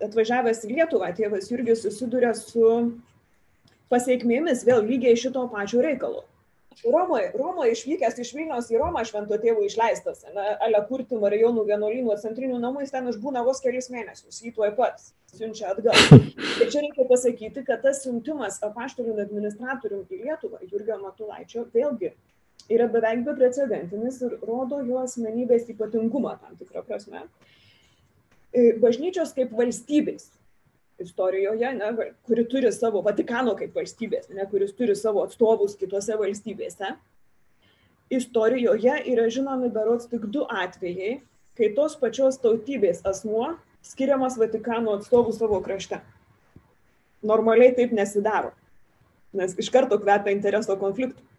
Atvažiavęs 0.00 0.64
į 0.64 0.74
Lietuvą, 0.78 1.10
tėvas 1.16 1.50
Jurgis 1.52 1.84
susiduria 1.84 2.32
su 2.36 2.64
pasiekmėmis 3.92 4.64
vėl 4.64 4.86
lygiai 4.86 5.18
šito 5.18 5.44
pačio 5.52 5.82
reikalo. 5.84 6.24
Romoje, 6.84 7.32
Romoje 7.34 7.74
išvykęs 7.74 8.18
iš 8.22 8.30
Vilniaus 8.32 8.70
į 8.72 8.78
Romą 8.80 9.02
švento 9.04 9.36
tėvų 9.42 9.66
išleistas, 9.66 10.22
ale 10.32 10.80
kurti 10.88 11.18
Marijonų 11.20 11.66
vienuolynų 11.68 12.16
centrinių 12.22 12.60
namų, 12.62 12.84
jis 12.84 12.94
ten 12.94 13.10
išbūna 13.10 13.42
vos 13.44 13.60
kelius 13.60 13.90
mėnesius, 13.92 14.38
jį 14.40 14.54
tuoj 14.56 14.72
pat 14.78 15.02
siunčia 15.34 15.74
atgal. 15.74 15.98
Ir 16.62 16.72
čia 16.72 16.80
reikia 16.80 17.04
pasakyti, 17.10 17.66
kad 17.66 17.84
tas 17.84 18.00
siuntimas 18.06 18.62
apaštalių 18.64 19.18
administratorium 19.26 20.06
į 20.08 20.22
Lietuvą, 20.24 20.62
Jurgio 20.70 20.96
Matulaičio, 21.02 21.66
vėlgi 21.74 22.14
yra 22.70 22.88
beveik 22.88 23.26
beprecedentinis 23.26 24.22
ir 24.24 24.38
rodo 24.46 24.80
jo 24.86 25.02
asmenybės 25.04 25.68
ypatingumą 25.74 26.38
tam 26.40 26.56
tikrą 26.56 26.86
prasme. 26.86 27.26
Bažnyčios 28.82 29.34
kaip 29.36 29.52
valstybės 29.54 30.30
istorijoje, 31.00 31.72
ne, 31.76 31.90
kuri 32.26 32.44
turi 32.48 32.72
savo 32.72 33.02
Vatikano 33.06 33.54
kaip 33.58 33.74
valstybės, 33.76 34.28
ne, 34.34 34.44
kuris 34.50 34.74
turi 34.76 34.96
savo 34.98 35.24
atstovus 35.26 35.76
kitose 35.80 36.16
valstybėse, 36.20 36.94
istorijoje 38.10 38.96
yra 39.12 39.26
žinomi 39.32 39.70
berots 39.72 40.10
tik 40.10 40.26
du 40.34 40.44
atvejai, 40.44 41.20
kai 41.58 41.72
tos 41.76 41.96
pačios 42.00 42.40
tautybės 42.42 43.04
asmuo 43.06 43.54
skiriamas 43.86 44.38
Vatikano 44.40 44.98
atstovų 44.98 45.34
savo 45.36 45.60
krašte. 45.64 46.00
Normaliai 47.26 47.74
taip 47.76 47.92
nesidaro, 47.92 48.54
nes 49.36 49.56
iš 49.60 49.68
karto 49.72 49.98
kvepia 50.00 50.32
intereso 50.32 50.76
konfliktų 50.80 51.30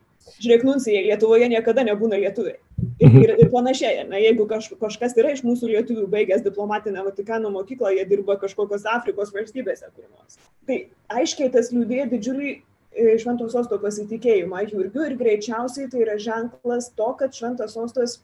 žiūrėk, 0.42 0.66
nuncijai 0.66 1.06
Lietuvoje 1.08 1.50
niekada 1.52 1.84
nebūna 1.86 2.20
lietuviai. 2.22 2.60
Ir, 3.02 3.10
mhm. 3.10 3.22
ir, 3.24 3.32
ir 3.42 3.48
panašiai, 3.50 4.04
na, 4.06 4.20
jeigu 4.22 4.46
kaž, 4.46 4.68
kažkas 4.78 5.16
yra 5.18 5.32
iš 5.34 5.40
mūsų 5.42 5.72
lietuvių 5.72 6.04
baigęs 6.12 6.44
diplomatinę 6.46 7.02
Vatikano 7.08 7.50
mokyklą, 7.50 7.96
jie 7.96 8.04
dirba 8.06 8.36
kažkokios 8.38 8.86
Afrikos 8.86 9.32
valstybėse 9.34 9.90
kur 9.96 10.06
nors. 10.06 10.38
Tai 10.70 10.78
aiškiai 11.18 11.50
tas 11.56 11.72
liūdėjo 11.74 12.06
didžiulį 12.12 12.52
e, 12.54 13.16
šventos 13.24 13.56
sosto 13.58 13.80
pasitikėjimą 13.82 14.68
Jurgiu 14.68 15.08
ir 15.08 15.18
greičiausiai 15.18 15.90
tai 15.90 16.04
yra 16.06 16.20
ženklas 16.22 16.92
to, 16.94 17.10
kad 17.18 17.34
šventas 17.34 17.74
sostas 17.74 18.20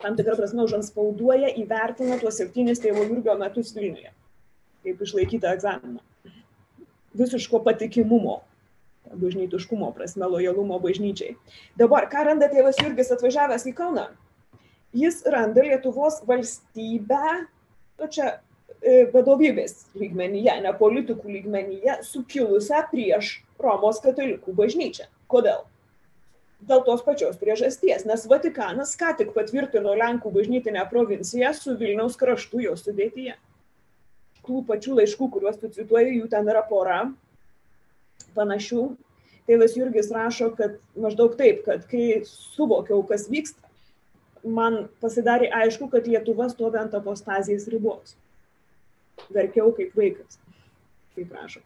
tam 0.00 0.16
tikrą 0.16 0.38
prasme 0.40 0.64
užanspauduoja, 0.64 1.52
įvertina 1.60 2.16
tuos 2.22 2.40
septynis 2.40 2.80
tėvo 2.80 3.04
Jurgio 3.04 3.36
metus 3.36 3.76
Vilniuje, 3.76 4.14
kaip 4.86 5.04
išlaikytą 5.04 5.52
egzaminą. 5.58 6.00
Visiško 7.16 7.60
patikimumo 7.68 8.40
bažnytiškumo 9.14 9.92
prasme, 9.96 10.26
lojalumo 10.30 10.78
bažnyčiai. 10.82 11.36
Dabar, 11.78 12.08
ką 12.10 12.26
randa 12.30 12.48
tėvas 12.52 12.80
Jurgis 12.82 13.12
atvažiavęs 13.14 13.66
į 13.70 13.74
Kauną? 13.76 14.08
Jis 14.96 15.22
randa 15.28 15.62
Lietuvos 15.62 16.22
valstybę, 16.26 17.46
nu 18.00 18.08
čia 18.12 18.30
e, 18.80 19.04
vadovybės 19.12 19.86
lygmenyje, 19.98 20.54
ne 20.64 20.72
politikų 20.78 21.38
lygmenyje, 21.38 22.00
sukilusią 22.06 22.86
prieš 22.92 23.40
Romos 23.60 24.00
katalikų 24.04 24.54
bažnyčią. 24.56 25.08
Kodėl? 25.30 25.66
Dėl 26.66 26.80
tos 26.86 27.02
pačios 27.04 27.36
priežasties, 27.36 28.06
nes 28.08 28.24
Vatikanas 28.30 28.94
ką 28.96 29.12
tik 29.18 29.34
patvirtino 29.36 29.92
Lenkų 30.00 30.32
bažnytinę 30.32 30.86
provinciją 30.88 31.52
su 31.54 31.76
Vilniaus 31.76 32.16
kraštu 32.16 32.62
jo 32.64 32.72
sudėtyje. 32.80 33.36
Tų 34.46 34.62
pačių 34.64 34.96
laiškų, 35.00 35.28
kuriuos 35.34 35.58
tu 35.60 35.68
cituoji, 35.74 36.20
jų 36.20 36.30
ten 36.32 36.48
yra 36.48 36.62
pora, 36.64 37.00
panašių. 38.36 38.86
Tėvas 39.46 39.76
Jurgis 39.78 40.10
rašo, 40.10 40.50
kad 40.58 40.80
maždaug 40.98 41.36
taip, 41.38 41.62
kad 41.66 41.84
kai 41.90 42.24
suvokiau, 42.26 43.04
kas 43.06 43.28
vyksta, 43.30 43.62
man 44.46 44.86
pasidarė 45.02 45.50
aišku, 45.54 45.88
kad 45.92 46.08
Lietuva 46.10 46.48
stovi 46.50 46.80
ant 46.80 46.94
apostazijos 46.98 47.68
ribos. 47.70 48.16
Verkiau 49.32 49.70
kaip 49.76 49.94
vaikas, 49.96 50.40
kaip 51.16 51.32
rašo. 51.34 51.62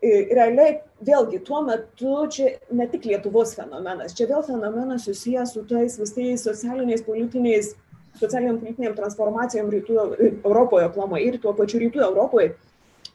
Realiai, 0.00 0.78
vėlgi, 1.04 1.42
tuo 1.44 1.60
metu 1.66 2.14
čia 2.32 2.54
ne 2.72 2.86
tik 2.88 3.04
Lietuvos 3.04 3.52
fenomenas, 3.56 4.14
čia 4.16 4.26
vėl 4.30 4.40
fenomenas 4.46 5.04
susijęs 5.04 5.52
su 5.52 5.64
tais 5.68 5.98
visais 6.00 6.44
socialiniais, 6.46 7.04
politiniais, 7.04 7.74
socialiniam 8.16 8.56
politiniam 8.62 8.96
transformacijom 8.96 9.68
rytų 9.74 9.98
Europoje 10.40 10.88
plamai 10.94 11.20
ir 11.26 11.36
tuo 11.42 11.52
pačiu 11.56 11.82
rytų 11.84 12.00
Europoje 12.06 12.54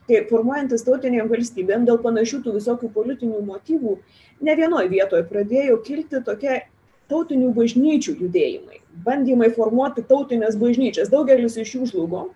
tai 0.08 0.22
formuojantis 0.30 0.86
tautinėm 0.86 1.30
valstybėm 1.32 1.86
dėl 1.88 1.99
panašių 2.03 2.41
tų 2.45 2.56
visokių 2.60 2.91
politinių 2.93 3.41
motyvų 3.47 3.97
ne 4.45 4.56
vienoj 4.60 4.89
vietoj 4.91 5.26
pradėjo 5.30 5.82
kilti 5.86 6.22
tokie 6.26 6.62
tautinių 7.10 7.51
bažnyčių 7.58 8.18
judėjimai 8.22 8.82
bandymai 9.06 9.51
formuoti 9.53 10.03
tautines 10.08 10.58
bažnyčias. 10.60 11.12
Daugelis 11.12 11.58
iš 11.60 11.76
jų 11.76 11.88
žlugo 11.91 12.30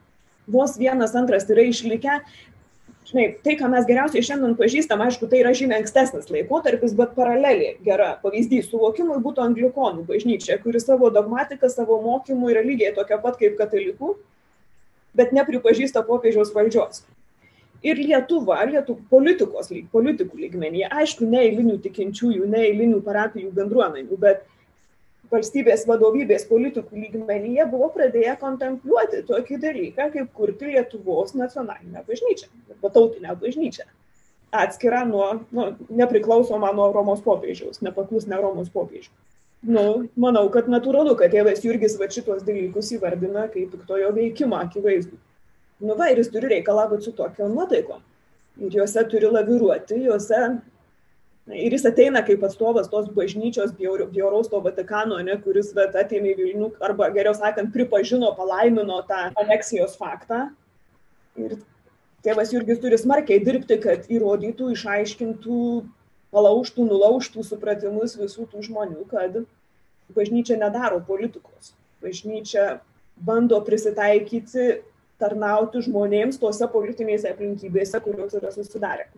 vos 0.49 0.77
vienas 0.81 1.15
antras 1.15 1.47
yra 1.49 1.65
išlikę. 1.69 2.21
Žinai 3.09 3.27
tai 3.45 3.55
ką 3.57 3.69
mes 3.71 3.85
geriausiai 3.89 4.25
šiandien 4.25 4.57
pažįstam 4.57 5.01
aišku 5.01 5.29
tai 5.29 5.39
yra 5.41 5.53
žymiai 5.57 5.79
ankstesnis 5.81 6.27
laikotarpis 6.29 6.93
bet 6.97 7.15
paralelė 7.17 7.71
gera 7.85 8.11
pavyzdys 8.21 8.67
suvokimui 8.69 9.17
būtų 9.23 9.45
anglikonų 9.47 10.03
bažnyčia 10.09 10.59
kuri 10.61 10.81
savo 10.83 11.09
dogmatika 11.13 11.71
savo 11.73 11.97
mokymu 12.03 12.51
yra 12.53 12.61
lygiai 12.65 12.93
tokia 12.93 13.17
pat 13.23 13.39
kaip 13.41 13.55
katalikų 13.57 14.11
bet 15.17 15.33
nepripažįsta 15.33 16.05
popiežiaus 16.05 16.53
valdžios 16.53 17.01
ir 17.83 17.99
Lietuva, 17.99 18.59
Lietuva 18.67 19.01
politikos 19.11 19.71
politikų 19.93 20.39
lygmenyje, 20.43 20.89
aišku, 21.01 21.27
ne 21.29 21.43
eilinių 21.47 21.77
tikinčiųjų, 21.85 22.47
ne 22.49 22.63
eilinių 22.69 23.01
parapijų 23.05 23.51
bendruomenių, 23.55 24.17
bet 24.19 24.43
valstybės 25.29 25.85
vadovybės 25.87 26.47
politikų 26.49 27.03
lygmenyje 27.05 27.67
buvo 27.69 27.91
pradėję 27.93 28.35
kontempliuoti 28.41 29.23
tokį 29.29 29.61
dalyką, 29.61 30.09
kaip 30.15 30.33
kurti 30.33 30.73
Lietuvos 30.73 31.35
nacionalinę 31.37 32.03
bažnyčią, 32.07 32.49
arba 32.73 32.93
tautinę 32.95 33.35
bažnyčią. 33.39 33.87
Atskira 34.49 35.03
nuo, 35.05 35.43
nu, 35.53 35.67
nepriklausoma 35.93 36.71
nuo 36.73 36.89
Romos 36.91 37.21
popiežiaus, 37.21 37.83
nepaklusne 37.85 38.39
Romos 38.41 38.71
popiežiaus. 38.73 39.13
Nu, 39.61 40.07
manau, 40.17 40.47
kad 40.49 40.69
natūralu, 40.71 41.13
kad 41.19 41.33
tėvas 41.35 41.61
Jurgis 41.61 41.97
va 41.99 42.07
šitos 42.09 42.45
dalykus 42.47 42.93
įvardina 42.95 43.49
kaip 43.51 43.73
piktojo 43.75 44.13
veikimą 44.15 44.63
akivaizdų 44.65 45.19
nu 45.79 45.95
va, 45.99 46.09
ir 46.11 46.19
jis 46.21 46.31
turi 46.33 46.51
reikalą 46.55 46.87
būti 46.91 47.09
su 47.09 47.13
tokio 47.15 47.47
nuotaiko. 47.51 47.99
Ir 48.59 48.75
juose 48.81 49.05
turi 49.11 49.29
laviruoti, 49.31 50.01
juose. 50.07 50.41
Ir 51.49 51.73
jis 51.73 51.85
ateina 51.89 52.21
kaip 52.25 52.43
atstovas 52.45 52.89
tos 52.91 53.07
bažnyčios 53.15 53.71
bjauraus 53.79 54.51
to 54.51 54.59
Vatikano, 54.61 55.17
ne, 55.25 55.37
kuris 55.41 55.71
vat, 55.73 55.95
atėmė 55.97 56.35
Vilnių, 56.37 56.73
arba 56.85 57.07
geriau 57.15 57.33
sakant, 57.33 57.71
pripažino, 57.73 58.29
palaimino 58.37 58.99
tą 59.09 59.29
aneksijos 59.39 59.95
faktą. 59.97 60.43
Ir 61.39 61.55
tėvas 62.25 62.53
Jurgis 62.53 62.81
turi 62.83 62.99
smarkiai 63.01 63.41
dirbti, 63.41 63.79
kad 63.81 64.05
įrodytų, 64.11 64.69
išaiškintų, 64.75 65.63
palauštų, 66.35 66.85
nulauštų 66.91 67.47
supratimus 67.47 68.13
visų 68.19 68.45
tų 68.51 68.67
žmonių, 68.67 69.07
kad 69.09 69.41
bažnyčia 70.13 70.59
nedaro 70.59 70.99
politikos. 71.07 71.73
Bažnyčia 72.03 72.79
bando 73.25 73.57
prisitaikyti 73.65 74.83
tarnauti 75.19 75.83
žmonėms 75.85 76.39
tose 76.41 76.67
politinėse 76.71 77.29
aplinkybėse, 77.33 78.01
kurios 78.05 78.35
yra 78.39 78.51
susidarę. 78.55 79.09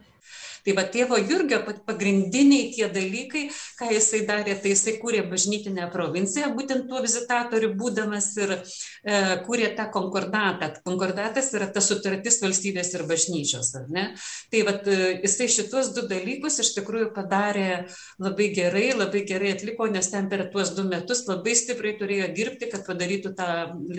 Tai 0.65 0.75
va 0.77 0.83
tėvo 0.93 1.17
Jurgio 1.17 1.61
pagrindiniai 1.87 2.69
tie 2.75 2.87
dalykai, 2.93 3.47
ką 3.79 3.89
jisai 3.95 4.21
darė, 4.29 4.55
tai 4.61 4.75
jisai 4.75 4.97
kūrė 5.01 5.23
bažnytinę 5.31 5.87
provinciją, 5.93 6.51
būtent 6.57 6.85
tuo 6.89 7.01
vizitatoriu 7.01 7.71
būdamas 7.77 8.29
ir 8.37 8.53
e, 8.57 8.61
kūrė 9.47 9.71
tą 9.77 9.87
konkordatą. 9.93 10.69
Konkordatas 10.85 11.49
yra 11.57 11.69
ta 11.73 11.81
sutartis 11.81 12.37
valstybės 12.43 12.93
ir 12.93 13.05
bažnyčios, 13.09 13.73
ar 13.79 13.87
ne? 13.93 14.05
Tai 14.53 14.63
va 14.67 14.75
e, 14.85 14.99
jisai 15.23 15.49
šituos 15.55 15.91
du 15.95 16.05
dalykus 16.11 16.59
iš 16.61 16.73
tikrųjų 16.77 17.09
padarė 17.15 17.87
labai 18.21 18.51
gerai, 18.53 18.91
labai 18.97 19.23
gerai 19.29 19.55
atliko, 19.55 19.89
nes 19.89 20.11
ten 20.13 20.29
per 20.29 20.45
tuos 20.53 20.75
du 20.77 20.85
metus 20.85 21.25
labai 21.29 21.57
stipriai 21.57 21.97
turėjo 21.97 22.29
dirbti, 22.37 22.69
kad 22.69 22.85
padarytų 22.85 23.33
tą, 23.37 23.49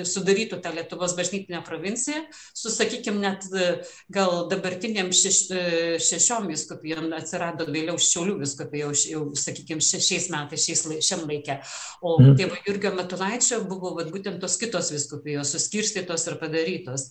sudarytų 0.06 0.62
tą 0.62 0.74
Lietuvos 0.78 1.16
bažnytinę 1.18 1.64
provinciją, 1.66 2.22
su, 2.54 2.70
sakykime, 2.72 3.18
net 3.22 3.44
gal 4.12 4.46
dabartiniam 4.50 5.10
šeš, 5.14 5.42
šešiom 6.02 6.51
viskupijom 6.52 7.10
atsirado 7.16 7.66
vėliau 7.68 7.98
Šiaulių 8.00 8.38
viskupija, 8.42 8.88
jau, 8.88 8.94
jau 9.10 9.22
sakykime, 9.38 9.82
šiais 9.82 10.30
metais, 10.32 10.66
šiais, 10.68 10.86
šiam 11.04 11.26
laikė. 11.28 11.58
O 12.00 12.16
mm. 12.20 12.34
tėvo 12.40 12.58
Jurgio 12.66 12.94
Matulaičio 12.96 13.62
buvo 13.68 13.94
vat, 13.98 14.10
būtent 14.14 14.40
tos 14.42 14.58
kitos 14.60 14.92
viskupijos 14.94 15.54
suskirstytos 15.56 16.28
ir 16.28 16.40
padarytos. 16.42 17.10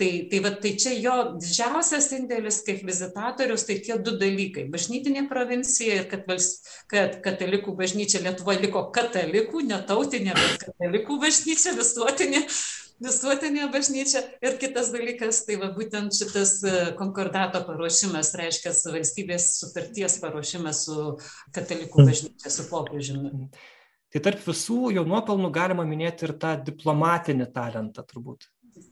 Tai, 0.00 0.08
tai, 0.30 0.38
va, 0.40 0.50
tai 0.56 0.70
čia 0.80 0.94
jo 0.96 1.14
didžiausias 1.36 2.06
indėlis 2.16 2.62
kaip 2.64 2.80
vizitatorius, 2.88 3.66
tai 3.68 3.76
tie 3.84 3.98
du 4.00 4.14
dalykai- 4.18 4.64
bažnytinė 4.72 5.26
provincija 5.28 5.98
ir 6.00 6.06
kad, 6.08 6.24
kad 6.88 7.18
katalikų 7.24 7.76
bažnyčia 7.76 8.22
Lietuvoje 8.24 8.64
liko 8.64 8.86
katalikų, 8.94 9.66
netautinė, 9.68 10.32
bet 10.38 10.64
katalikų 10.64 11.18
bažnyčia, 11.26 11.76
visuotinė 11.76 12.46
visuotinė 13.02 13.68
bažnyčia. 13.72 14.22
Ir 14.44 14.56
kitas 14.62 14.92
dalykas, 14.94 15.42
tai 15.48 15.58
va 15.60 15.72
būtent 15.74 16.14
šitas 16.16 16.54
e, 16.64 16.72
konkordato 16.98 17.62
paruošimas, 17.66 18.32
reiškia 18.38 18.72
valstybės 18.94 19.50
sutarties 19.60 20.18
paruošimas 20.22 20.86
su 20.88 21.12
katalikų 21.56 22.08
bažnyčia, 22.08 22.52
su 22.52 22.66
popiežiumi. 22.70 23.50
Tai 24.12 24.24
tarp 24.26 24.42
visų 24.44 24.92
jo 24.96 25.06
nuopelnų 25.08 25.52
galima 25.54 25.86
minėti 25.88 26.28
ir 26.28 26.36
tą 26.40 26.56
diplomatinį 26.66 27.48
talentą 27.54 28.04
turbūt 28.08 28.50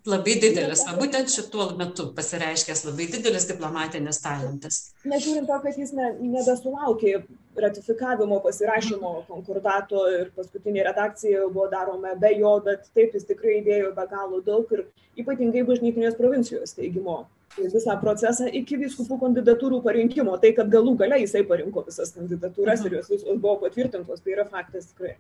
labai 0.08 0.36
didelis, 0.40 0.82
va, 0.86 0.96
būtent 1.00 1.30
šituo 1.32 1.70
metu 1.78 2.11
pasireiškęs 2.16 2.84
labai 2.88 3.06
didelis 3.12 3.46
diplomatinis 3.48 4.20
talentas. 4.24 4.80
Nežiūrint 5.08 5.48
to, 5.48 5.58
kad 5.64 5.78
jis 5.80 5.92
ne, 5.96 6.11
nebesulaukė 6.34 7.14
ratifikavimo 7.57 8.38
pasirašymo 8.44 9.11
konkordato 9.28 10.05
ir 10.14 10.30
paskutinė 10.36 10.84
redakcija 10.86 11.48
buvo 11.48 11.66
daroma 11.72 12.14
be 12.20 12.30
jo, 12.38 12.55
bet 12.64 12.86
taip 12.94 13.16
jis 13.16 13.26
tikrai 13.26 13.59
įdėjo 13.61 13.90
be 13.96 14.07
galo 14.11 14.40
daug 14.46 14.70
ir 14.76 14.86
ypatingai 15.18 15.64
bažnytinės 15.66 16.18
provincijos 16.18 16.76
teigimo. 16.78 17.24
Visą 17.59 17.96
procesą 17.98 18.46
iki 18.46 18.76
viskupų 18.78 19.16
kandidatūrų 19.24 19.80
parinkimo, 19.82 20.36
tai 20.38 20.53
kad 20.55 20.70
galų 20.70 20.94
gale 21.01 21.18
jisai 21.24 21.42
parinko 21.48 21.82
visas 21.88 22.14
kandidatūras 22.14 22.84
ir 22.86 22.94
jos 23.01 23.11
visos 23.11 23.40
buvo 23.42 23.57
patvirtintos, 23.64 24.22
tai 24.22 24.36
yra 24.36 24.44
faktas 24.46 24.92
tikrai. 24.92 25.16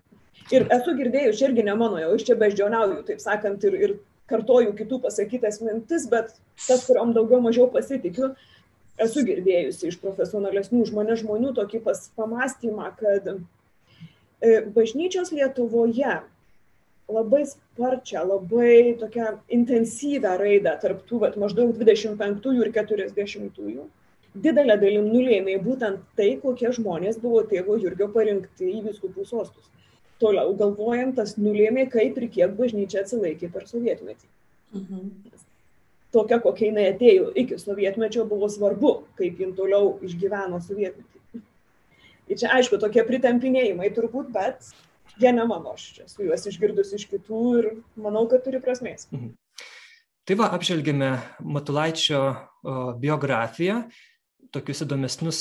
Ir 0.54 0.68
esu 0.70 0.94
girdėjus, 0.98 1.42
irgi 1.42 1.66
ne 1.66 1.74
mano, 1.74 1.98
jau 1.98 2.14
iš 2.14 2.28
čia 2.28 2.38
beždžioniauju, 2.38 3.02
taip 3.08 3.20
sakant, 3.22 3.66
ir, 3.66 3.74
ir 3.74 3.96
kartoju 4.30 4.76
kitų 4.78 5.00
pasakytas 5.02 5.58
mintis, 5.64 6.06
bet 6.10 6.30
tas, 6.68 6.86
kuriuom 6.86 7.10
daugiau 7.16 7.42
mažiau 7.42 7.66
pasitikiu, 7.74 8.30
esu 9.04 9.24
girdėjusi 9.26 9.88
iš 9.90 9.98
profesionalesnių 10.02 10.84
žmonių, 10.90 11.16
žmonių 11.22 11.54
tokį 11.56 11.80
pas, 11.86 12.02
pamastymą, 12.18 12.90
kad 12.98 13.30
e, 13.30 13.36
bažnyčios 14.74 15.32
Lietuvoje 15.36 16.18
labai 17.10 17.40
sparčią, 17.50 18.22
labai 18.28 18.94
tokią 19.00 19.32
intensyvę 19.56 20.36
raidą 20.40 20.76
tarp 20.82 21.02
tų 21.08 21.24
vat, 21.24 21.40
maždaug 21.40 21.74
25 21.78 22.52
ir 22.54 22.70
40-ųjų. 22.76 23.88
Didelė 24.30 24.76
dalim 24.78 25.08
nulėmė 25.10 25.56
būtent 25.64 26.04
tai, 26.14 26.36
kokie 26.38 26.70
žmonės 26.76 27.18
buvo 27.18 27.42
tėvo 27.50 27.74
Jurgio 27.82 28.06
parinkti 28.14 28.68
į 28.76 28.84
viskupų 28.86 29.26
sostus 29.26 29.66
toliau 30.20 30.54
galvojant, 30.56 31.16
tas 31.18 31.36
nulėmė, 31.40 31.86
kaip 31.92 32.18
ir 32.20 32.28
kiek 32.34 32.56
bažnyčia 32.58 33.04
atsilaikė 33.04 33.50
per 33.54 33.66
sovietmetį. 33.70 34.28
Mhm. 34.76 35.08
Tokia, 36.10 36.40
kokia 36.42 36.70
jinai 36.70 36.88
atėjo 36.90 37.28
iki 37.38 37.58
sovietmečio, 37.60 38.24
buvo 38.26 38.48
svarbu, 38.50 38.94
kaip 39.18 39.38
jin 39.38 39.52
toliau 39.54 39.92
išgyveno 40.02 40.58
sovietmetį. 40.64 41.42
Ir 42.30 42.38
čia 42.38 42.50
aišku, 42.54 42.78
tokie 42.82 43.02
pritempinėjimai 43.06 43.90
turbūt, 43.94 44.30
bet 44.34 44.66
jie 45.22 45.30
ne 45.34 45.44
mano, 45.46 45.74
aš 45.74 45.86
čia 45.96 46.08
su 46.10 46.26
juos 46.26 46.46
išgirdus 46.50 46.94
iš 46.98 47.06
kitų 47.10 47.42
ir 47.60 47.70
manau, 47.98 48.24
kad 48.30 48.42
turi 48.46 48.62
prasmės. 48.62 49.06
Mhm. 49.14 49.30
Tai 50.28 50.34
va, 50.38 50.46
apžvelgėme 50.54 51.10
Matulaičio 51.42 52.20
biografiją, 53.02 53.76
tokius 54.54 54.84
įdomesnius, 54.84 55.40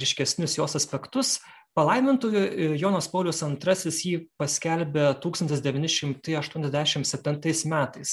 ryškesnius 0.00 0.56
jos 0.58 0.72
aspektus. 0.78 1.28
Palaimintojo 1.74 2.38
e, 2.38 2.78
Jonas 2.78 3.08
Paulius 3.10 3.42
II 3.42 3.90
jį 3.90 4.30
paskelbė 4.38 5.18
1987 5.22 7.66
metais. 7.70 8.10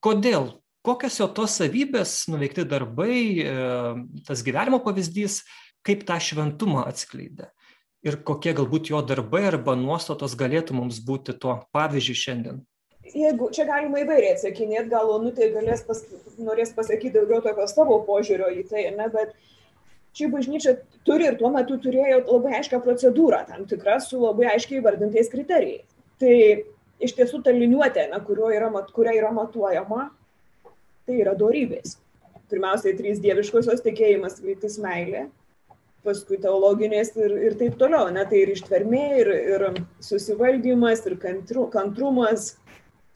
Kodėl? 0.00 0.62
Kokios 0.82 1.20
jo 1.20 1.28
tos 1.30 1.60
savybės, 1.60 2.24
nuveikti 2.26 2.64
darbai, 2.66 3.16
e, 3.38 3.52
tas 4.26 4.40
gyvenimo 4.42 4.80
pavyzdys, 4.82 5.44
kaip 5.86 6.02
tą 6.08 6.16
šventumą 6.18 6.82
atskleidė? 6.90 7.52
Ir 8.02 8.16
kokie 8.26 8.50
galbūt 8.58 8.90
jo 8.90 8.98
darbai 9.06 9.44
arba 9.52 9.76
nuostatos 9.78 10.34
galėtų 10.38 10.74
mums 10.74 10.98
būti 11.06 11.36
tuo 11.38 11.60
pavyzdžiu 11.76 12.16
šiandien? 12.18 12.56
Jeigu 13.14 13.50
čia 13.54 13.66
galima 13.68 14.00
įvairiai 14.02 14.32
atsakinėti, 14.34 14.90
gal 14.90 15.10
Onutė 15.14 15.52
galės 15.54 15.84
pas, 15.86 16.00
norės 16.42 16.72
pasakyti 16.74 17.14
daugiau 17.14 17.42
tokio 17.44 17.66
savo 17.70 18.00
požiūrio 18.08 18.48
į 18.50 18.64
tai, 18.70 18.82
ne, 18.96 19.06
bet 19.12 19.36
ši 20.18 20.28
bažnyčia 20.32 20.74
turi 21.06 21.28
ir 21.30 21.38
tuo 21.38 21.52
metu 21.54 21.78
turėjo 21.82 22.24
labai 22.26 22.56
aiškę 22.58 22.80
procedūrą, 22.82 23.44
tam 23.52 23.68
tikrą 23.70 24.00
su 24.02 24.18
labai 24.22 24.50
aiškiai 24.56 24.82
vardintais 24.82 25.30
kriterijais. 25.30 25.86
Tai 26.18 26.34
iš 27.02 27.14
tiesų 27.18 27.42
ta 27.46 27.54
liniuotė, 27.54 28.08
na, 28.10 28.18
yra, 28.54 28.70
kuria 28.94 29.14
yra 29.18 29.30
matuojama, 29.34 30.08
tai 31.06 31.20
yra 31.22 31.34
dorybės. 31.38 31.98
Pirmiausiai 32.52 32.96
trys 32.98 33.20
dieviškosios 33.22 33.80
tikėjimas, 33.84 34.40
viltis, 34.44 34.76
meilė, 34.82 35.26
paskui 36.04 36.36
teologinės 36.42 37.14
ir, 37.16 37.36
ir 37.48 37.56
taip 37.60 37.78
toliau. 37.80 38.10
Ne, 38.12 38.24
tai 38.28 38.42
ir 38.42 38.52
ištvermė, 38.52 39.04
ir, 39.22 39.30
ir 39.54 39.64
susivaldymas, 40.04 41.04
ir 41.08 41.16
kantru, 41.22 41.68
kantrumas, 41.72 42.52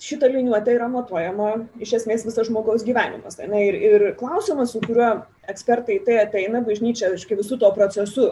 šita 0.03 0.29
liniuotė 0.31 0.77
yra 0.77 0.89
matuojama 0.93 1.51
iš 1.83 1.97
esmės 2.01 2.27
visas 2.27 2.49
žmogaus 2.51 2.85
gyvenimas. 2.87 3.39
Ne? 3.41 3.63
Ir, 3.69 3.79
ir 3.91 4.07
klausimas, 4.21 4.75
su 4.75 4.83
kuriuo 4.85 5.13
ekspertai 5.51 6.01
tai 6.07 6.21
ateina, 6.23 6.63
bažnyčia, 6.65 7.11
aiškiai, 7.13 7.41
visų 7.41 7.61
to 7.63 7.71
procesu 7.77 8.29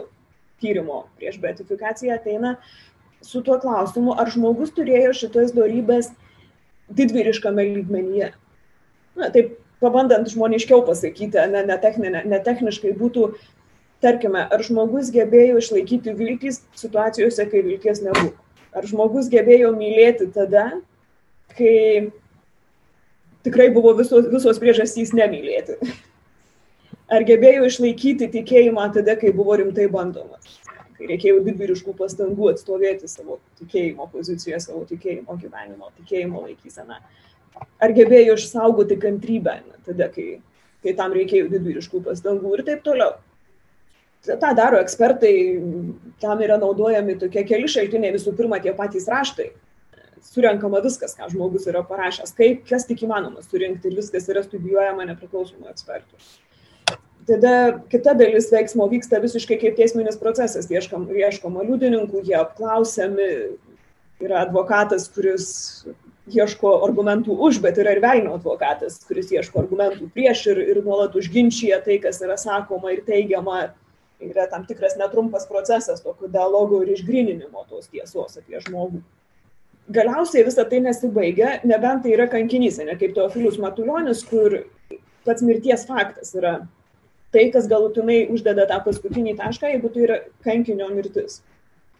tyrimo 0.63 1.05
prieš 1.19 1.41
beatifikaciją 1.43 2.19
ateina 2.19 2.57
su 3.25 3.41
tuo 3.43 3.57
klausimu, 3.61 4.15
ar 4.21 4.31
žmogus 4.31 4.75
turėjo 4.77 5.15
šitas 5.17 5.55
darybės 5.57 6.13
didvyriškame 6.93 7.65
lygmenyje. 7.71 8.35
Na, 9.19 9.31
taip, 9.35 9.55
pabandant 9.83 10.29
žmoniškiau 10.31 10.85
pasakyti, 10.87 11.39
ne, 11.53 11.65
ne, 11.69 11.77
techninė, 11.81 12.25
ne 12.29 12.41
techniškai 12.43 12.95
būtų, 12.99 13.29
tarkime, 14.05 14.43
ar 14.53 14.65
žmogus 14.65 15.11
gebėjo 15.15 15.61
išlaikyti 15.61 16.15
viltys 16.19 16.63
situacijose, 16.79 17.47
kai 17.51 17.63
vilties 17.67 18.03
nebuvo. 18.05 18.35
Ar 18.75 18.87
žmogus 18.91 19.31
gebėjo 19.31 19.71
mylėti 19.77 20.27
tada, 20.35 20.67
kai 21.55 22.11
tikrai 23.47 23.69
buvo 23.75 23.95
visos, 23.99 24.27
visos 24.33 24.59
priežastys 24.59 25.15
nemylėti. 25.15 25.79
Ar 27.13 27.25
gebėjo 27.29 27.69
išlaikyti 27.69 28.31
tikėjimą 28.33 28.89
tada, 28.97 29.15
kai 29.21 29.31
buvo 29.37 29.59
rimtai 29.61 29.87
bandomas, 29.93 30.59
kai 30.97 31.11
reikėjo 31.13 31.43
didvyriškų 31.45 31.95
pastangų 31.99 32.55
atstovėti 32.55 33.11
savo 33.11 33.39
tikėjimo 33.61 34.09
poziciją, 34.11 34.59
savo 34.65 34.83
tikėjimo 34.89 35.37
gyvenimo, 35.39 35.93
tikėjimo 36.01 36.47
laikyseną. 36.49 36.99
Ar 37.55 37.95
gebėjo 37.95 38.35
išsaugoti 38.39 38.97
kantrybę 39.01 39.61
tada, 39.85 40.09
kai, 40.13 40.41
kai 40.83 40.95
tam 40.99 41.15
reikėjo 41.17 41.51
didvyriškų 41.53 42.03
pastangų 42.07 42.57
ir 42.57 42.65
taip 42.67 42.85
toliau. 42.87 43.17
Ta 44.25 44.55
daro 44.57 44.79
ekspertai, 44.81 45.35
tam 46.23 46.41
yra 46.41 46.57
naudojami 46.57 47.19
tokie 47.21 47.43
keli 47.45 47.69
šaltiniai, 47.69 48.15
visų 48.15 48.33
pirma 48.39 48.57
tie 48.65 48.73
patys 48.77 49.05
raštai, 49.13 49.51
surenkama 50.25 50.81
viskas, 50.85 51.13
ką 51.19 51.29
žmogus 51.33 51.69
yra 51.69 51.83
parašęs, 51.85 52.33
kaip, 52.39 52.63
kas 52.71 52.89
tik 52.89 53.05
įmanoma 53.05 53.45
surinkti 53.45 53.91
ir 53.91 53.99
viskas 54.01 54.31
yra 54.33 54.41
studijuojama 54.47 55.05
nepriklausomų 55.11 55.69
ekspertų. 55.75 56.25
Tada 57.29 57.53
kita 57.93 58.13
dalis 58.17 58.51
veiksmo 58.53 58.87
vyksta 58.89 59.21
visiškai 59.21 59.57
kaip 59.61 59.77
teisminis 59.77 60.17
procesas, 60.21 60.69
ieškoma, 60.73 61.13
ieškoma 61.25 61.65
liudininkų, 61.69 62.25
jie 62.25 62.37
apklausiami, 62.41 63.29
yra 64.25 64.43
advokatas, 64.45 65.07
kuris 65.13 65.47
ieško 66.33 66.77
argumentų 66.87 67.37
už, 67.47 67.61
bet 67.65 67.79
yra 67.83 67.97
ir 67.97 68.03
veino 68.05 68.37
advokatas, 68.39 69.01
kuris 69.09 69.33
ieško 69.35 69.65
argumentų 69.65 70.09
prieš 70.15 70.47
ir, 70.53 70.63
ir 70.75 70.81
nuolat 70.85 71.17
užginčia 71.19 71.81
tai, 71.85 71.99
kas 72.01 72.23
yra 72.25 72.39
sakoma 72.41 72.95
ir 72.95 73.03
teigiama. 73.07 73.73
Yra 74.25 74.47
tam 74.49 74.63
tikras 74.65 74.95
netrumpas 74.97 75.45
procesas 75.51 76.01
tokio 76.01 76.31
dialogo 76.33 76.79
ir 76.85 76.95
išgrininimo 76.95 77.67
tos 77.69 77.91
tiesos 77.93 78.39
apie 78.41 78.63
žmogų 78.63 79.03
galiausiai 79.93 80.45
visa 80.45 80.65
tai 80.65 80.81
nesibaigia, 80.81 81.61
nebent 81.65 82.05
tai 82.05 82.15
yra 82.17 82.27
kankinys, 82.31 82.79
ne 82.81 82.97
kaip 82.97 83.15
Teofilius 83.17 83.59
Matuljonis, 83.61 84.23
kur 84.29 84.63
pats 85.25 85.45
mirties 85.45 85.85
faktas 85.89 86.33
yra 86.37 86.55
tai, 87.35 87.51
kas 87.53 87.69
galutinai 87.69 88.25
uždeda 88.33 88.67
tą 88.71 88.81
paskutinį 88.85 89.37
tašką, 89.41 89.75
jeigu 89.75 89.91
tai 89.93 90.07
yra 90.07 90.21
kankinio 90.47 90.89
mirtis. 90.95 91.43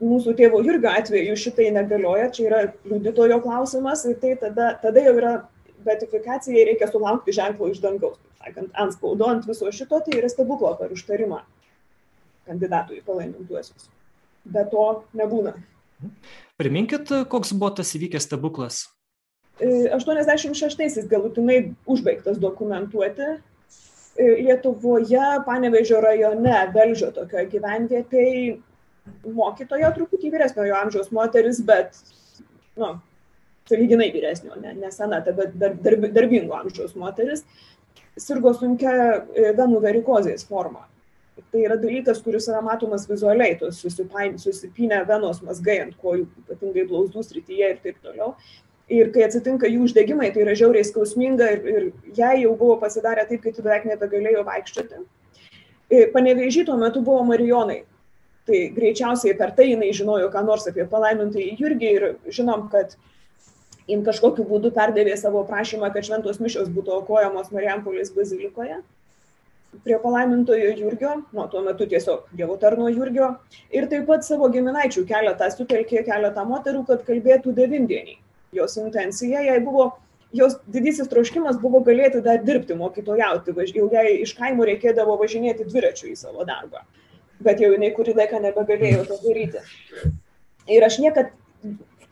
Mūsų 0.03 0.35
tėvo 0.39 0.59
Jurgio 0.65 0.91
atveju 0.91 1.37
šitai 1.39 1.69
negalioja, 1.75 2.31
čia 2.35 2.47
yra 2.49 2.61
liudytojo 2.89 3.39
klausimas 3.45 4.03
ir 4.09 4.17
tai 4.23 4.35
tada, 4.41 4.73
tada 4.83 5.05
jau 5.05 5.13
yra 5.21 5.35
beatifikacijai 5.87 6.65
reikia 6.71 6.89
sulaukti 6.91 7.35
ženklo 7.37 7.69
iš 7.71 7.79
dangaus, 7.85 8.19
taip 8.19 8.49
sakant, 8.49 8.73
ant 8.81 8.97
spaudo, 8.97 9.29
ant 9.31 9.47
viso 9.47 9.71
šito, 9.71 10.01
tai 10.03 10.19
yra 10.19 10.31
stebuklo 10.33 10.73
per 10.81 10.93
užtarimą 10.95 11.45
kandidatui 12.49 13.05
palaimintuosius. 13.07 13.87
Bet 14.45 14.73
to 14.75 15.05
nebūna. 15.17 15.55
Priminkit, 16.61 17.09
koks 17.31 17.55
buvo 17.57 17.71
tas 17.79 17.95
įvykęs 17.97 18.27
stebuklas? 18.29 18.83
86-aisiais 19.63 21.07
galutinai 21.09 21.75
užbaigtas 21.87 22.41
dokumentuoti. 22.43 23.37
E, 24.15 24.27
Lietuvoje, 24.43 25.23
Panevežio 25.47 26.01
rajone, 26.03 26.55
Velžio 26.75 27.11
tokioje 27.15 27.49
gyvenvietėje, 27.55 28.59
mokytojo 29.25 29.91
truputį 29.97 30.31
vyresniojo 30.33 30.77
amžiaus 30.79 31.11
moteris, 31.15 31.61
bet, 31.65 31.97
nu, 32.81 32.95
saliginai 33.69 34.11
vyresnio, 34.15 34.57
ne, 34.61 34.75
ne 34.79 34.91
sena, 34.93 35.21
bet 35.25 35.55
dar, 35.61 35.77
darb, 35.85 36.09
darbingo 36.15 36.57
amžiaus 36.59 36.97
moteris, 37.01 37.45
sirgo 38.21 38.53
sunkia 38.57 38.93
e, 38.95 39.53
venų 39.57 39.81
varikozės 39.85 40.47
forma. 40.49 40.85
Tai 41.51 41.65
yra 41.65 41.77
dalykas, 41.81 42.21
kuris 42.23 42.47
yra 42.51 42.61
matomas 42.63 43.09
vizualiai, 43.11 43.57
tos 43.59 43.81
susipinę 43.83 45.01
venos 45.09 45.41
mazgai 45.43 45.81
ant 45.83 45.97
kojų, 45.99 46.29
ypatingai 46.45 46.85
blauzdų 46.91 47.25
srityje 47.27 47.71
ir 47.73 47.81
taip 47.83 47.99
toliau. 48.05 48.35
Ir 48.93 49.09
kai 49.15 49.25
atsitinka 49.25 49.67
jų 49.71 49.87
uždegimai, 49.89 50.29
tai 50.35 50.45
yra 50.45 50.55
žiauriai 50.59 50.85
skausminga 50.87 51.49
ir, 51.57 51.67
ir 51.73 52.15
jai 52.15 52.37
jau 52.43 52.53
buvo 52.61 52.77
pasidarę 52.83 53.25
taip, 53.27 53.41
kad 53.47 53.59
beveik 53.65 53.89
nebegalėjo 53.89 54.45
vaikščioti. 54.47 55.03
E, 55.91 56.05
Panevežį 56.13 56.67
tuo 56.69 56.77
metu 56.79 57.03
buvo 57.03 57.25
Marijonai. 57.27 57.81
Tai 58.45 58.61
greičiausiai 58.77 59.37
per 59.39 59.55
tai 59.57 59.71
jinai 59.71 59.93
žinojo, 59.97 60.29
ką 60.33 60.43
nors 60.45 60.67
apie 60.69 60.85
palaimintąjį 60.89 61.55
Jurgį 61.61 61.93
ir 61.97 62.09
žinom, 62.29 62.67
kad 62.73 62.93
jin 63.89 64.03
kažkokiu 64.05 64.45
būdu 64.49 64.73
perdavė 64.75 65.17
savo 65.17 65.47
prašymą, 65.49 65.89
kad 65.95 66.05
šventos 66.05 66.43
mišios 66.45 66.69
būtų 66.73 66.99
aukojamos 66.99 67.53
Marijampolės 67.55 68.13
bazilikoje 68.13 68.83
prie 69.83 69.99
palaimintojo 69.99 70.75
Jurgio, 70.79 71.15
nuo 71.33 71.47
tuo 71.51 71.63
metu 71.65 71.87
tiesiog 71.91 72.29
Dievo 72.37 72.57
tarno 72.61 72.89
Jurgio, 72.93 73.33
ir 73.75 73.89
taip 73.91 74.07
pat 74.07 74.27
savo 74.27 74.49
giminaičių 74.53 75.05
keletą 75.09 75.49
sutelkė 75.51 76.05
keletą 76.07 76.45
moterų, 76.47 76.85
kad 76.91 77.05
kalbėtų 77.09 77.55
devindieniai. 77.57 78.21
Jos 78.55 78.77
intencija, 78.79 79.43
jai 79.43 79.59
buvo, 79.65 79.89
jos 80.35 80.61
didysis 80.71 81.11
troškimas 81.11 81.59
buvo 81.63 81.83
galėti 81.87 82.23
dar 82.23 82.43
dirbti, 82.47 82.77
mokytojauti, 82.79 83.57
jau 83.75 83.89
jai 83.93 84.07
iš 84.23 84.37
kaimo 84.39 84.67
reikėdavo 84.69 85.19
važinėti 85.19 85.67
dviračiu 85.67 86.13
į 86.13 86.19
savo 86.21 86.47
darbą, 86.47 86.85
bet 87.43 87.63
jau 87.63 87.73
jinai 87.73 87.91
kurį 87.97 88.15
laiką 88.21 88.43
nebegalėjo 88.45 89.07
to 89.09 89.19
daryti. 89.25 89.65
Ir 90.71 90.87
aš 90.87 91.01
niekad 91.03 91.33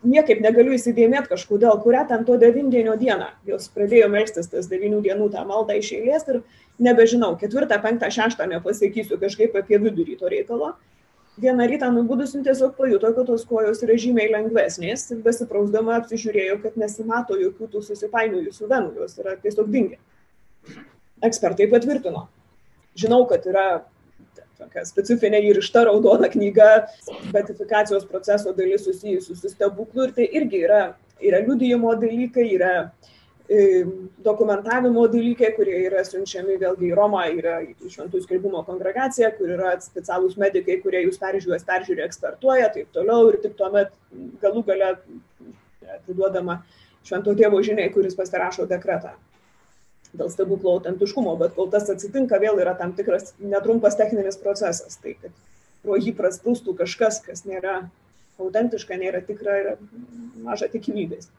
niekaip 0.03 0.41
negaliu 0.43 0.75
įsidėmėti 0.75 1.31
kažkodėl, 1.31 1.77
kurią 1.83 2.03
ten 2.09 2.25
to 2.27 2.37
devindienio 2.39 2.95
dieną. 2.99 3.29
Jos 3.47 3.69
pradėjo 3.73 4.09
melstis 4.11 4.49
tas 4.51 4.67
devinių 4.71 5.01
dienų 5.05 5.29
tą 5.33 5.45
maldą 5.47 5.77
iš 5.79 5.93
eilės 5.97 6.27
ir 6.31 6.41
nebežinau, 6.83 7.33
ketvirtą, 7.39 7.79
penktą, 7.83 8.09
šeštą 8.13 8.47
nepasakysiu 8.51 9.19
kažkaip 9.21 9.55
apie 9.59 9.79
vidurį 9.79 10.17
to 10.19 10.31
reikalo. 10.33 10.73
Vieną 11.41 11.65
rytą 11.65 11.89
nubudusim 11.89 12.43
tiesiog 12.45 12.75
pajuto, 12.77 13.09
kad 13.15 13.25
tos 13.25 13.45
kojos 13.49 13.79
yra 13.85 13.95
žymiai 13.97 14.29
lengvesnės 14.35 15.07
ir 15.15 15.23
besiprausdama 15.25 15.95
apsižiūrėjo, 16.01 16.59
kad 16.61 16.75
nesimato 16.77 17.37
jokių 17.39 17.71
tų 17.73 17.81
susipainiojusių 17.87 18.69
venų, 18.69 18.91
jos 19.01 19.17
yra 19.17 19.33
tiesiog 19.41 19.71
dingę. 19.73 19.97
Ekspertai 21.25 21.65
patvirtino. 21.71 22.27
Žinau, 22.99 23.23
kad 23.25 23.47
yra 23.49 23.65
tokia 24.59 24.83
specifinė 24.87 25.41
įrišta 25.49 25.85
raudona 25.87 26.29
knyga, 26.31 26.69
betifikacijos 27.33 28.05
proceso 28.09 28.53
dalis 28.57 28.85
susijusi 28.85 29.35
su 29.35 29.51
stebuklu 29.51 30.07
ir 30.07 30.13
tai 30.17 30.29
irgi 30.39 30.63
yra, 30.67 30.83
yra 31.23 31.41
liudijimo 31.45 31.93
dalykai, 32.01 32.45
yra 32.57 32.73
e, 33.49 33.83
dokumentavimo 34.25 35.07
dalykai, 35.13 35.53
kurie 35.57 35.81
yra 35.87 36.05
siunčiami 36.07 36.59
vėlgi 36.61 36.91
į 36.91 36.93
Romą, 36.99 37.25
yra 37.33 37.57
šventų 37.81 38.23
skelbimo 38.23 38.63
kongregacija, 38.67 39.33
kur 39.37 39.51
yra 39.57 39.75
specialūs 39.83 40.37
medikai, 40.41 40.79
kurie 40.85 41.03
jūs 41.07 41.19
peržiūrės, 41.21 41.67
peržiūrė, 41.67 42.07
ekspertuoja, 42.07 42.71
taip 42.77 42.93
toliau 42.95 43.29
ir 43.31 43.41
tik 43.43 43.57
tuomet 43.59 43.93
galų 44.43 44.65
gale 44.69 44.95
atiduodama 45.99 46.61
švento 47.03 47.35
tėvo 47.35 47.59
žiniai, 47.65 47.91
kuris 47.93 48.15
pasirašo 48.15 48.69
dekretą 48.69 49.17
dėl 50.13 50.29
stebuklo 50.33 50.75
autentiškumo, 50.77 51.33
bet 51.39 51.55
kol 51.57 51.71
tas 51.73 51.89
atsitinka, 51.89 52.39
vėl 52.41 52.61
yra 52.61 52.75
tam 52.77 52.93
tikras 52.97 53.33
netrumpas 53.41 53.97
techninis 53.99 54.37
procesas. 54.41 54.99
Tai 55.01 55.15
kad 55.21 55.33
pro 55.83 55.97
jį 55.99 56.13
prasprūstų 56.17 56.77
kažkas, 56.83 57.19
kas 57.25 57.45
nėra 57.49 57.81
autentiška, 58.41 58.97
nėra 58.99 59.23
tikra, 59.25 59.57
yra 59.63 59.75
maža 60.45 60.69
tikimybės 60.73 61.29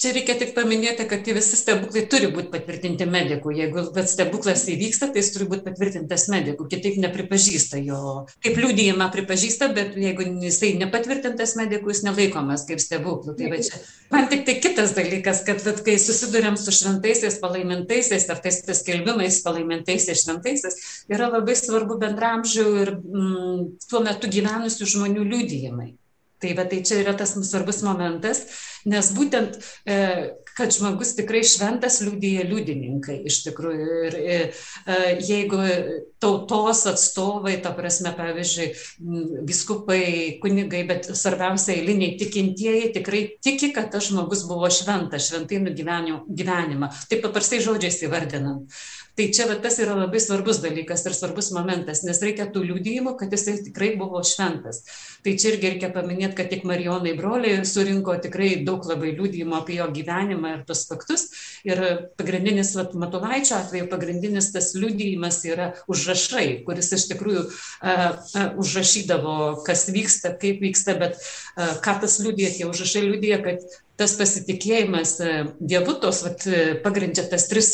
čia 0.00 0.12
reikia 0.14 0.36
tik 0.38 0.52
paminėti 0.56 1.06
kad 1.08 1.22
tie 1.24 1.34
visi 1.36 1.56
stebuklai 1.58 2.04
turi 2.10 2.28
būt 2.32 2.50
patvirtinti 2.52 3.06
medikų. 3.08 3.52
Jeigu 3.56 3.84
vat 3.96 4.10
stebuklas 4.10 4.66
įvyksta 4.72 5.08
tai 5.12 5.22
jis 5.22 5.32
turi 5.34 5.48
būt 5.50 5.64
patvirtintas 5.66 6.26
medikų. 6.32 6.68
Kitaip 6.72 6.98
nepripažįsta 7.02 7.80
jo. 7.84 8.26
Kaip 8.44 8.60
liudijimą 8.60 9.08
pripažįsta 9.14 9.70
bet 9.76 9.96
jeigu 10.00 10.28
jisai 10.44 10.74
nepatvirtintas 10.80 11.56
medikų 11.60 11.94
jis 11.94 12.04
nelaikomas 12.06 12.66
kaip 12.68 12.82
stebuklu 12.82 13.36
tai 13.38 13.50
va 13.52 13.60
čia. 13.64 13.80
Man 14.12 14.30
tiktai 14.32 14.58
kitas 14.62 14.94
dalykas 14.96 15.42
kad 15.48 15.64
vat 15.64 15.82
kai 15.86 15.96
susiduriam 16.02 16.58
su 16.60 16.74
šventaisiais 16.74 17.40
palaimintaisiais 17.42 18.28
ar 18.32 18.42
tais 18.44 18.62
paskelbimais 18.68 19.40
palaimintaisiais 19.46 20.24
šventaisiais 20.26 20.80
yra 21.12 21.30
labai 21.32 21.56
svarbu 21.58 21.98
bendraamžių 22.02 22.66
ir 22.84 22.96
mm, 22.96 23.62
tuo 23.88 24.04
metu 24.04 24.30
gyvenusių 24.30 24.92
žmonių 24.96 25.24
liudijimai 25.32 25.94
Tai 26.42 26.50
va, 26.52 26.66
tai 26.68 26.82
čia 26.84 26.98
yra 27.00 27.14
tas 27.16 27.32
svarbus 27.48 27.78
momentas, 27.80 28.42
nes 28.84 29.08
būtent, 29.16 29.54
e, 29.88 29.96
kad 30.56 30.72
žmogus 30.72 31.14
tikrai 31.16 31.40
šventas 31.48 32.02
liudyja 32.04 32.44
liudininkai 32.48 33.16
iš 33.28 33.38
tikrųjų. 33.46 33.86
Ir, 34.08 34.16
ir 34.20 34.44
e, 34.44 34.98
jeigu 35.24 35.62
tautos 36.20 36.84
atstovai, 36.92 37.56
ta 37.64 37.72
prasme, 37.76 38.12
pavyzdžiui, 38.16 38.68
biskupai, 39.48 40.02
kunigai, 40.44 40.84
bet 40.88 41.08
svarbiausia 41.12 41.72
eiliniai 41.78 42.18
tikintieji 42.20 42.92
tikrai 42.98 43.24
tiki, 43.40 43.72
kad 43.76 43.88
tas 43.94 44.10
žmogus 44.10 44.44
buvo 44.48 44.68
šventas, 44.72 45.30
šventai 45.30 45.62
nugyvenimo 45.64 46.22
gyvenimą. 46.28 46.92
Taip 47.08 47.24
paprastai 47.24 47.64
žodžiais 47.64 48.04
įvardinant 48.04 48.68
tai 49.16 49.30
čia 49.32 49.46
va 49.48 49.56
tas 49.60 49.78
yra 49.80 49.94
labai 49.96 50.20
svarbus 50.20 50.58
dalykas 50.60 51.06
ir 51.08 51.14
svarbus 51.16 51.48
momentas 51.56 52.02
nes 52.04 52.18
reikia 52.20 52.44
tų 52.52 52.66
liudijimų 52.68 53.14
kad 53.16 53.32
jisai 53.32 53.56
tikrai 53.64 53.94
buvo 53.96 54.20
šventas. 54.20 54.82
Tai 55.24 55.32
čia 55.40 55.54
irgi 55.54 55.70
reikia 55.72 55.90
paminėt 55.94 56.36
kad 56.36 56.50
tik 56.52 56.66
marijonai 56.68 57.14
broliai 57.16 57.64
surinko 57.68 58.18
tikrai 58.22 58.50
daug 58.66 58.84
labai 58.84 59.14
liudijimų 59.16 59.56
apie 59.56 59.78
jo 59.78 59.88
gyvenimą 59.96 60.52
ir 60.58 60.66
tuos 60.68 60.84
faktus. 60.90 61.30
Ir 61.64 61.80
pagrindinis 62.20 62.74
vat 62.76 62.92
matulaičio 62.98 63.56
atveju 63.56 63.88
pagrindinis 63.92 64.50
tas 64.52 64.74
liudijimas 64.76 65.40
yra 65.48 65.72
užrašai 65.88 66.60
kuris 66.68 66.92
iš 66.98 67.08
tikrųjų 67.14 67.48
a, 67.48 67.96
a, 67.96 68.46
užrašydavo 68.60 69.64
kas 69.66 69.88
vyksta 69.88 70.36
kaip 70.36 70.60
vyksta 70.60 70.98
bet 71.00 71.16
a, 71.56 71.72
ką 71.80 71.98
tas 72.04 72.20
liudija 72.20 72.52
tie 72.52 72.68
užrašai 72.68 73.06
liudija 73.08 73.40
kad 73.48 73.64
tas 73.96 74.12
pasitikėjimas 74.20 75.16
dievu 75.56 75.94
tos 76.02 76.20
vat 76.26 76.44
pagrindžia 76.84 77.30
tas 77.32 77.48
tris 77.48 77.72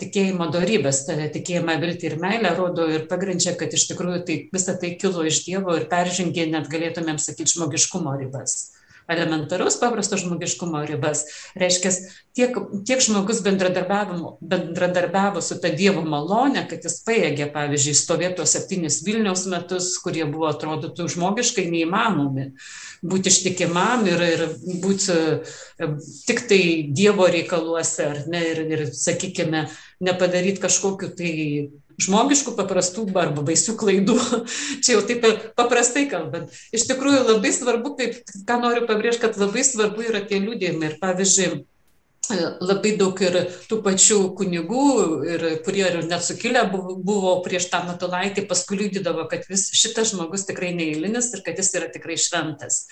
tikėjimo 0.00 0.48
dorybės, 0.54 1.04
tikėjimą, 1.34 1.76
viltį 1.82 2.10
ir 2.10 2.18
meilę 2.22 2.54
rodo 2.56 2.86
ir 2.88 3.06
pagrindžia, 3.10 3.56
kad 3.60 3.74
iš 3.76 3.90
tikrųjų 3.90 4.20
tai, 4.26 4.36
visa 4.54 4.76
tai 4.80 4.94
kilo 5.00 5.24
iš 5.28 5.44
Dievo 5.44 5.76
ir 5.76 5.88
peržengė 5.90 6.48
net 6.48 6.70
galėtumėm 6.72 7.20
sakyti 7.20 7.58
žmogiškumo 7.58 8.16
ribas 8.22 8.72
elementaraus 9.10 9.78
paprasto 9.80 10.18
žmogiškumo 10.20 10.82
ribas. 10.88 11.24
Reiškia, 11.58 11.92
tiek, 12.36 12.56
tiek 12.86 13.02
žmogus 13.02 13.42
bendradarbiavo 13.42 15.42
su 15.44 15.58
ta 15.62 15.72
Dievo 15.74 16.04
malonė, 16.06 16.66
kad 16.70 16.86
jis 16.86 17.00
paėgė, 17.06 17.50
pavyzdžiui, 17.54 17.96
stovėto 17.98 18.46
septynis 18.48 19.00
Vilniaus 19.06 19.46
metus, 19.50 19.92
kurie 20.02 20.26
buvo 20.30 20.50
atrodytų 20.50 21.08
žmogiškai 21.16 21.66
neįmanomi. 21.72 22.50
Būti 23.00 23.32
ištikimam 23.32 24.06
ir, 24.10 24.24
ir 24.36 24.46
būti 24.82 25.16
e, 25.16 25.92
tik 26.28 26.44
tai 26.50 26.62
Dievo 26.94 27.26
reikaluose, 27.30 28.10
ar 28.12 28.26
ne, 28.30 28.44
ir, 28.52 28.64
ir 28.76 28.86
sakykime, 28.94 29.66
nepadaryti 30.00 30.62
kažkokiu 30.62 31.10
tai 31.16 31.32
žmogiškų 32.00 32.54
paprastų 32.56 33.06
arba 33.20 33.44
baisių 33.44 33.76
klaidų. 33.80 34.16
Čia 34.84 34.96
jau 34.96 35.02
taip 35.08 35.26
paprastai 35.58 36.06
kalbant. 36.10 36.54
Iš 36.72 36.86
tikrųjų 36.90 37.26
labai 37.34 37.52
svarbu, 37.54 37.96
kaip, 37.98 38.22
ką 38.48 38.60
noriu 38.62 38.86
pabrėžti, 38.88 39.24
kad 39.26 39.40
labai 39.40 39.66
svarbu 39.66 40.08
yra 40.08 40.24
tie 40.24 40.40
liūdėjimai. 40.40 40.94
Ir 40.94 40.96
pavyzdžiui, 41.02 41.50
labai 42.60 42.94
daug 42.98 43.20
ir 43.24 43.38
tų 43.68 43.80
pačių 43.84 44.18
kunigų, 44.38 44.86
ir, 45.34 45.46
kurie 45.66 45.84
ir 45.88 46.00
net 46.06 46.24
sukilę 46.24 46.64
buvo, 46.70 47.36
prieš 47.44 47.70
tą 47.72 47.82
matulaitį, 47.88 48.46
paskui 48.50 48.78
liūdydavo, 48.82 49.26
kad 49.30 49.46
vis, 49.50 49.68
šitas 49.76 50.14
žmogus 50.14 50.46
tikrai 50.48 50.72
neįlinis 50.76 51.32
ir 51.34 51.44
kad 51.46 51.58
jis 51.58 51.74
yra 51.78 51.90
tikrai 51.92 52.18
šventas. 52.20 52.84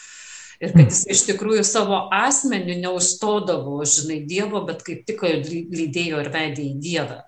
Ir 0.58 0.72
kad 0.74 0.88
jis 0.90 1.04
iš 1.06 1.20
tikrųjų 1.28 1.62
savo 1.66 2.00
asmeniu 2.14 2.74
neustodavo, 2.80 3.78
žinai, 3.86 4.24
Dievo, 4.26 4.64
bet 4.66 4.82
kaip 4.86 5.04
tik 5.06 5.22
lydėjo 5.22 6.24
ir 6.24 6.30
vedė 6.34 6.64
į 6.66 6.74
Dievą. 6.82 7.20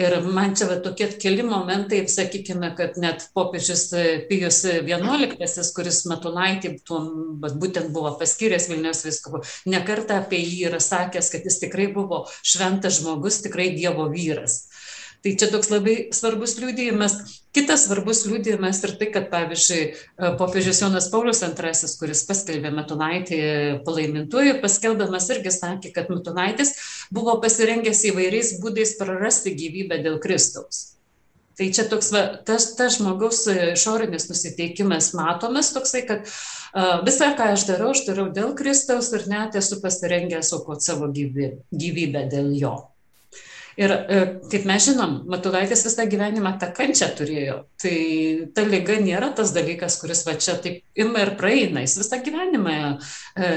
Ir 0.00 0.14
man 0.32 0.54
čia 0.56 0.64
va, 0.70 0.78
tokie 0.80 1.10
keli 1.20 1.42
momentai, 1.44 1.98
sakykime, 2.08 2.70
kad 2.78 2.96
net 3.02 3.26
popiežius 3.36 3.90
Pijus 4.30 4.62
XI, 4.64 5.64
kuris 5.76 5.98
Matulaitį 6.08 6.72
tuo 6.88 7.02
būtent 7.42 7.90
buvo 7.92 8.14
paskyręs 8.20 8.70
Vilnius 8.70 9.04
viskupu, 9.04 9.42
nekartą 9.68 10.22
apie 10.22 10.40
jį 10.40 10.70
yra 10.70 10.80
sakęs, 10.80 11.28
kad 11.34 11.44
jis 11.44 11.60
tikrai 11.66 11.90
buvo 11.92 12.22
šventas 12.40 13.02
žmogus, 13.02 13.42
tikrai 13.44 13.74
Dievo 13.76 14.08
vyras. 14.08 14.62
Tai 15.20 15.34
čia 15.36 15.50
toks 15.52 15.68
labai 15.68 15.96
svarbus 16.16 16.56
liūdėjimas. 16.62 17.18
Kitas 17.50 17.88
svarbus 17.88 18.20
liūdėjimas 18.28 18.78
ir 18.86 18.92
tai, 19.00 19.08
kad 19.10 19.24
pavyzdžiui, 19.32 19.80
popiežius 20.38 20.84
Jonas 20.84 21.08
Paulius 21.10 21.40
II, 21.42 21.88
kuris 21.98 22.22
paskelbė 22.28 22.70
Metunaitį 22.76 23.40
palaimintuoju, 23.86 24.60
paskelbdamas 24.62 25.26
irgi 25.34 25.50
sakė, 25.56 25.90
kad 25.96 26.12
Metunaitis 26.14 26.76
buvo 27.10 27.34
pasirengęs 27.42 28.04
įvairiais 28.12 28.54
būdais 28.62 28.94
prarasti 29.00 29.56
gyvybę 29.58 29.98
dėl 30.04 30.20
Kristaus. 30.22 30.90
Tai 31.58 31.66
čia 31.76 31.84
toks, 31.90 32.12
va, 32.14 32.22
tas, 32.46 32.70
tas 32.78 32.94
žmogaus 32.96 33.42
išorinis 33.50 34.30
nusiteikimas 34.30 35.10
matomas 35.18 35.74
toksai, 35.74 36.06
kad 36.08 36.22
uh, 36.24 37.02
visą, 37.04 37.34
ką 37.36 37.50
aš 37.56 37.66
darau, 37.68 37.90
aš 37.92 38.06
darau 38.06 38.30
dėl 38.32 38.54
Kristaus 38.56 39.10
ir 39.12 39.26
net 39.28 39.58
esu 39.58 39.76
pasirengęs 39.82 40.54
aukoti 40.56 40.86
savo 40.86 41.10
gyvybę, 41.12 41.50
gyvybę 41.82 42.24
dėl 42.32 42.54
jo. 42.56 42.76
Ir 43.80 43.92
e, 43.96 44.16
kaip 44.52 44.66
mes 44.68 44.84
žinom, 44.90 45.14
Matulaitis 45.32 45.86
visą 45.86 46.04
gyvenimą 46.10 46.52
tą 46.60 46.68
kančią 46.76 47.06
turėjo. 47.16 47.56
Tai 47.80 47.94
ta 48.56 48.64
lyga 48.68 48.98
nėra 49.00 49.30
tas 49.36 49.54
dalykas, 49.56 49.96
kuris 50.02 50.20
va 50.26 50.34
čia 50.36 50.58
taip 50.60 50.82
ima 51.00 51.24
ir 51.24 51.32
praeina. 51.40 51.80
Jis 51.86 51.96
visą 52.02 52.20
gyvenimą, 52.26 52.76
e, 53.40 53.50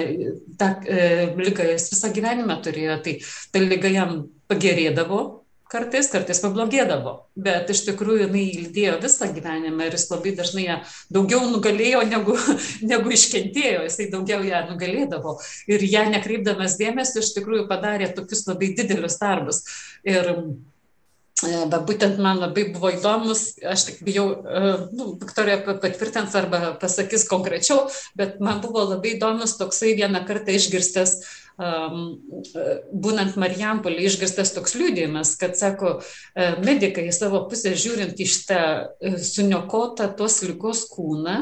tą 0.59 0.69
e, 0.87 1.09
lygą 1.35 1.67
jis 1.73 1.89
visą 1.91 2.13
gyvenimą 2.15 2.59
turėjo. 2.63 2.99
Tai 3.03 3.17
ta 3.51 3.63
lyga 3.65 3.91
jam 3.91 4.21
pagerėdavo, 4.47 5.19
kartais, 5.73 6.09
kartais 6.11 6.41
pablogėdavo, 6.43 7.13
bet 7.45 7.71
iš 7.73 7.83
tikrųjų 7.89 8.27
jinai 8.27 8.45
lydėjo 8.61 8.97
visą 9.03 9.29
gyvenimą 9.33 9.87
ir 9.87 9.97
jis 9.97 10.09
labai 10.11 10.33
dažnai 10.37 10.65
ją 10.67 10.79
daugiau 11.13 11.47
nugalėjo 11.49 12.03
negu, 12.09 12.37
negu 12.91 13.15
iškentėjo, 13.15 13.85
jisai 13.87 14.09
daugiau 14.13 14.43
ją 14.47 14.65
nugalėdavo. 14.69 15.39
Ir 15.71 15.87
ją 15.87 16.05
nekreipdamas 16.13 16.77
dėmesio 16.81 17.23
iš 17.23 17.33
tikrųjų 17.39 17.65
padarė 17.71 18.11
tokius 18.13 18.45
labai 18.49 18.75
didelius 18.77 19.17
darbus. 19.21 19.65
Ir 20.05 20.35
Bet 21.43 21.81
būtent 21.89 22.19
man 22.23 22.37
labai 22.39 22.69
buvo 22.71 22.87
įdomus, 22.93 23.57
aš 23.67 23.81
tik 23.89 23.97
bijau, 24.07 24.27
nu, 24.95 25.09
Viktorija 25.19 25.57
patvirtins 25.65 26.35
arba 26.39 26.69
pasakys 26.79 27.25
konkrečiau, 27.27 27.89
bet 28.15 28.37
man 28.39 28.61
buvo 28.63 28.85
labai 28.93 29.17
įdomus 29.17 29.57
toksai 29.59 29.91
vieną 29.97 30.21
kartą 30.29 30.55
išgirstas 30.55 31.17
uh, 31.17 31.42
būnant 31.57 33.35
Marijampolį 33.37 34.07
išgirstas 34.07 34.53
toks 34.55 34.73
liūdėjimas, 34.79 35.35
kad, 35.37 35.53
sako, 35.57 35.99
e, 36.33 36.55
medikai 36.65 37.11
savo 37.13 37.43
pusę 37.49 37.75
žiūrint 37.77 38.17
iš 38.17 38.39
tą 38.49 38.61
e, 38.97 39.13
suniokotą 39.21 40.09
tos 40.17 40.41
lygos 40.47 40.87
kūną, 40.89 41.37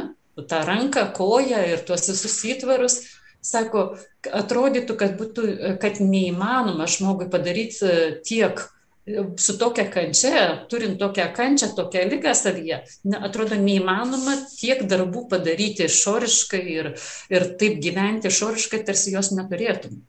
tą 0.51 0.61
ranką, 0.67 1.07
koją 1.15 1.63
ir 1.71 1.85
tuos 1.87 2.09
visus 2.11 2.35
įtvarus, 2.43 2.99
sako, 3.41 3.95
atrodytų, 4.27 4.97
kad, 4.99 5.15
būtų, 5.19 5.47
kad 5.81 6.03
neįmanoma 6.03 6.89
žmogui 6.91 7.29
padaryti 7.31 8.19
tiek 8.27 8.59
su 9.37 9.57
tokia 9.57 9.87
kančia, 9.89 10.43
turint 10.69 10.99
tokią 10.99 11.31
kančią, 11.35 11.71
tokią 11.75 12.05
lygą 12.11 12.35
savyje, 12.37 12.83
ne, 13.09 13.17
atrodo 13.25 13.57
neįmanoma 13.57 14.35
tiek 14.53 14.83
darbų 14.85 15.25
padaryti 15.31 15.87
išoriškai 15.89 16.61
ir, 16.75 16.93
ir 17.33 17.47
taip 17.57 17.81
gyventi 17.81 18.29
išoriškai, 18.29 18.83
tarsi 18.85 19.15
jos 19.15 19.33
neturėtum. 19.33 20.01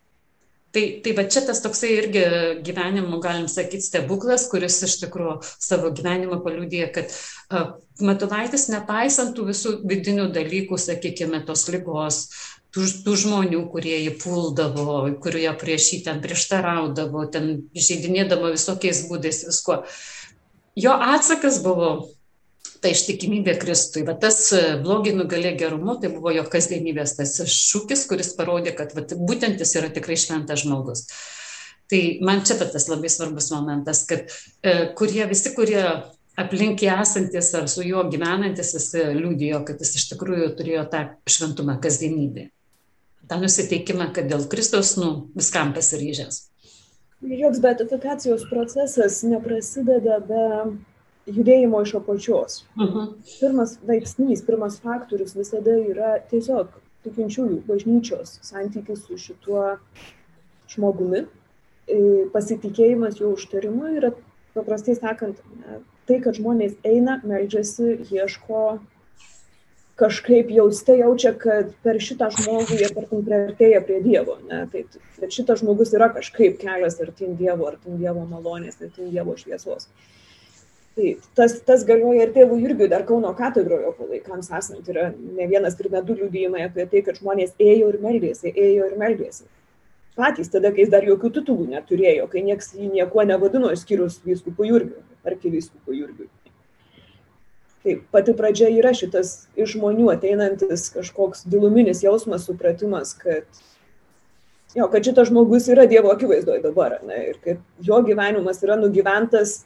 Tai, 0.72 0.82
tai 1.04 1.12
va 1.12 1.26
čia 1.28 1.42
tas 1.44 1.60
toksai 1.60 1.90
irgi 1.98 2.20
gyvenimo, 2.64 3.18
galim 3.20 3.44
sakyti, 3.48 3.84
stebuklas, 3.84 4.46
kuris 4.48 4.78
iš 4.86 5.02
tikrųjų 5.02 5.34
savo 5.60 5.90
gyvenimą 5.92 6.38
paliūdė, 6.44 6.86
kad 6.94 7.12
uh, 7.12 7.74
Matulaitis, 8.00 8.70
nepaisant 8.72 9.34
tų 9.36 9.50
visų 9.50 9.74
vidinių 9.88 10.30
dalykų, 10.32 10.78
sakykime, 10.80 11.42
tos 11.48 11.66
lygos, 11.68 12.22
tų, 12.72 12.86
tų 13.04 13.16
žmonių, 13.24 13.60
kurie 13.72 13.98
jį 13.98 14.16
puldavo, 14.22 15.04
kurie 15.22 15.48
prieš 15.60 15.90
jį 15.94 16.00
ten 16.06 16.22
prieštaraudavo, 16.24 17.26
ten 17.32 17.52
žaidinėdavo 17.76 18.52
visokiais 18.54 19.04
būdais 19.10 19.44
visko. 19.48 19.82
Jo 20.78 20.96
atsakas 20.96 21.60
buvo 21.64 21.92
ta 22.82 22.90
ištikimybė 22.90 23.54
Kristui. 23.60 24.02
Va 24.06 24.16
tas 24.18 24.48
blogį 24.82 25.12
nugalė 25.18 25.52
gerumu, 25.60 25.98
tai 26.02 26.10
buvo 26.14 26.32
jo 26.34 26.42
kasdienybės 26.50 27.14
tas 27.18 27.36
šūkis, 27.46 28.08
kuris 28.10 28.32
parodė, 28.38 28.72
kad 28.78 28.96
va, 28.96 29.04
būtent 29.04 29.62
jis 29.62 29.76
yra 29.78 29.92
tikrai 29.92 30.18
šventas 30.18 30.64
žmogus. 30.64 31.04
Tai 31.92 32.00
man 32.24 32.40
čia 32.46 32.56
tas 32.62 32.88
labai 32.88 33.10
svarbus 33.12 33.50
momentas, 33.52 34.06
kad 34.08 34.24
e, 34.64 34.88
kurie 34.96 35.26
visi, 35.28 35.52
kurie 35.52 35.84
aplink 36.40 36.80
esantis 36.88 37.52
ar 37.58 37.68
su 37.68 37.84
juo 37.84 38.06
gyvenantis, 38.08 38.72
jis 38.78 38.88
liūdėjo, 39.20 39.60
kad 39.68 39.84
jis 39.84 39.92
iš 40.00 40.08
tikrųjų 40.14 40.48
turėjo 40.56 40.86
tą 40.90 41.04
šventumą 41.28 41.76
kasdienybėje 41.84 42.48
tą 43.28 43.40
nusiteikimą, 43.42 44.10
kad 44.16 44.30
dėl 44.30 44.46
Kristaus, 44.50 44.96
nu, 45.00 45.28
viskam 45.38 45.74
pasiryžęs. 45.76 46.40
Joks 47.22 47.60
beatifikacijos 47.62 48.48
procesas 48.50 49.20
neprasideda 49.22 50.18
be 50.26 50.46
judėjimo 51.30 51.82
iš 51.86 51.94
apačios. 52.00 52.64
Uh 52.76 52.84
mhm. 52.84 52.98
-huh. 52.98 53.12
Pirmas 53.40 53.76
veiksnys, 53.86 54.42
pirmas 54.46 54.80
faktorius 54.80 55.36
visada 55.36 55.76
yra 55.92 56.18
tiesiog 56.30 56.68
tikinčiųjų 57.04 57.62
bažnyčios 57.66 58.38
santykis 58.42 59.06
su 59.06 59.18
šituo 59.18 59.78
žmogumi, 60.68 61.26
pasitikėjimas 62.32 63.18
jo 63.20 63.32
užtarimu 63.36 63.90
yra, 63.98 64.12
paprastai 64.54 64.94
sakant, 64.94 65.40
tai, 66.06 66.20
kad 66.22 66.38
žmonės 66.38 66.76
eina, 66.86 67.20
meldžiasi, 67.24 67.98
ieško 68.10 68.80
kažkaip 70.00 70.50
jauste 70.50 70.96
jaučia, 70.98 71.32
kad 71.38 71.72
per 71.84 72.00
šitą 72.02 72.30
žmogų 72.32 72.78
jie, 72.80 72.88
tarkim, 72.94 73.20
priartėja 73.26 73.82
prie 73.84 74.00
Dievo. 74.04 74.38
Ne? 74.48 74.64
Tai, 74.72 74.84
kad 75.20 75.34
šitas 75.34 75.62
žmogus 75.62 75.92
yra 75.96 76.08
kažkaip 76.14 76.58
kelias 76.62 76.98
artin 77.02 77.36
Dievo, 77.38 77.68
artin 77.68 78.00
Dievo 78.00 78.24
malonės, 78.28 78.80
artin 78.80 79.12
Dievo 79.12 79.36
šviesos. 79.38 79.88
Tai 80.96 81.14
tas, 81.36 81.54
tas 81.64 81.86
galioja 81.88 82.26
ir 82.26 82.34
tėvų 82.34 82.58
Jurgiui, 82.60 82.88
dar 82.92 83.06
Kauno 83.08 83.30
katedroje 83.36 83.94
palaikams 83.96 84.50
esant 84.52 84.88
yra 84.92 85.08
ne 85.16 85.46
vienas 85.48 85.78
ir 85.80 85.88
ne 85.92 86.02
du 86.04 86.18
liūdėjimai 86.18 86.66
apie 86.66 86.84
tai, 86.90 87.00
kad 87.06 87.20
žmonės 87.20 87.54
ėjo 87.56 87.88
ir 87.94 87.98
meldėsi, 88.02 88.52
ėjo 88.52 88.90
ir 88.90 88.98
meldėsi. 89.00 89.48
Patys 90.16 90.52
tada, 90.52 90.68
kai 90.68 90.84
jis 90.84 90.92
dar 90.92 91.06
jokių 91.08 91.30
titulų 91.38 91.70
neturėjo, 91.72 92.28
kai 92.28 92.44
nieks 92.44 92.74
jį 92.76 92.90
niekuo 92.98 93.24
nevadino, 93.24 93.72
išskyrus 93.72 94.20
vyskupų 94.26 94.68
Jurgiui, 94.68 95.00
arkivyskupų 95.24 95.96
Jurgiui 95.96 96.28
tai 97.82 97.98
pati 98.14 98.34
pradžia 98.38 98.70
yra 98.70 98.92
šitas 98.94 99.34
iš 99.58 99.76
žmonių 99.76 100.08
ateinantis 100.14 100.88
kažkoks 100.94 101.46
giluminis 101.50 102.02
jausmas, 102.04 102.46
supratimas, 102.46 103.14
kad, 103.18 103.46
jo, 104.76 104.86
kad 104.92 105.08
šitas 105.08 105.30
žmogus 105.32 105.68
yra 105.72 105.88
Dievo 105.90 106.12
akivaizdoje 106.14 106.62
dabar, 106.64 107.00
ne, 107.06 107.18
ir 107.32 107.40
kad 107.42 107.62
jo 107.82 107.98
gyvenimas 108.06 108.62
yra 108.62 108.78
nugyventas, 108.80 109.62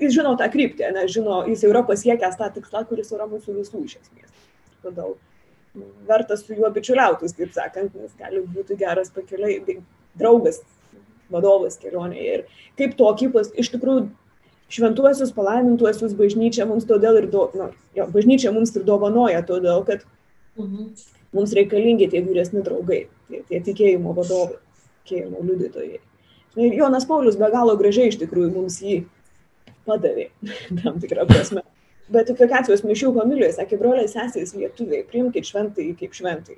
jis 0.00 0.14
žino 0.16 0.32
tą 0.40 0.48
kryptį, 0.52 0.88
ne, 0.96 1.06
žino, 1.12 1.42
jis 1.48 1.66
jau 1.66 1.72
yra 1.74 1.84
pasiekęs 1.88 2.38
tą 2.40 2.48
tikslą, 2.56 2.86
kuris 2.88 3.12
yra 3.12 3.28
mūsų 3.28 3.58
visų 3.60 3.84
iš 3.84 3.98
esmės. 4.00 4.32
Todėl 4.80 5.18
verta 6.08 6.36
su 6.36 6.56
juo 6.56 6.70
bičiuliautis, 6.74 7.36
taip 7.36 7.52
sakant, 7.54 7.94
nes 7.94 8.14
gali 8.18 8.42
būti 8.54 8.78
geras 8.80 9.12
pakeliai, 9.14 9.60
draugas, 10.18 10.62
vadovas 11.30 11.78
kelionėje. 11.78 12.40
Ir 12.40 12.64
kaip 12.80 12.96
tokį, 12.98 13.30
pas, 13.36 13.52
iš 13.54 13.70
tikrųjų, 13.74 14.08
šventuosius 14.70 15.32
palaimintuosius 15.34 16.14
bažnyčia 16.18 16.66
mums 16.68 16.86
todėl 16.88 17.18
ir, 17.20 17.28
do, 17.32 17.48
nu, 17.58 17.70
jo, 17.96 18.06
bažnyčia 18.14 18.52
mums 18.54 18.72
ir 18.76 18.86
dovanoja, 18.86 19.42
todėl 19.46 19.82
kad 19.86 20.04
mhm. 20.58 20.92
mums 21.36 21.54
reikalingi 21.56 22.10
tie 22.12 22.22
vyresni 22.26 22.62
draugai, 22.66 23.04
tie, 23.30 23.42
tie 23.50 23.62
tikėjimo 23.66 24.14
vadovai, 24.16 24.60
tikėjimo 25.04 25.42
liudytojai. 25.48 26.00
Ir 26.60 26.74
Jonas 26.74 27.06
Paulius 27.06 27.38
be 27.38 27.50
galo 27.50 27.76
gražiai 27.78 28.10
iš 28.10 28.18
tikrųjų 28.22 28.54
mums 28.54 28.80
jį 28.82 29.02
padavė, 29.86 30.30
tam 30.82 30.98
tikrą 31.02 31.26
prasme. 31.30 31.66
Betifikacijos 32.10 32.82
mišių 32.82 33.12
homilijoje 33.14 33.54
sakė, 33.60 33.78
broliai 33.78 34.10
sesės 34.10 34.56
lietuviai, 34.58 35.04
priimkite 35.06 35.46
šventai 35.46 35.92
kaip 35.98 36.16
šventai, 36.18 36.56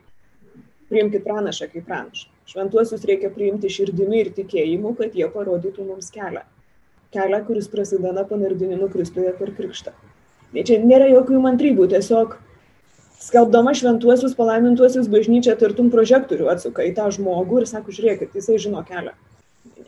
priimkite 0.88 1.20
pranašą 1.26 1.68
kaip 1.74 1.84
pranašą. 1.88 2.30
Šventuosius 2.48 3.04
reikia 3.08 3.28
priimti 3.32 3.68
širdimi 3.70 4.18
ir 4.24 4.30
tikėjimu, 4.36 4.94
kad 4.96 5.12
jie 5.16 5.28
parodytų 5.32 5.84
mums 5.86 6.08
kelią 6.12 6.40
kelią, 7.12 7.42
kuris 7.46 7.68
prasideda 7.72 8.24
panardinimu 8.28 8.88
Kristuje 8.92 9.32
per 9.38 9.52
krikštą. 9.56 9.92
Tai 10.52 10.64
čia 10.68 10.78
nėra 10.84 11.08
jokių 11.08 11.40
mantrybų, 11.40 11.88
tiesiog 11.92 12.36
skelbdama 13.22 13.74
šventuosius, 13.78 14.34
palaimintuosius 14.38 15.10
bažnyčia 15.12 15.54
tartum 15.60 15.90
prožektorių 15.92 16.50
atsuka 16.52 16.84
į 16.88 16.94
tą 16.96 17.08
žmogų 17.16 17.62
ir 17.62 17.68
sako, 17.70 17.94
žiūrėkit, 17.94 18.34
jisai 18.36 18.58
žino 18.60 18.82
kelią. 18.88 19.14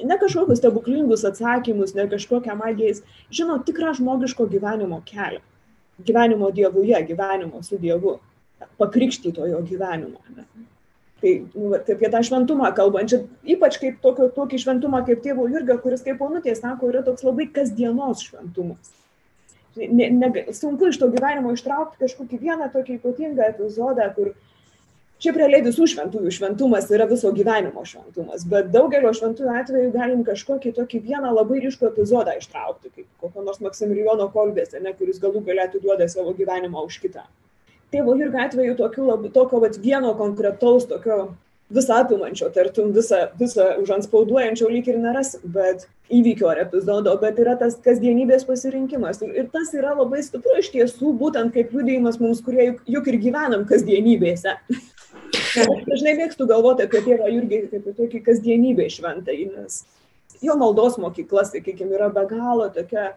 Ne 0.05 0.19
kažkokius 0.21 0.61
stebuklingus 0.61 1.25
atsakymus, 1.29 1.95
ne 1.97 2.07
kažkokią 2.11 2.57
magiją, 2.59 2.93
jis 2.93 3.03
žino 3.41 3.59
tikrą 3.67 3.95
žmogiško 3.99 4.47
gyvenimo 4.51 5.01
kelią. 5.09 5.43
Gyvenimo 6.05 6.51
dievuje, 6.55 6.99
gyvenimo 7.09 7.63
su 7.63 7.79
dievu, 7.79 8.19
pakrikštytojo 8.81 9.61
gyvenimo. 9.69 10.19
Ne? 10.35 10.47
Tai 11.25 11.35
nu, 11.55 11.71
apie 11.79 12.09
tą 12.13 12.21
šventumą 12.29 12.69
kalbant, 12.77 13.09
čia 13.09 13.23
ypač 13.55 13.79
kaip 13.81 14.03
tokio, 14.05 14.27
tokį 14.35 14.59
šventumą 14.61 15.01
kaip 15.07 15.23
tėvo 15.25 15.47
Jurgio, 15.49 15.79
kuris 15.81 16.05
kaip 16.05 16.19
ponutė 16.21 16.53
sako, 16.59 16.91
yra 16.93 17.01
toks 17.07 17.25
labai 17.25 17.47
kasdienos 17.55 18.27
šventumas. 18.27 18.91
Ne, 19.75 20.11
ne, 20.13 20.29
sunku 20.55 20.91
iš 20.91 21.01
to 21.01 21.09
gyvenimo 21.11 21.55
ištraukti 21.57 22.05
kažkokį 22.05 22.43
vieną 22.43 22.69
tokį 22.75 22.99
ypatingą 23.01 23.49
epizodą, 23.55 24.11
kur 24.15 24.35
Šiaip 25.25 25.37
realiai 25.41 25.63
visų 25.65 25.87
šventųjų 25.89 26.31
šventumas 26.37 26.91
yra 26.93 27.07
viso 27.09 27.31
gyvenimo 27.33 27.85
šventumas, 27.87 28.43
bet 28.51 28.67
daugelio 28.75 29.13
šventųjų 29.15 29.53
atveju 29.61 29.93
galim 29.95 30.25
kažkokį 30.27 30.73
tokį 30.77 31.01
vieną 31.07 31.31
labai 31.33 31.63
ryškų 31.63 31.87
epizodą 31.89 32.35
ištraukti, 32.41 32.91
kaip 32.91 33.07
kokio 33.23 33.45
nors 33.47 33.63
Maksimilijono 33.65 34.27
kolbės, 34.35 34.75
ne, 34.85 34.93
kuris 34.99 35.23
galų 35.23 35.41
galėtų 35.47 35.81
duoda 35.87 36.11
savo 36.13 36.35
gyvenimą 36.37 36.83
už 36.91 36.99
kitą. 37.07 37.25
Tėvo 37.95 38.19
Jurgio 38.19 38.43
atveju 38.43 38.77
tokio, 38.79 39.17
tokio 39.35 39.63
vat, 39.63 39.79
vieno 39.83 40.13
konkretaus, 40.19 40.89
tokio 40.91 41.19
visą 41.75 42.01
apimančio, 42.03 42.51
tartum 42.55 42.93
visą, 42.95 43.29
visą 43.41 43.71
užanspauduojančio 43.83 44.69
lyg 44.71 44.89
ir 44.91 44.99
nerasim, 45.01 45.43
bet 45.55 45.87
įvykio 46.13 46.51
ar 46.51 46.61
epizodo, 46.67 47.15
bet 47.23 47.39
yra 47.41 47.55
tas 47.61 47.79
kasdienybės 47.85 48.45
pasirinkimas. 48.49 49.23
Ir, 49.25 49.33
ir 49.41 49.49
tas 49.53 49.73
yra 49.77 49.95
labai 49.97 50.23
stipru 50.27 50.59
iš 50.61 50.71
tiesų, 50.75 51.15
būtent 51.21 51.55
kaip 51.55 51.73
liūdėjimas 51.75 52.21
mums, 52.21 52.43
kurie 52.45 52.69
juk, 52.69 52.85
juk 52.97 53.11
ir 53.11 53.21
gyvenam 53.23 53.65
kasdienybėse. 53.71 54.59
Aš 55.25 55.59
dažnai 55.91 56.17
mėgstu 56.21 56.47
galvoti 56.51 56.85
apie 56.87 57.03
tėvą 57.07 57.31
Jurgį 57.33 57.65
kaip 57.65 57.81
apie 57.81 57.97
tokį 58.03 58.23
kasdienybę 58.29 58.91
šventai, 58.93 59.41
nes 59.55 59.83
jo 60.45 60.57
maldos 60.61 60.99
mokykla, 61.01 61.47
sakykime, 61.49 61.95
yra 61.97 62.11
be 62.13 62.27
galo 62.29 62.69
tokia 62.75 63.15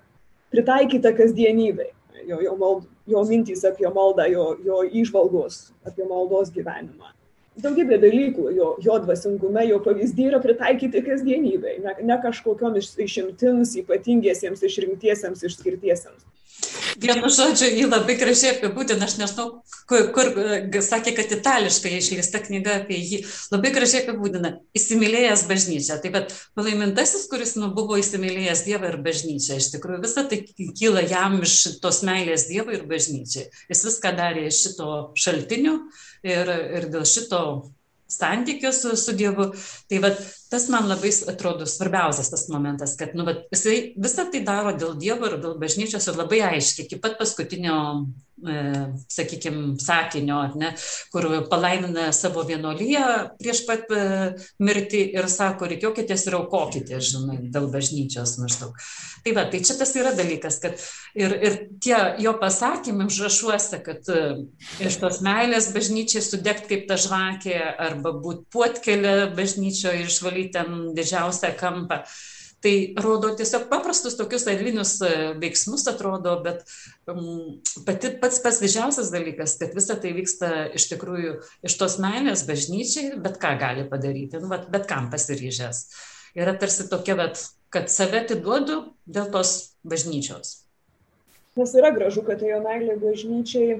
pritaikyta 0.53 1.11
kasdienybei. 1.17 1.91
Jo, 2.25 2.39
jo, 2.41 2.55
mald, 2.57 2.87
jo 3.07 3.21
mintys 3.27 3.63
apie 3.67 3.89
maldą, 3.93 4.25
jo, 4.31 4.47
jo 4.65 4.81
išvalgos 5.01 5.67
apie 5.87 6.07
maldos 6.09 6.49
gyvenimą. 6.55 7.13
Daugybė 7.57 7.97
dalykų 8.01 8.51
jo, 8.53 8.71
jo 8.85 8.95
dvasingume, 9.01 9.63
jo 9.65 9.79
pavyzdį 9.81 10.27
yra 10.29 10.39
pritaikyti 10.41 11.01
kasdienybei, 11.05 11.79
ne, 11.81 11.95
ne 12.05 12.17
kažkokiam 12.21 12.75
išimtims, 12.77 13.73
ypatingiesiems, 13.81 14.61
išrinktiesiems, 14.67 15.41
išskirtiesiems. 15.49 16.25
Vienu 16.97 17.29
žodžiu, 17.29 17.67
jį 17.69 17.85
labai 17.87 18.15
gražiai 18.17 18.55
apibūdina, 18.55 19.05
aš 19.05 19.17
nežinau, 19.19 19.45
kur, 19.89 20.07
kur 20.15 20.31
sakė, 20.83 21.13
kad 21.17 21.33
itališkai 21.35 21.91
išleista 21.99 22.41
knyga 22.41 22.79
apie 22.81 22.97
jį, 22.97 23.19
labai 23.53 23.71
gražiai 23.75 24.01
apibūdina, 24.03 24.53
įsimylėjęs 24.77 25.45
bažnyčią. 25.49 25.99
Taip 26.01 26.15
pat 26.17 26.33
palaimintasis, 26.57 27.27
kuris 27.31 27.55
nu, 27.59 27.69
buvo 27.77 27.99
įsimylėjęs 28.01 28.65
Dievą 28.67 28.91
ir 28.91 28.99
bažnyčią, 29.05 29.59
iš 29.61 29.71
tikrųjų 29.75 30.01
visą 30.07 30.25
tai 30.31 30.41
kyla 30.57 31.05
jam 31.05 31.39
iš 31.45 31.57
tos 31.83 32.01
meilės 32.07 32.47
Dievui 32.49 32.79
ir 32.79 32.87
bažnyčiai. 32.89 33.47
Jis 33.69 33.85
viską 33.91 34.15
darė 34.17 34.47
iš 34.49 34.63
šito 34.65 34.91
šaltinio 35.17 35.79
ir, 36.25 36.53
ir 36.79 36.89
dėl 36.93 37.05
šito 37.07 37.43
santykio 38.07 38.73
su, 38.73 38.95
su 38.97 39.13
Dievu. 39.13 39.51
Tai 39.89 40.01
vat, 40.03 40.21
tas 40.51 40.67
man 40.73 40.87
labai 40.89 41.11
atrodo 41.31 41.67
svarbiausias 41.69 42.31
tas 42.33 42.47
momentas, 42.53 42.95
kad 42.99 43.15
nu, 43.17 43.25
vat, 43.27 43.45
jisai 43.53 43.77
visą 43.97 44.27
tai 44.31 44.43
daro 44.47 44.73
dėl 44.77 44.95
Dievo 44.99 45.29
ir 45.29 45.37
dėl 45.43 45.57
bažnyčios 45.61 46.07
ir 46.07 46.19
labai 46.19 46.43
aiškiai, 46.53 46.87
iki 46.87 47.01
pat 47.03 47.19
paskutinio 47.19 47.77
E, 48.37 48.55
sakykime, 49.09 49.79
sakinio, 49.81 50.35
ne, 50.61 50.67
kur 51.09 51.25
palaimina 51.49 52.11
savo 52.13 52.43
vienolyje 52.45 53.05
prieš 53.39 53.63
pat 53.65 53.89
e, 53.89 54.01
mirtį 54.61 54.99
ir 55.15 55.25
sako, 55.33 55.65
reikiokitės 55.71 56.27
ir 56.27 56.35
aukokitės, 56.37 57.07
žinai, 57.15 57.39
dėl 57.49 57.65
bažnyčios 57.73 58.35
maždaug. 58.37 58.77
Tai 59.25 59.33
va, 59.33 59.47
tai 59.49 59.63
čia 59.65 59.73
tas 59.79 59.95
yra 59.97 60.11
dalykas, 60.13 60.59
kad 60.61 60.77
ir, 61.17 61.33
ir 61.33 61.57
tie 61.81 61.97
jo 62.21 62.35
pasakymai 62.37 63.07
užrašuose, 63.09 63.79
kad 63.81 64.05
e, 64.13 64.21
iš 64.85 64.99
tos 65.01 65.17
meilės 65.25 65.71
bažnyčiai 65.73 66.21
sudegti 66.21 66.75
kaip 66.75 66.85
ta 66.91 67.01
žvakė 67.01 67.57
arba 67.57 68.13
būti 68.21 68.45
puotkelė 68.53 69.15
bažnyčioje 69.33 70.03
ir 70.03 70.13
išvalyti 70.13 70.36
ten 70.53 70.91
didžiausią 70.97 71.53
kampą 71.59 72.03
tai 72.61 72.93
rodo 73.03 73.29
tiesiog 73.37 73.67
paprastus 73.69 74.17
tokius 74.17 74.47
eilinius 74.49 74.97
e, 75.05 75.11
veiksmus 75.41 75.85
atrodo, 75.91 76.33
bet 76.45 76.63
um, 77.09 77.59
pati, 77.85 78.11
pats 78.21 78.41
pats 78.43 78.61
didžiausias 78.63 79.11
dalykas, 79.13 79.57
kad 79.61 79.75
visa 79.77 79.97
tai 80.01 80.13
vyksta 80.17 80.51
iš 80.77 80.87
tikrųjų 80.93 81.35
iš 81.67 81.77
tos 81.79 81.99
meilės 82.01 82.47
bažnyčiai, 82.49 83.17
bet 83.21 83.37
ką 83.41 83.53
gali 83.61 83.85
padaryti, 83.89 84.41
nu, 84.41 84.49
bet, 84.53 84.69
bet 84.73 84.87
kam 84.89 85.11
pasiryžęs. 85.13 85.83
Yra 86.37 86.55
tarsi 86.57 86.87
tokia, 86.89 87.17
bet, 87.19 87.43
kad 87.73 87.91
save 87.93 88.23
atiduodu 88.25 88.81
dėl 89.05 89.29
tos 89.33 89.77
bažnyčios. 89.87 90.63
Nes 91.57 91.73
yra 91.77 91.89
gražu, 91.93 92.21
kad 92.25 92.41
tai 92.41 92.51
jo 92.51 92.59
meilė 92.65 92.97
bažnyčiai 93.01 93.79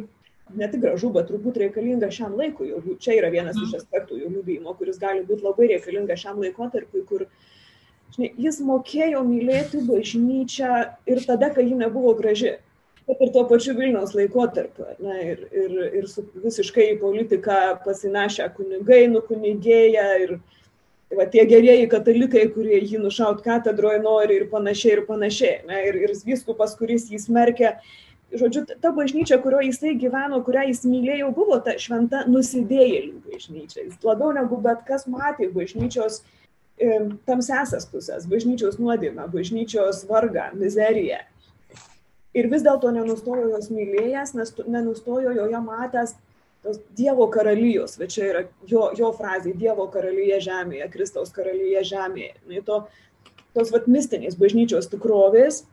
ne 0.56 0.70
tik 0.72 0.82
gražu, 0.86 1.12
bet 1.16 1.28
turbūt 1.32 1.60
reikalinga 1.64 2.10
šiam 2.14 2.38
laikui. 2.40 2.72
Čia 3.04 3.18
yra 3.20 3.34
vienas 3.34 3.60
iš 3.60 3.76
aspektų 3.82 4.22
jų 4.22 4.32
liūdėjimo, 4.38 4.74
kuris 4.80 5.00
gali 5.02 5.26
būti 5.28 5.46
labai 5.46 5.72
reikalinga 5.74 6.18
šiam 6.20 6.40
laikotarpiu, 6.44 7.04
kur 7.10 7.28
Žinai, 8.16 8.30
jis 8.40 8.62
mokėjo 8.64 9.20
mylėti 9.28 9.82
bažnyčią 9.84 10.76
ir 11.12 11.20
tada, 11.28 11.52
kai 11.54 11.66
ji 11.68 11.76
nebuvo 11.76 12.14
graži. 12.16 12.56
Bet 13.08 13.22
ir 13.24 13.32
tuo 13.32 13.46
pačiu 13.48 13.76
Vilniaus 13.76 14.14
laikotarpiu. 14.16 14.88
Na, 15.04 15.16
ir, 15.24 15.46
ir, 15.56 15.76
ir 16.02 16.08
su 16.12 16.26
visiškai 16.44 16.90
į 16.94 17.00
politiką 17.00 17.60
pasinešę 17.86 18.50
kunigai, 18.56 19.06
nukunigėję 19.12 20.08
ir 20.26 20.34
va, 21.16 21.28
tie 21.32 21.46
gerieji 21.48 21.88
katalikai, 21.92 22.48
kurie 22.56 22.82
jį 22.82 23.00
nušaut 23.06 23.40
katedroje 23.46 24.02
nori 24.04 24.42
ir 24.42 24.50
panašiai 24.52 24.98
ir 24.98 25.06
panašiai. 25.08 25.62
Na, 25.70 25.80
ir, 25.88 26.02
ir 26.04 26.16
viskupas, 26.28 26.76
kuris 26.80 27.08
jį 27.12 27.22
smerkia. 27.24 27.78
Žodžiu, 28.28 28.66
ta 28.84 28.92
bažnyčia, 28.92 29.38
kurioje 29.40 29.70
jisai 29.72 29.94
gyveno, 29.96 30.42
kurią 30.44 30.66
jis 30.68 30.82
mylėjo, 30.84 31.30
buvo 31.36 31.62
ta 31.64 31.78
šventa 31.80 32.26
nusidėjėlių 32.28 33.22
bažnyčia. 33.24 33.86
Jis 33.86 34.02
labiau 34.04 34.34
negu 34.36 34.60
bet 34.60 34.82
kas 34.90 35.08
matė 35.08 35.48
bažnyčios 35.54 36.20
uh, 36.20 36.34
tamsiasias 37.26 37.88
pusės, 37.90 38.28
bažnyčios 38.30 38.78
nuodėmę, 38.78 39.26
bažnyčios 39.34 40.04
vargą, 40.10 40.52
mizeriją. 40.54 41.24
Ir 42.38 42.50
vis 42.52 42.62
dėlto 42.62 42.92
nenustojo 42.94 43.48
jos 43.50 43.72
mylėjęs, 43.74 44.36
nes 44.38 44.54
nenustojo 44.68 45.34
joje 45.34 45.62
matęs 45.64 46.14
tos 46.66 46.78
Dievo 46.98 47.28
karalijos, 47.34 47.96
bet 47.98 48.14
čia 48.14 48.28
yra 48.30 48.44
jo, 48.70 48.92
jo 48.98 49.10
frazė- 49.18 49.56
Dievo 49.62 49.88
karalyje 49.90 50.40
žemėje, 50.46 50.90
Kristaus 50.94 51.34
karalyje 51.34 51.82
žemėje. 51.90 52.36
Na, 52.46 52.62
to, 52.62 52.84
tos 53.58 53.74
vat 53.74 53.88
mistinės 53.90 54.38
bažnyčios 54.38 54.90
tikrovės, 54.92 55.64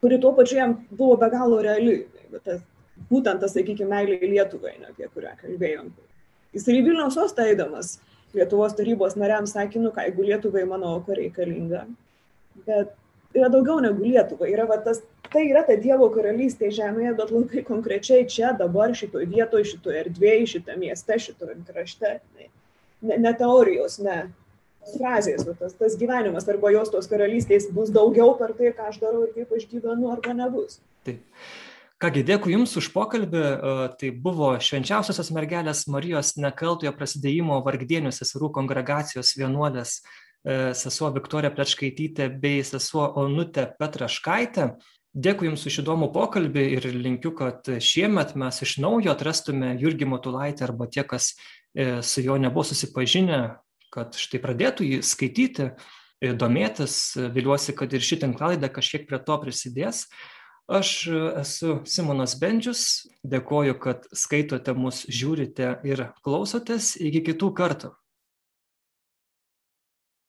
kuri 0.00 0.20
tuo 0.20 0.32
pačiu 0.36 0.58
jam 0.58 0.76
buvo 0.90 1.16
be 1.20 1.30
galo 1.32 1.60
reali. 1.64 1.96
Tas, 2.44 2.62
būtent 3.10 3.42
tas, 3.42 3.54
sakykime, 3.56 3.90
meilė 3.90 4.20
Lietuvai, 4.22 4.76
ne, 4.80 4.92
apie 4.92 5.08
kurią 5.10 5.34
kalbėjom. 5.40 5.90
Jis 6.54 6.66
ir 6.68 6.80
į 6.80 6.86
Vilniaus 6.88 7.16
sostą 7.18 7.46
eidamas 7.50 7.98
Lietuvos 8.34 8.76
tarybos 8.78 9.16
nariams 9.18 9.54
sakė, 9.56 9.80
nu 9.82 9.90
ką, 9.94 10.06
jeigu 10.06 10.26
Lietuvai 10.28 10.64
mano 10.68 10.94
auka 10.96 11.16
reikalinga. 11.18 11.84
Bet 12.66 12.92
yra 13.34 13.48
daugiau 13.50 13.80
negu 13.82 14.04
Lietuva. 14.06 14.48
Yra, 14.50 14.66
va, 14.70 14.78
tas, 14.84 15.02
tai 15.32 15.46
yra 15.48 15.64
ta 15.66 15.76
Dievo 15.80 16.08
karalystė 16.14 16.70
žemėje, 16.74 17.14
bet 17.18 17.32
labai 17.34 17.64
konkrečiai 17.66 18.26
čia, 18.30 18.52
dabar, 18.58 18.94
šitoje 18.94 19.26
vietoje, 19.30 19.72
šitoje 19.72 20.04
erdvėje, 20.04 20.46
šitame 20.54 20.86
mieste, 20.86 21.18
šitoje 21.26 21.58
krašte. 21.68 22.18
Ne, 23.00 23.16
ne 23.16 23.32
teorijos, 23.34 23.98
ne 24.04 24.22
frazės, 24.94 25.44
va, 25.46 25.54
tas, 25.58 25.74
tas 25.78 25.96
gyvenimas 26.00 26.48
arba 26.50 26.72
jos 26.74 26.92
tos 26.92 27.08
karalystės 27.10 27.68
bus 27.74 27.92
daugiau 27.94 28.34
per 28.38 28.54
tai, 28.58 28.72
ką 28.76 28.90
aš 28.90 29.00
darau 29.02 29.26
ir 29.26 29.34
kaip 29.34 29.52
aš 29.56 29.66
gyvenu, 29.70 30.10
arba 30.12 30.36
nebus. 30.36 30.80
Taip. 31.06 31.20
Kągi, 32.00 32.22
dėkui 32.24 32.54
Jums 32.54 32.72
už 32.80 32.86
pokalbį. 32.94 33.40
Tai 34.00 34.10
buvo 34.24 34.54
švenčiausiosios 34.64 35.28
mergelės 35.36 35.82
Marijos 35.92 36.32
nekaltojo 36.40 36.94
prasidėjimo 36.96 37.58
vargdienių 37.66 38.12
seserų 38.16 38.48
kongregacijos 38.56 39.34
vienuolės 39.36 39.98
e, 39.98 40.72
sesuo 40.80 41.10
Viktorija 41.12 41.52
Plečkaitytė 41.52 42.30
bei 42.40 42.64
sesuo 42.64 43.04
Onutė 43.20 43.66
Petraškaitė. 43.76 44.70
Dėkui 45.12 45.50
Jums 45.50 45.66
už 45.68 45.82
įdomų 45.82 46.08
pokalbį 46.14 46.64
ir 46.78 46.88
linkiu, 46.94 47.34
kad 47.36 47.68
šiemet 47.68 48.32
mes 48.38 48.62
iš 48.64 48.78
naujo 48.80 49.12
atrastume 49.12 49.74
Jurgį 49.82 50.08
Motulaitį 50.08 50.64
arba 50.70 50.88
tie, 50.88 51.04
kas 51.04 51.34
e, 51.34 51.98
su 52.00 52.24
juo 52.24 52.40
nebuvo 52.40 52.64
susipažinę, 52.64 53.42
kad 53.92 54.18
štai 54.18 54.40
pradėtų 54.42 54.86
jį 54.86 55.00
skaityti, 55.06 55.70
e, 56.20 56.34
domėtis. 56.34 57.16
Viliuosi, 57.34 57.74
kad 57.76 57.92
ir 57.92 58.04
ši 58.04 58.22
tinklalaidė 58.24 58.70
kažkiek 58.72 59.08
prie 59.08 59.20
to 59.24 59.38
prisidės. 59.42 60.06
Aš 60.70 60.90
esu 61.40 61.80
Simonas 61.90 62.36
Bendžius, 62.38 63.08
dėkoju, 63.26 63.74
kad 63.82 64.04
skaitote 64.14 64.74
mus, 64.78 65.02
žiūrite 65.10 65.80
ir 65.82 66.04
klausotės. 66.22 66.94
Iki 66.94 67.24
kitų 67.32 67.50
kartų. 67.58 67.90